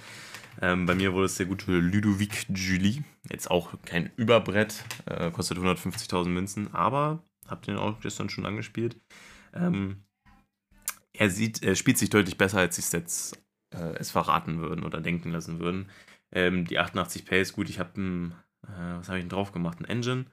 Ähm, 0.64 0.86
bei 0.86 0.96
mir 0.96 1.12
wurde 1.12 1.26
es 1.26 1.36
der 1.36 1.46
gute 1.46 1.74
Ludovic 1.74 2.46
Julie. 2.48 3.04
Jetzt 3.30 3.52
auch 3.52 3.74
kein 3.84 4.12
Überbrett, 4.16 4.86
äh, 5.06 5.30
kostet 5.30 5.58
150.000 5.58 6.30
Münzen, 6.30 6.74
aber 6.74 7.22
hab 7.50 7.64
den 7.64 7.76
auch 7.76 8.00
gestern 8.00 8.30
schon 8.30 8.46
angespielt. 8.46 8.96
Ähm, 9.54 10.06
er, 11.12 11.30
sieht, 11.30 11.62
er 11.64 11.76
spielt 11.76 11.98
sich 11.98 12.10
deutlich 12.10 12.38
besser, 12.38 12.60
als 12.60 12.78
die 12.78 12.82
Stats 12.82 13.34
äh, 13.76 13.98
es 13.98 14.12
verraten 14.12 14.62
würden 14.62 14.86
oder 14.86 15.02
denken 15.02 15.32
lassen 15.32 15.60
würden. 15.60 15.90
Ähm, 16.32 16.64
die 16.64 16.80
88 16.80 17.26
Pace, 17.26 17.52
gut, 17.52 17.70
ich 17.70 17.80
habe 17.80 18.00
äh, 18.00 18.70
was 18.70 19.10
habe 19.10 19.18
ich 19.18 19.24
denn 19.24 19.30
drauf 19.30 19.52
gemacht? 19.52 19.80
Ein 19.82 19.86
Engine 19.86 20.26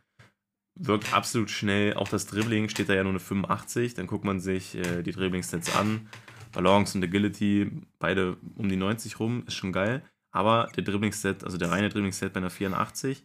wirkt 0.76 1.12
absolut 1.12 1.50
schnell. 1.50 1.94
Auch 1.94 2.08
das 2.08 2.26
Dribbling 2.26 2.68
steht 2.68 2.88
da 2.88 2.94
ja 2.94 3.02
nur 3.02 3.10
eine 3.10 3.18
85. 3.18 3.94
Dann 3.94 4.06
guckt 4.06 4.24
man 4.24 4.38
sich 4.38 4.76
äh, 4.76 5.02
die 5.02 5.10
Dribbling-Stats 5.10 5.74
an. 5.74 6.08
Balance 6.52 6.96
und 6.96 7.02
Agility, 7.02 7.72
beide 7.98 8.36
um 8.54 8.68
die 8.68 8.76
90 8.76 9.18
rum, 9.18 9.42
ist 9.48 9.54
schon 9.54 9.72
geil. 9.72 10.04
Aber 10.32 10.68
der 10.76 10.84
Dribbling-Stat, 10.84 11.44
also 11.44 11.58
der 11.58 11.70
reine 11.70 11.88
Dribbling-Stat 11.88 12.32
bei 12.32 12.38
einer 12.40 12.50
84, 12.50 13.24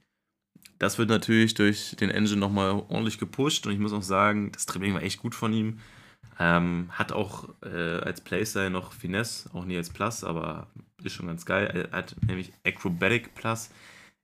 das 0.80 0.98
wird 0.98 1.10
natürlich 1.10 1.54
durch 1.54 1.96
den 2.00 2.10
Engine 2.10 2.40
nochmal 2.40 2.72
ordentlich 2.90 3.18
gepusht. 3.20 3.66
Und 3.66 3.74
ich 3.74 3.80
muss 3.80 3.94
auch 3.94 4.02
sagen, 4.04 4.52
das 4.52 4.66
Dribbling 4.66 4.94
war 4.94 5.04
echt 5.04 5.20
gut 5.20 5.36
von 5.36 5.54
ihm. 5.54 5.80
Ähm, 6.40 6.90
hat 6.92 7.12
auch 7.14 7.50
äh, 7.64 8.00
als 8.00 8.20
Playstyle 8.22 8.70
noch 8.70 8.92
Finesse, 8.92 9.50
auch 9.54 9.64
nie 9.64 9.78
als 9.78 9.90
Plus, 9.90 10.24
aber 10.24 10.68
ist 11.04 11.14
schon 11.14 11.28
ganz 11.28 11.46
geil. 11.46 11.88
Er 11.92 11.98
hat 11.98 12.16
nämlich 12.28 12.52
Acrobatic 12.66 13.36
Plus. 13.36 13.70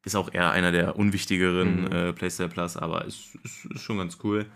Ist 0.03 0.15
auch 0.15 0.33
eher 0.33 0.49
einer 0.51 0.71
der 0.71 0.97
unwichtigeren 0.97 1.85
Mhm. 1.85 1.91
äh, 1.91 2.13
Playstyle 2.13 2.49
Plus, 2.49 2.75
aber 2.75 3.05
ist, 3.05 3.35
ist, 3.43 3.65
ist 3.65 3.81
schon 3.83 3.97
ganz 3.99 4.17
cool. 4.23 4.47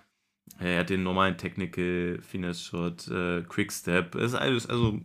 Er 0.59 0.80
hat 0.80 0.89
den 0.89 1.03
normalen 1.03 1.38
Technical, 1.38 2.19
Finesse 2.21 2.61
Shot, 2.63 3.07
äh, 3.07 3.43
Quick 3.43 3.71
Step. 3.71 4.15
Ist 4.15 4.34
alles, 4.34 4.67
also 4.67 4.99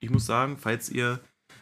ich 0.00 0.10
muss 0.10 0.26
sagen, 0.26 0.56
falls 0.58 0.88
ihr 0.88 1.20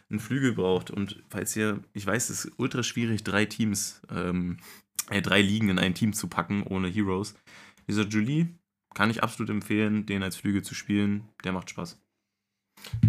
einen 0.09 0.19
Flügel 0.19 0.53
braucht 0.53 0.91
und 0.91 1.23
falls 1.29 1.55
ihr, 1.55 1.81
ich 1.93 2.05
weiß, 2.05 2.29
es 2.29 2.45
ist 2.45 2.53
ultra 2.57 2.83
schwierig, 2.83 3.23
drei 3.23 3.45
Teams, 3.45 4.01
ähm, 4.09 4.57
äh, 5.09 5.21
drei 5.21 5.41
Ligen 5.41 5.69
in 5.69 5.79
ein 5.79 5.93
Team 5.93 6.13
zu 6.13 6.27
packen 6.27 6.63
ohne 6.63 6.87
Heroes. 6.87 7.35
Dieser 7.87 8.07
Julie 8.07 8.47
kann 8.93 9.09
ich 9.09 9.23
absolut 9.23 9.49
empfehlen, 9.49 10.05
den 10.05 10.23
als 10.23 10.35
Flügel 10.35 10.63
zu 10.63 10.73
spielen. 10.73 11.29
Der 11.43 11.51
macht 11.51 11.69
Spaß. 11.69 11.99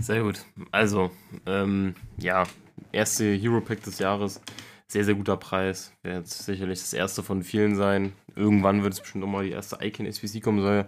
Sehr 0.01 0.23
gut. 0.23 0.45
Also, 0.73 1.11
ähm, 1.47 1.95
ja, 2.19 2.45
erste 2.93 3.33
Hero 3.33 3.61
Pack 3.61 3.83
des 3.83 3.99
Jahres. 3.99 4.41
Sehr, 4.89 5.05
sehr 5.05 5.15
guter 5.15 5.37
Preis. 5.37 5.93
Wird 6.03 6.27
sicherlich 6.27 6.81
das 6.81 6.93
erste 6.93 7.23
von 7.23 7.45
vielen 7.45 7.77
sein. 7.77 8.13
Irgendwann 8.35 8.83
wird 8.83 8.95
es 8.95 9.01
bestimmt 9.01 9.23
nochmal 9.23 9.45
die 9.45 9.53
erste 9.53 9.79
Icon 9.81 10.07
SPC 10.07 10.43
kommen 10.43 10.61
soll. 10.61 10.87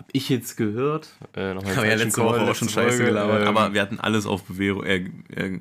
Hab 0.00 0.08
ich 0.12 0.30
jetzt 0.30 0.56
gehört. 0.56 1.10
Äh, 1.36 1.52
noch 1.52 1.62
Aber 1.62 1.86
ja, 1.86 1.94
letzte 1.94 2.22
Woche 2.22 2.40
auch 2.40 2.54
schon 2.54 2.70
scheiße 2.70 2.96
Folge, 2.96 3.04
gelabert. 3.04 3.42
ähm, 3.42 3.48
aber 3.48 3.74
wir 3.74 3.82
hatten 3.82 4.00
alles 4.00 4.24
auf 4.24 4.44
Bewährung, 4.44 4.82
äh, 4.82 5.10
äh, 5.36 5.60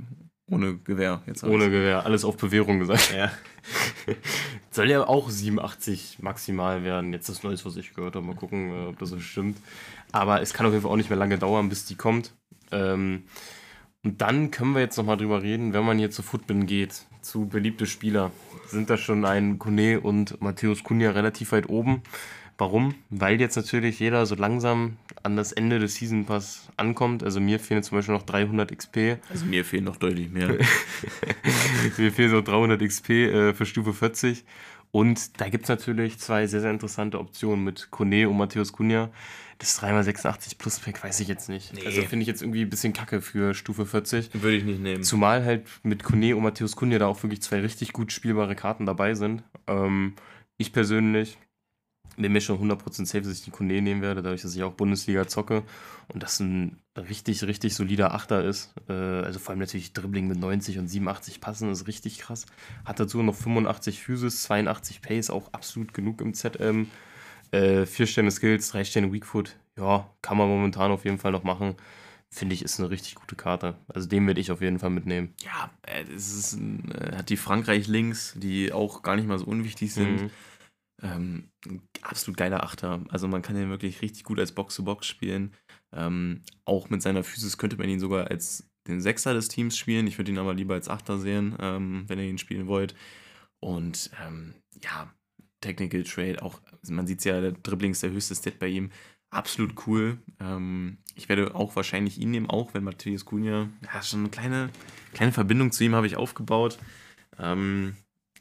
ohne 0.50 0.78
Gewehr. 0.78 1.22
Jetzt 1.26 1.44
alles. 1.44 1.54
ohne 1.54 1.66
Gewehr. 1.70 2.06
Alles 2.06 2.24
auf 2.24 2.38
Bewährung 2.38 2.80
gesagt. 2.80 3.14
Ja. 3.14 3.34
Soll 4.72 4.90
ja 4.90 5.06
auch 5.06 5.30
87 5.30 6.20
maximal 6.22 6.86
werden. 6.86 7.12
Jetzt 7.12 7.28
das 7.28 7.44
Neues, 7.44 7.66
was 7.66 7.76
ich 7.76 7.94
gehört 7.94 8.16
habe. 8.16 8.26
Mal 8.26 8.36
gucken, 8.38 8.70
äh, 8.70 8.88
ob 8.88 9.00
das 9.00 9.10
so 9.10 9.20
stimmt. 9.20 9.58
Aber 10.14 10.42
es 10.42 10.54
kann 10.54 10.66
auf 10.66 10.72
jeden 10.72 10.84
Fall 10.84 10.92
auch 10.94 10.96
nicht 10.96 11.10
mehr 11.10 11.20
lange 11.20 11.38
dauern, 11.38 11.68
bis 11.68 11.84
die 11.84 11.96
kommt. 11.96 12.34
Ähm, 12.72 13.24
und 14.06 14.22
dann 14.22 14.52
können 14.52 14.74
wir 14.74 14.80
jetzt 14.80 14.96
nochmal 14.96 15.18
drüber 15.18 15.42
reden, 15.42 15.74
wenn 15.74 15.84
man 15.84 16.00
hier 16.00 16.12
zu 16.12 16.24
Footbin 16.24 16.66
geht, 16.66 17.04
zu 17.22 17.46
beliebte 17.46 17.86
Spieler, 17.86 18.32
sind 18.68 18.90
da 18.90 18.96
schon 18.96 19.26
ein 19.26 19.60
Kone 19.60 20.00
und 20.00 20.40
Matthäus 20.42 20.86
Kunja 20.86 21.12
relativ 21.12 21.52
weit 21.52 21.68
oben. 21.68 22.04
Warum? 22.60 22.94
Weil 23.10 23.40
jetzt 23.40 23.56
natürlich 23.56 24.02
jeder 24.02 24.26
so 24.26 24.36
langsam 24.36 24.98
an 25.24 25.38
das 25.38 25.54
Ende 25.54 25.80
des 25.80 25.96
Season 25.96 26.26
Pass 26.26 26.68
ankommt. 26.76 27.24
Also 27.24 27.40
mir 27.40 27.58
fehlen 27.58 27.84
zum 27.84 27.98
Beispiel 27.98 28.14
noch 28.14 28.24
300 28.24 28.78
XP. 28.78 29.18
Also 29.30 29.46
mir 29.46 29.64
fehlen 29.64 29.86
noch 29.86 29.96
deutlich 29.96 30.30
mehr. 30.30 30.50
Mir 31.98 32.12
fehlen 32.12 32.30
so 32.30 32.42
300 32.42 32.82
XP 32.82 33.10
äh, 33.10 33.54
für 33.54 33.66
Stufe 33.66 33.94
40. 33.94 34.44
Und 34.92 35.40
da 35.40 35.48
gibt 35.48 35.64
es 35.64 35.70
natürlich 35.70 36.20
zwei 36.20 36.48
sehr, 36.48 36.60
sehr 36.60 36.72
interessante 36.72 37.20
Optionen 37.20 37.64
mit 37.64 37.92
Kone 37.92 38.28
und 38.28 38.38
Matthäus 38.38 38.74
Kunja. 38.74 39.10
Das 39.60 39.82
3x86 39.82 40.58
Plus 40.58 40.80
Pack 40.80 41.02
weiß 41.02 41.22
ich 41.22 41.30
jetzt 41.30 41.48
nicht. 41.48 41.74
Nee. 41.74 41.86
Also 41.86 42.02
finde 42.02 42.24
ich 42.24 42.28
jetzt 42.28 42.42
irgendwie 42.42 42.64
ein 42.64 42.70
bisschen 42.70 42.92
kacke 42.92 43.22
für 43.22 43.54
Stufe 43.54 43.86
40. 43.86 44.32
Würde 44.34 44.58
ich 44.58 44.66
nicht 44.66 44.82
nehmen. 44.82 45.04
Zumal 45.04 45.46
halt 45.46 45.66
mit 45.84 46.04
Kone 46.04 46.36
und 46.36 46.44
Matthäus 46.44 46.76
Kunja 46.76 47.00
da 47.00 47.08
auch 47.08 47.24
wirklich 47.24 47.42
zwei 47.42 47.62
richtig 47.62 47.94
gut 47.94 48.12
spielbare 48.12 48.56
Karten 48.56 48.86
dabei 48.86 49.14
sind. 49.14 49.44
Ähm, 49.68 50.16
ich 50.58 50.74
persönlich 50.74 51.38
bin 52.18 52.32
mir 52.32 52.42
schon 52.42 52.60
100% 52.60 53.06
safe, 53.06 53.22
dass 53.22 53.34
ich 53.34 53.44
die 53.44 53.52
Kone 53.52 53.82
nehmen 53.82 54.02
werde, 54.02 54.22
dadurch, 54.22 54.42
dass 54.42 54.56
ich 54.56 54.64
auch 54.64 54.74
Bundesliga 54.74 55.28
zocke 55.28 55.64
und 56.08 56.24
das 56.24 56.40
ein 56.40 56.78
richtig, 56.96 57.44
richtig 57.44 57.76
solider 57.76 58.14
Achter 58.14 58.44
ist. 58.44 58.74
Äh, 58.90 58.94
also 58.94 59.40
vor 59.40 59.52
allem 59.52 59.60
natürlich 59.60 59.94
Dribbling 59.94 60.28
mit 60.28 60.40
90 60.40 60.80
und 60.80 60.88
87 60.88 61.42
passen, 61.42 61.72
ist 61.72 61.88
richtig 61.88 62.20
krass. 62.20 62.46
Hat 62.86 63.00
dazu 63.00 63.22
noch 63.24 63.36
85 63.36 64.00
Physis, 64.00 64.44
82 64.44 65.02
Pace, 65.02 65.30
auch 65.30 65.54
absolut 65.54 65.94
genug 65.94 66.22
im 66.22 66.34
ZM. 66.34 66.88
Äh, 67.52 67.86
4 67.86 68.08
Sterne 68.08 68.32
Skills, 68.32 68.70
3 68.70 68.84
Sterne 68.84 69.14
Weakfoot. 69.14 69.56
Ja, 69.78 70.10
kann 70.22 70.38
man 70.38 70.48
momentan 70.48 70.92
auf 70.92 71.06
jeden 71.06 71.18
Fall 71.18 71.32
noch 71.32 71.44
machen. 71.44 71.76
Finde 72.32 72.54
ich, 72.54 72.62
ist 72.62 72.80
eine 72.80 72.92
richtig 72.92 73.16
gute 73.16 73.36
Karte. 73.36 73.76
Also 73.88 74.08
den 74.08 74.28
werde 74.28 74.40
ich 74.40 74.52
auf 74.52 74.62
jeden 74.62 74.78
Fall 74.78 74.92
mitnehmen. 74.92 75.34
Ja, 75.44 75.72
äh, 75.82 76.04
es 76.14 76.32
ist 76.32 76.54
ein, 76.54 76.92
äh, 76.92 77.16
hat 77.16 77.30
die 77.30 77.38
Frankreich-Links, 77.38 78.34
die 78.36 78.72
auch 78.72 79.02
gar 79.02 79.16
nicht 79.16 79.28
mal 79.28 79.40
so 79.40 79.46
unwichtig 79.46 79.94
sind. 79.94 80.24
Mhm. 80.24 80.30
Ähm, 81.02 81.52
absolut 82.02 82.38
geiler 82.38 82.64
Achter. 82.64 83.04
Also 83.10 83.28
man 83.28 83.42
kann 83.42 83.56
den 83.56 83.70
wirklich 83.70 84.02
richtig 84.02 84.24
gut 84.24 84.40
als 84.40 84.52
Box-to-Box 84.52 85.08
spielen. 85.08 85.54
Ähm, 85.94 86.44
auch 86.66 86.90
mit 86.90 87.02
seiner 87.02 87.24
Physis 87.24 87.58
könnte 87.58 87.78
man 87.78 87.90
ihn 87.90 88.00
sogar 88.00 88.30
als 88.30 88.70
den 88.88 89.02
Sechser 89.02 89.34
des 89.34 89.48
Teams 89.48 89.78
spielen. 89.78 90.08
Ich 90.08 90.18
würde 90.18 90.32
ihn 90.32 90.38
aber 90.38 90.54
lieber 90.54 90.74
als 90.74 90.90
Achter 90.90 91.18
sehen, 91.18 91.56
ähm, 91.60 92.06
wenn 92.08 92.20
ihr 92.20 92.26
ihn 92.26 92.38
spielen 92.38 92.68
wollt. 92.68 92.96
Und 93.60 94.12
ähm, 94.26 94.56
ja, 94.84 95.14
Technical 95.62 96.04
Trade, 96.04 96.42
auch, 96.42 96.62
man 96.88 97.08
sieht 97.08 97.20
es 97.20 97.26
ja, 97.26 97.42
der 97.42 97.52
Dribbling 97.52 97.92
ist 97.92 98.04
der 98.04 98.12
höchste 98.12 98.36
Stat 98.36 98.60
bei 98.60 98.68
ihm. 98.68 98.92
Absolut 99.30 99.86
cool. 99.86 100.18
Ähm, 100.40 100.98
ich 101.16 101.30
werde 101.30 101.54
auch 101.54 101.76
wahrscheinlich 101.76 102.20
ihn 102.20 102.32
nehmen, 102.32 102.50
auch 102.50 102.74
wenn 102.74 102.84
Matthias 102.84 103.26
Cunha, 103.26 103.70
ja, 103.84 104.02
schon 104.02 104.22
eine 104.22 104.30
kleine, 104.30 104.70
kleine 105.14 105.32
Verbindung 105.32 105.72
zu 105.72 105.84
ihm 105.84 105.94
habe 105.94 106.08
ich 106.08 106.18
aufgebaut. 106.18 106.80
Ähm, 107.38 107.96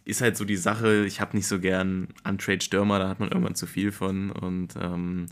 ist 0.09 0.23
halt 0.23 0.39
so 0.39 0.47
die 0.47 0.57
Sache, 0.57 1.05
ich 1.05 1.21
habe 1.21 1.37
nicht 1.37 1.47
so 1.47 1.61
gern 1.61 2.09
Untrade 2.25 2.63
Stürmer, 2.63 2.99
da 2.99 3.09
hat 3.09 3.21
man 3.21 3.31
irgendwann 3.31 3.55
zu 3.55 3.67
viel 3.67 3.93
von. 3.93 4.31
Und 4.31 4.75
ähm, 4.81 5.27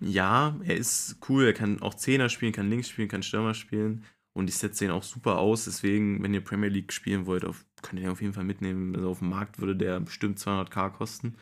ja, 0.00 0.56
er 0.64 0.76
ist 0.76 1.18
cool, 1.28 1.44
er 1.44 1.52
kann 1.52 1.82
auch 1.82 1.92
Zehner 1.92 2.30
spielen, 2.30 2.52
kann 2.52 2.70
links 2.70 2.88
spielen, 2.88 3.08
kann 3.08 3.22
Stürmer 3.22 3.52
spielen. 3.52 4.04
Und 4.32 4.46
die 4.46 4.52
Sets 4.52 4.78
sehen 4.78 4.90
auch 4.90 5.02
super 5.02 5.38
aus. 5.38 5.66
Deswegen, 5.66 6.22
wenn 6.22 6.32
ihr 6.32 6.42
Premier 6.42 6.70
League 6.70 6.94
spielen 6.94 7.26
wollt, 7.26 7.44
auf, 7.44 7.66
könnt 7.82 8.00
ihr 8.00 8.06
den 8.06 8.12
auf 8.12 8.22
jeden 8.22 8.32
Fall 8.32 8.44
mitnehmen. 8.44 8.96
Also 8.96 9.10
auf 9.10 9.18
dem 9.18 9.28
Markt 9.28 9.60
würde 9.60 9.76
der 9.76 10.00
bestimmt 10.00 10.38
200k 10.38 10.90
kosten. 10.90 11.34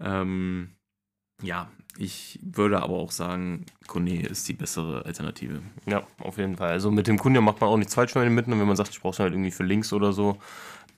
Ähm, 0.00 0.70
ja, 1.42 1.70
ich 1.98 2.40
würde 2.42 2.82
aber 2.82 2.94
auch 2.94 3.10
sagen, 3.10 3.66
Kone 3.86 4.26
ist 4.26 4.48
die 4.48 4.54
bessere 4.54 5.04
Alternative. 5.04 5.60
Ja, 5.84 6.06
auf 6.18 6.38
jeden 6.38 6.56
Fall. 6.56 6.70
Also 6.70 6.90
mit 6.90 7.06
dem 7.06 7.18
Kunde 7.18 7.42
macht 7.42 7.60
man 7.60 7.68
auch 7.68 7.76
nichts 7.76 7.94
falsch, 7.94 8.14
wenn 8.14 8.24
man 8.24 8.34
mitten, 8.34 8.58
wenn 8.58 8.66
man 8.66 8.76
sagt, 8.76 8.90
ich 8.90 9.00
brauche 9.00 9.12
es 9.12 9.18
halt 9.18 9.34
irgendwie 9.34 9.50
für 9.50 9.64
links 9.64 9.92
oder 9.92 10.14
so. 10.14 10.38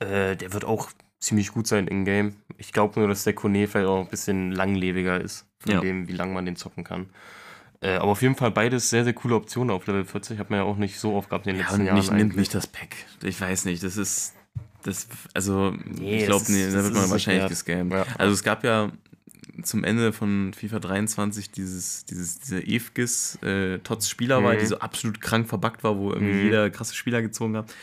Äh, 0.01 0.36
der 0.36 0.53
wird 0.53 0.64
auch 0.64 0.90
ziemlich 1.18 1.53
gut 1.53 1.66
sein 1.66 1.88
in 1.88 2.05
Game. 2.05 2.36
Ich 2.57 2.72
glaube 2.72 2.99
nur, 3.01 3.09
dass 3.09 3.24
der 3.24 3.32
Kone 3.32 3.66
vielleicht 3.66 3.88
auch 3.88 4.01
ein 4.05 4.11
bisschen 4.11 4.53
langlebiger 4.53 5.20
ist, 5.20 5.46
von 5.59 5.72
Ja. 5.72 5.80
dem, 5.80 6.07
wie 6.09 6.12
lange 6.12 6.32
man 6.32 6.44
den 6.46 6.57
zocken 6.57 6.84
kann. 6.84 7.07
Äh, 7.80 7.94
aber 7.94 8.11
auf 8.12 8.22
jeden 8.22 8.34
Fall 8.36 8.51
beides 8.51 8.90
sehr, 8.90 9.05
sehr 9.05 9.12
coole 9.12 9.36
Optionen 9.36 9.70
auf 9.70 9.86
Level 9.86 10.05
40. 10.05 10.38
Hat 10.38 10.51
man 10.51 10.61
ja 10.61 10.64
auch 10.64 10.76
nicht 10.76 10.99
so 10.99 11.14
oft 11.14 11.28
gehabt 11.30 11.46
in 11.46 11.55
den 11.55 11.61
Ja, 11.61 11.66
letzten 11.68 11.84
Jahren. 11.86 11.96
nicht, 11.99 12.12
nimmt 12.12 12.36
nicht 12.36 12.55
das 12.55 12.66
Pack. 12.66 12.96
Ich 13.22 13.40
weiß 13.40 13.64
nicht, 13.66 13.82
das 13.82 13.96
ist. 13.96 14.34
Das, 14.84 15.09
also, 15.34 15.72
Nee, 15.84 16.18
ich 16.20 16.26
glaube, 16.26 16.44
nee, 16.49 16.66
da 16.70 16.84
wird 16.84 16.94
man 16.94 17.11
wahrscheinlich 17.11 17.42
wert. 17.42 17.51
gescammt. 17.51 17.92
Ja. 17.92 18.07
Also, 18.16 18.32
es 18.32 18.42
gab 18.44 18.62
ja 18.64 18.90
zum 19.62 19.82
Ende 19.82 20.12
von 20.12 20.53
FIFA 20.55 20.78
23 20.78 21.51
dieses, 21.51 22.05
dieses, 22.05 22.38
diese 22.38 22.62
Evgis 22.64 23.36
äh, 23.42 23.78
Tots 23.80 24.09
Spielerwahl, 24.09 24.55
Mhm. 24.55 24.61
die 24.61 24.66
so 24.66 24.78
absolut 24.78 25.20
krank 25.20 25.49
verbuggt 25.49 25.82
war, 25.82 25.96
wo 25.99 26.12
irgendwie 26.12 26.32
Mhm. 26.34 26.44
jeder 26.44 26.70
krasse 26.70 26.94
Spieler 26.94 27.22
gezogen 27.22 27.57
hat. 27.57 27.74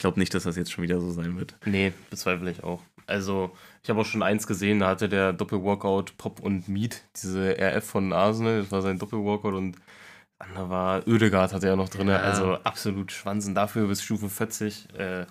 Ich 0.00 0.02
glaube 0.02 0.18
nicht, 0.18 0.32
dass 0.32 0.44
das 0.44 0.56
jetzt 0.56 0.72
schon 0.72 0.82
wieder 0.82 0.98
so 0.98 1.10
sein 1.10 1.36
wird. 1.38 1.56
Nee, 1.66 1.92
bezweifle 2.08 2.50
ich 2.50 2.64
auch. 2.64 2.80
Also, 3.06 3.54
ich 3.82 3.90
habe 3.90 4.00
auch 4.00 4.06
schon 4.06 4.22
eins 4.22 4.46
gesehen, 4.46 4.78
da 4.78 4.88
hatte 4.88 5.10
der 5.10 5.34
Doppelwalkout 5.34 6.16
Pop 6.16 6.40
und 6.40 6.68
Meat, 6.68 7.02
diese 7.22 7.54
RF 7.60 7.84
von 7.84 8.10
Arsenal, 8.14 8.62
das 8.62 8.72
war 8.72 8.80
sein 8.80 8.98
Doppelwalkout 8.98 9.52
und 9.52 9.72
das 9.76 10.48
andere 10.48 10.70
war 10.70 11.06
Ödegard 11.06 11.52
hatte 11.52 11.68
er 11.68 11.76
noch 11.76 11.90
drin, 11.90 12.08
Ja. 12.08 12.16
also 12.16 12.54
absolut 12.64 13.12
Schwanzen 13.12 13.54
dafür 13.54 13.88
bis 13.88 14.02
Stufe 14.02 14.30
40. 14.30 14.88
Äh, 14.94 15.26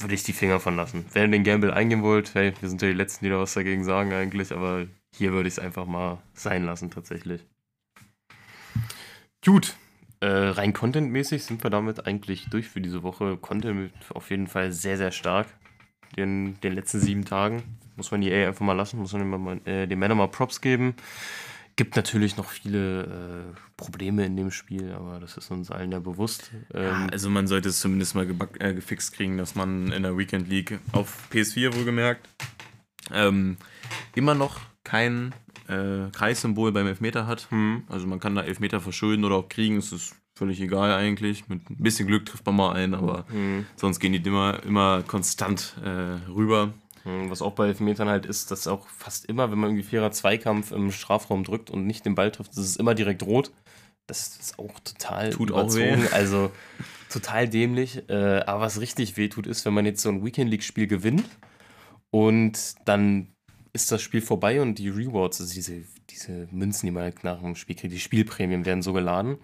würde 0.00 0.14
ich 0.14 0.22
die 0.22 0.32
Finger 0.32 0.58
von 0.58 0.74
lassen. 0.74 1.04
Wenn 1.12 1.24
ihr 1.24 1.36
den 1.36 1.44
Gamble 1.44 1.74
eingehen 1.74 2.02
wollt, 2.02 2.32
hey, 2.34 2.54
wir 2.60 2.70
sind 2.70 2.80
ja 2.80 2.88
die 2.88 2.94
Letzten, 2.94 3.26
die 3.26 3.30
da 3.30 3.40
was 3.40 3.52
dagegen 3.52 3.84
sagen 3.84 4.14
eigentlich, 4.14 4.52
aber 4.52 4.86
hier 5.14 5.32
würde 5.32 5.48
ich 5.48 5.56
es 5.56 5.58
einfach 5.58 5.84
mal 5.84 6.16
sein 6.32 6.64
lassen 6.64 6.90
tatsächlich. 6.90 7.44
Gut, 9.44 9.74
äh, 10.22 10.50
rein 10.50 10.72
contentmäßig 10.72 11.42
sind 11.42 11.64
wir 11.64 11.70
damit 11.70 12.06
eigentlich 12.06 12.46
durch 12.48 12.68
für 12.68 12.80
diese 12.80 13.02
Woche. 13.02 13.36
Content 13.36 13.92
auf 14.14 14.30
jeden 14.30 14.46
Fall 14.46 14.70
sehr, 14.70 14.96
sehr 14.96 15.10
stark. 15.10 15.48
Den, 16.16 16.60
den 16.60 16.74
letzten 16.74 17.00
sieben 17.00 17.24
Tagen. 17.24 17.62
Muss 17.96 18.10
man 18.10 18.22
EA 18.22 18.48
einfach 18.48 18.64
mal 18.64 18.74
lassen, 18.74 19.00
muss 19.00 19.12
man 19.12 19.22
den, 19.22 19.42
mal, 19.42 19.60
äh, 19.64 19.86
den 19.86 19.98
Männern 19.98 20.18
mal 20.18 20.28
Props 20.28 20.60
geben. 20.60 20.94
Gibt 21.74 21.96
natürlich 21.96 22.36
noch 22.36 22.50
viele 22.50 23.02
äh, 23.02 23.60
Probleme 23.76 24.24
in 24.24 24.36
dem 24.36 24.50
Spiel, 24.50 24.92
aber 24.92 25.18
das 25.18 25.36
ist 25.36 25.50
uns 25.50 25.70
allen 25.70 25.90
ja 25.90 25.98
bewusst. 25.98 26.52
Ähm, 26.72 27.08
also, 27.10 27.28
man 27.28 27.46
sollte 27.46 27.70
es 27.70 27.80
zumindest 27.80 28.14
mal 28.14 28.28
äh, 28.60 28.74
gefixt 28.74 29.14
kriegen, 29.14 29.38
dass 29.38 29.54
man 29.54 29.90
in 29.90 30.02
der 30.02 30.16
Weekend 30.16 30.48
League 30.48 30.78
auf 30.92 31.28
PS4 31.32 31.74
wohlgemerkt 31.74 32.28
ähm, 33.10 33.56
immer 34.14 34.34
noch 34.34 34.60
kein 34.84 35.34
äh, 35.68 36.10
Kreissymbol 36.12 36.72
beim 36.72 36.86
Elfmeter 36.86 37.26
hat. 37.26 37.46
hm, 37.50 37.84
Also 37.88 38.06
man 38.06 38.20
kann 38.20 38.34
da 38.34 38.42
Elfmeter 38.42 38.80
verschulden 38.80 39.24
oder 39.24 39.36
auch 39.36 39.48
kriegen, 39.48 39.76
es 39.76 39.92
ist 39.92 40.14
völlig 40.34 40.60
egal 40.60 40.92
eigentlich. 40.92 41.48
Mit 41.48 41.68
ein 41.70 41.76
bisschen 41.78 42.06
Glück 42.06 42.26
trifft 42.26 42.46
man 42.46 42.56
mal 42.56 42.72
einen, 42.72 42.94
aber 42.94 43.26
hm, 43.28 43.66
sonst 43.76 44.00
gehen 44.00 44.12
die 44.12 44.18
immer, 44.28 44.62
immer 44.64 45.02
konstant 45.02 45.74
äh, 45.84 46.30
rüber. 46.30 46.72
hm. 47.04 47.30
Was 47.30 47.42
auch 47.42 47.52
bei 47.52 47.66
Elfmetern 47.68 48.08
halt 48.08 48.26
ist, 48.26 48.50
dass 48.50 48.66
auch 48.66 48.86
fast 48.88 49.26
immer, 49.26 49.50
wenn 49.50 49.58
man 49.58 49.70
irgendwie 49.70 49.88
fairer 49.88 50.10
Zweikampf 50.10 50.72
im 50.72 50.90
Strafraum 50.90 51.44
drückt 51.44 51.70
und 51.70 51.86
nicht 51.86 52.04
den 52.04 52.14
Ball 52.14 52.30
trifft, 52.30 52.52
das 52.56 52.64
ist 52.64 52.76
immer 52.76 52.94
direkt 52.94 53.22
rot. 53.24 53.50
Das 54.06 54.36
ist 54.36 54.58
auch 54.58 54.80
total 54.80 55.30
Tut 55.30 55.52
auch 55.52 55.72
weh. 55.74 55.96
Also 56.12 56.50
total 57.08 57.48
dämlich. 57.48 58.08
Äh, 58.08 58.40
aber 58.46 58.62
was 58.62 58.80
richtig 58.80 59.16
weh 59.16 59.28
tut, 59.28 59.46
ist, 59.46 59.64
wenn 59.64 59.74
man 59.74 59.86
jetzt 59.86 60.02
so 60.02 60.08
ein 60.08 60.24
Weekend 60.24 60.50
League-Spiel 60.50 60.86
gewinnt 60.88 61.24
und 62.10 62.58
dann 62.84 63.28
ist 63.72 63.90
das 63.90 64.02
Spiel 64.02 64.20
vorbei 64.20 64.60
und 64.60 64.78
die 64.78 64.90
Rewards, 64.90 65.40
also 65.40 65.54
diese, 65.54 65.84
diese 66.10 66.48
Münzen, 66.50 66.86
die 66.86 66.92
man 66.92 67.04
halt 67.04 67.24
nach 67.24 67.40
dem 67.40 67.56
Spiel 67.56 67.76
kriegt, 67.76 67.92
die 67.92 68.00
Spielprämien 68.00 68.66
werden 68.66 68.82
so 68.82 68.92
geladen. 68.92 69.38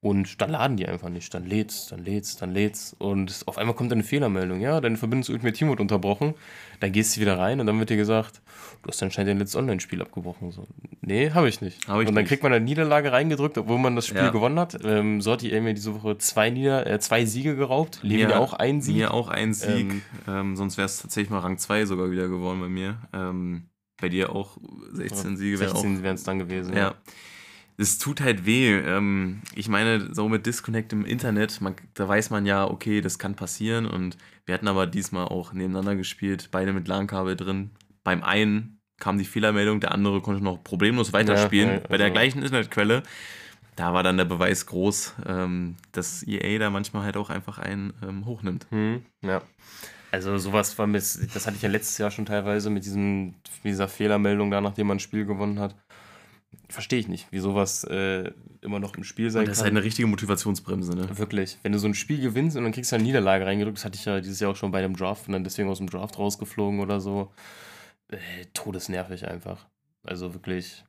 Und 0.00 0.40
dann 0.40 0.50
laden 0.50 0.76
die 0.76 0.86
einfach 0.86 1.08
nicht. 1.08 1.32
Dann 1.34 1.44
lädt's, 1.46 1.86
dann 1.86 2.04
lädt's, 2.04 2.36
dann 2.36 2.52
lädt's. 2.52 2.94
Und 2.98 3.42
auf 3.46 3.58
einmal 3.58 3.74
kommt 3.74 3.92
eine 3.92 4.04
Fehlermeldung. 4.04 4.60
Ja, 4.60 4.80
deine 4.80 4.96
Verbindung 4.98 5.32
Ultimate 5.32 5.56
Team 5.56 5.68
wird 5.70 5.80
unterbrochen. 5.80 6.34
Dann 6.80 6.92
gehst 6.92 7.16
du 7.16 7.20
wieder 7.22 7.38
rein 7.38 7.58
und 7.60 7.66
dann 7.66 7.78
wird 7.78 7.90
dir 7.90 7.96
gesagt, 7.96 8.42
du 8.82 8.88
hast 8.90 9.02
anscheinend 9.02 9.30
dein 9.30 9.38
letztes 9.38 9.56
Online-Spiel 9.56 10.02
abgebrochen. 10.02 10.52
So, 10.52 10.66
nee, 11.00 11.30
habe 11.30 11.48
ich 11.48 11.60
nicht. 11.62 11.88
Hab 11.88 12.00
ich 12.02 12.08
und 12.08 12.14
dann 12.14 12.22
nicht. 12.22 12.28
kriegt 12.28 12.42
man 12.42 12.52
eine 12.52 12.64
Niederlage 12.64 13.10
reingedrückt, 13.10 13.56
obwohl 13.58 13.78
man 13.78 13.96
das 13.96 14.06
Spiel 14.06 14.20
Ja. 14.20 14.30
gewonnen 14.30 14.60
hat. 14.60 14.76
Ähm, 14.84 15.22
so 15.22 15.32
hat 15.32 15.40
die 15.42 15.58
mir 15.60 15.74
diese 15.74 15.94
Woche 15.94 16.18
zwei, 16.18 16.50
Nieder 16.50 16.86
äh, 16.86 17.00
zwei 17.00 17.24
Siege 17.24 17.56
geraubt. 17.56 18.00
Levin 18.02 18.30
ja 18.30 18.38
auch 18.38 18.52
ein 18.52 18.82
Sieg. 18.82 18.96
Mir 18.96 19.14
auch 19.14 19.28
ein 19.28 19.54
Sieg. 19.54 19.90
Ähm, 19.90 20.02
Ähm, 20.28 20.56
sonst 20.56 20.76
wäre 20.76 20.86
es 20.86 20.98
tatsächlich 21.00 21.30
mal 21.30 21.38
Rang 21.40 21.56
2 21.58 21.86
sogar 21.86 22.10
wieder 22.10 22.28
geworden 22.28 22.60
bei 22.60 22.68
mir. 22.68 22.98
Ähm, 23.12 23.70
bei 24.00 24.08
dir 24.10 24.30
auch 24.36 24.58
16 24.92 25.36
Siege 25.38 25.58
wäre 25.58 25.72
auch 25.72 25.76
16 25.76 26.02
wären 26.02 26.14
es 26.16 26.22
dann 26.22 26.38
gewesen. 26.38 26.76
Ja. 26.76 26.94
Es 27.78 27.98
tut 27.98 28.20
halt 28.20 28.46
weh. 28.46 28.74
Ähm, 28.78 29.42
ich 29.54 29.68
meine, 29.68 30.14
so 30.14 30.28
mit 30.28 30.46
Disconnect 30.46 30.92
im 30.92 31.04
Internet, 31.04 31.60
man, 31.60 31.74
da 31.94 32.08
weiß 32.08 32.30
man 32.30 32.46
ja, 32.46 32.64
okay, 32.68 33.00
das 33.00 33.18
kann 33.18 33.34
passieren. 33.34 33.86
Und 33.86 34.16
wir 34.46 34.54
hatten 34.54 34.68
aber 34.68 34.86
diesmal 34.86 35.26
auch 35.26 35.52
nebeneinander 35.52 35.96
gespielt, 35.96 36.48
beide 36.50 36.72
mit 36.72 36.88
LAN-Kabel 36.88 37.36
drin. 37.36 37.70
Beim 38.04 38.22
einen 38.22 38.78
kam 38.98 39.18
die 39.18 39.24
Fehlermeldung, 39.24 39.80
der 39.80 39.92
andere 39.92 40.22
konnte 40.22 40.42
noch 40.42 40.62
problemlos 40.64 41.12
weiterspielen. 41.12 41.68
Ja, 41.68 41.74
ja, 41.76 41.80
Bei 41.88 41.96
der 41.98 42.06
also- 42.06 42.14
gleichen 42.14 42.42
Internetquelle. 42.42 43.02
Da 43.74 43.92
war 43.92 44.02
dann 44.02 44.16
der 44.16 44.24
Beweis 44.24 44.64
groß, 44.64 45.16
ähm, 45.26 45.76
dass 45.92 46.26
EA 46.26 46.58
da 46.58 46.70
manchmal 46.70 47.04
halt 47.04 47.18
auch 47.18 47.28
einfach 47.28 47.58
einen 47.58 47.92
ähm, 48.02 48.24
hochnimmt. 48.24 48.66
Hm, 48.70 49.04
ja. 49.22 49.42
Also 50.10 50.38
sowas 50.38 50.78
war 50.78 50.86
mit, 50.86 51.02
das 51.02 51.46
hatte 51.46 51.56
ich 51.56 51.62
ja 51.62 51.68
letztes 51.68 51.98
Jahr 51.98 52.10
schon 52.10 52.24
teilweise 52.24 52.70
mit 52.70 52.86
diesem, 52.86 53.34
mit 53.62 53.64
dieser 53.64 53.86
Fehlermeldung 53.86 54.50
da, 54.50 54.62
nachdem 54.62 54.86
man 54.86 54.96
ein 54.96 55.00
Spiel 55.00 55.26
gewonnen 55.26 55.58
hat. 55.60 55.76
Verstehe 56.68 56.98
ich 56.98 57.06
nicht, 57.06 57.30
wie 57.30 57.38
sowas 57.38 57.84
äh, 57.84 58.32
immer 58.60 58.80
noch 58.80 58.96
im 58.96 59.04
Spiel 59.04 59.30
sein 59.30 59.40
Und 59.40 59.48
das 59.48 59.58
ist 59.58 59.62
kann. 59.62 59.66
halt 59.66 59.76
eine 59.76 59.84
richtige 59.84 60.08
Motivationsbremse, 60.08 60.96
ne? 60.96 61.16
Wirklich. 61.16 61.58
Wenn 61.62 61.72
du 61.72 61.78
so 61.78 61.86
ein 61.86 61.94
Spiel 61.94 62.20
gewinnst 62.20 62.56
und 62.56 62.64
dann 62.64 62.72
kriegst 62.72 62.90
du 62.90 62.96
eine 62.96 63.04
Niederlage 63.04 63.46
reingedrückt, 63.46 63.78
das 63.78 63.84
hatte 63.84 63.96
ich 63.96 64.04
ja 64.04 64.20
dieses 64.20 64.40
Jahr 64.40 64.50
auch 64.50 64.56
schon 64.56 64.72
bei 64.72 64.82
dem 64.82 64.96
Draft 64.96 65.28
und 65.28 65.32
dann 65.32 65.44
deswegen 65.44 65.68
aus 65.68 65.78
dem 65.78 65.88
Draft 65.88 66.18
rausgeflogen 66.18 66.80
oder 66.80 67.00
so. 67.00 67.32
Äh, 68.08 68.46
todesnervig 68.52 69.28
einfach. 69.28 69.66
Also 70.02 70.34
wirklich. 70.34 70.84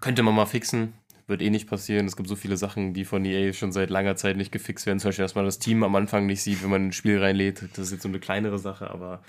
Könnte 0.00 0.22
man 0.22 0.34
mal 0.34 0.46
fixen. 0.46 0.92
Wird 1.26 1.42
eh 1.42 1.50
nicht 1.50 1.68
passieren. 1.68 2.06
Es 2.06 2.16
gibt 2.16 2.28
so 2.28 2.36
viele 2.36 2.56
Sachen, 2.56 2.94
die 2.94 3.04
von 3.04 3.24
EA 3.24 3.52
schon 3.52 3.72
seit 3.72 3.90
langer 3.90 4.16
Zeit 4.16 4.36
nicht 4.36 4.52
gefixt 4.52 4.86
werden. 4.86 4.98
Zum 4.98 5.08
Beispiel, 5.08 5.24
dass 5.24 5.34
man 5.34 5.44
das 5.44 5.58
Team 5.58 5.82
am 5.82 5.94
Anfang 5.94 6.26
nicht 6.26 6.42
sieht, 6.42 6.62
wenn 6.62 6.70
man 6.70 6.86
ein 6.86 6.92
Spiel 6.92 7.18
reinlädt. 7.20 7.62
Das 7.72 7.86
ist 7.86 7.92
jetzt 7.92 8.02
so 8.02 8.08
eine 8.08 8.18
kleinere 8.20 8.58
Sache, 8.58 8.90
aber 8.90 9.22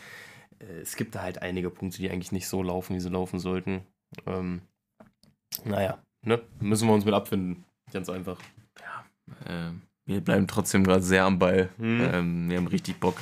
äh, 0.59 0.81
es 0.81 0.95
gibt 0.95 1.15
da 1.15 1.21
halt 1.21 1.41
einige 1.41 1.69
Punkte, 1.69 1.97
die 1.97 2.09
eigentlich 2.09 2.31
nicht 2.31 2.47
so 2.47 2.63
laufen, 2.63 2.95
wie 2.95 2.99
sie 2.99 3.09
laufen 3.09 3.39
sollten. 3.39 3.81
Ähm, 4.25 4.61
naja, 5.63 6.01
ne? 6.23 6.41
Müssen 6.59 6.87
wir 6.87 6.93
uns 6.93 7.05
mit 7.05 7.13
abfinden. 7.13 7.63
Ganz 7.91 8.09
einfach. 8.09 8.37
Äh, 9.45 9.71
wir 10.05 10.21
bleiben 10.21 10.47
trotzdem 10.47 10.83
gerade 10.83 11.03
sehr 11.03 11.25
am 11.25 11.39
Ball. 11.39 11.69
Mhm. 11.77 12.01
Ähm, 12.01 12.49
wir 12.49 12.57
haben 12.57 12.67
richtig 12.67 12.99
Bock 12.99 13.15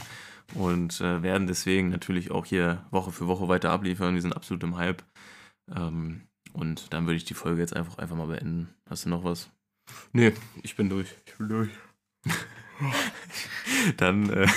und 0.55 0.99
äh, 1.01 1.21
werden 1.21 1.47
deswegen 1.47 1.89
natürlich 1.89 2.31
auch 2.31 2.45
hier 2.45 2.85
Woche 2.91 3.11
für 3.11 3.27
Woche 3.27 3.47
weiter 3.47 3.71
abliefern. 3.71 4.15
Wir 4.15 4.21
sind 4.21 4.35
absolut 4.35 4.63
im 4.63 4.77
Hype. 4.77 5.03
Ähm, 5.75 6.21
und 6.53 6.93
dann 6.93 7.05
würde 7.05 7.17
ich 7.17 7.25
die 7.25 7.33
Folge 7.33 7.61
jetzt 7.61 7.75
einfach, 7.75 7.97
einfach 7.97 8.15
mal 8.15 8.27
beenden. 8.27 8.69
Hast 8.89 9.05
du 9.05 9.09
noch 9.09 9.23
was? 9.23 9.51
Nee, 10.13 10.33
ich 10.63 10.75
bin 10.75 10.89
durch. 10.89 11.13
Ich 11.25 11.37
bin 11.37 11.49
durch. 11.49 11.69
Dann 13.97 14.29
äh, 14.29 14.47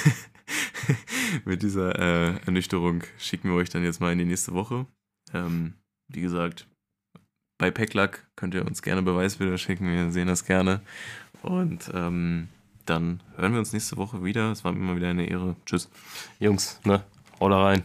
mit 1.45 1.63
dieser 1.63 1.99
äh, 1.99 2.37
Ernüchterung 2.47 3.03
schicken 3.19 3.51
wir 3.51 3.57
euch 3.57 3.71
dann 3.71 3.85
jetzt 3.85 4.01
mal 4.01 4.13
in 4.13 4.19
die 4.19 4.25
nächste 4.25 4.53
Woche. 4.53 4.87
Ähm, 5.33 5.75
wie 6.09 6.21
gesagt, 6.21 6.67
bei 7.63 7.71
Packlack 7.71 8.25
könnt 8.35 8.55
ihr 8.55 8.67
uns 8.67 8.83
gerne 8.83 9.03
Beweisbilder 9.03 9.57
schicken. 9.57 9.87
Wir 9.87 10.11
sehen 10.11 10.27
das 10.27 10.45
gerne. 10.45 10.81
Und 11.43 11.93
ähm, 11.95 12.49
dann 12.87 13.23
hören 13.37 13.53
wir 13.53 13.61
uns 13.61 13.73
nächste 13.73 13.97
Woche 13.99 14.25
wieder. 14.25 14.51
Es 14.51 14.65
war 14.65 14.73
mir 14.73 14.81
immer 14.81 14.97
wieder 14.97 15.11
eine 15.11 15.29
Ehre. 15.29 15.55
Tschüss. 15.65 15.89
Jungs, 16.41 16.81
ne? 16.85 17.05
Hau 17.39 17.49
da 17.49 17.63
rein. 17.63 17.85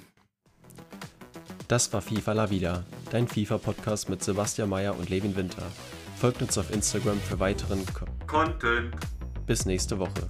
Das 1.67 1.93
war 1.93 2.01
FIFA 2.01 2.33
La 2.33 2.49
Vida, 2.49 2.85
dein 3.11 3.27
FIFA-Podcast 3.27 4.09
mit 4.09 4.23
Sebastian 4.23 4.67
Mayer 4.67 4.97
und 4.97 5.11
Levin 5.11 5.35
Winter. 5.35 5.71
Folgt 6.15 6.41
uns 6.41 6.57
auf 6.57 6.73
Instagram 6.73 7.19
für 7.19 7.39
weiteren 7.39 7.83
Content. 8.25 8.95
Bis 9.45 9.67
nächste 9.67 9.99
Woche. 9.99 10.27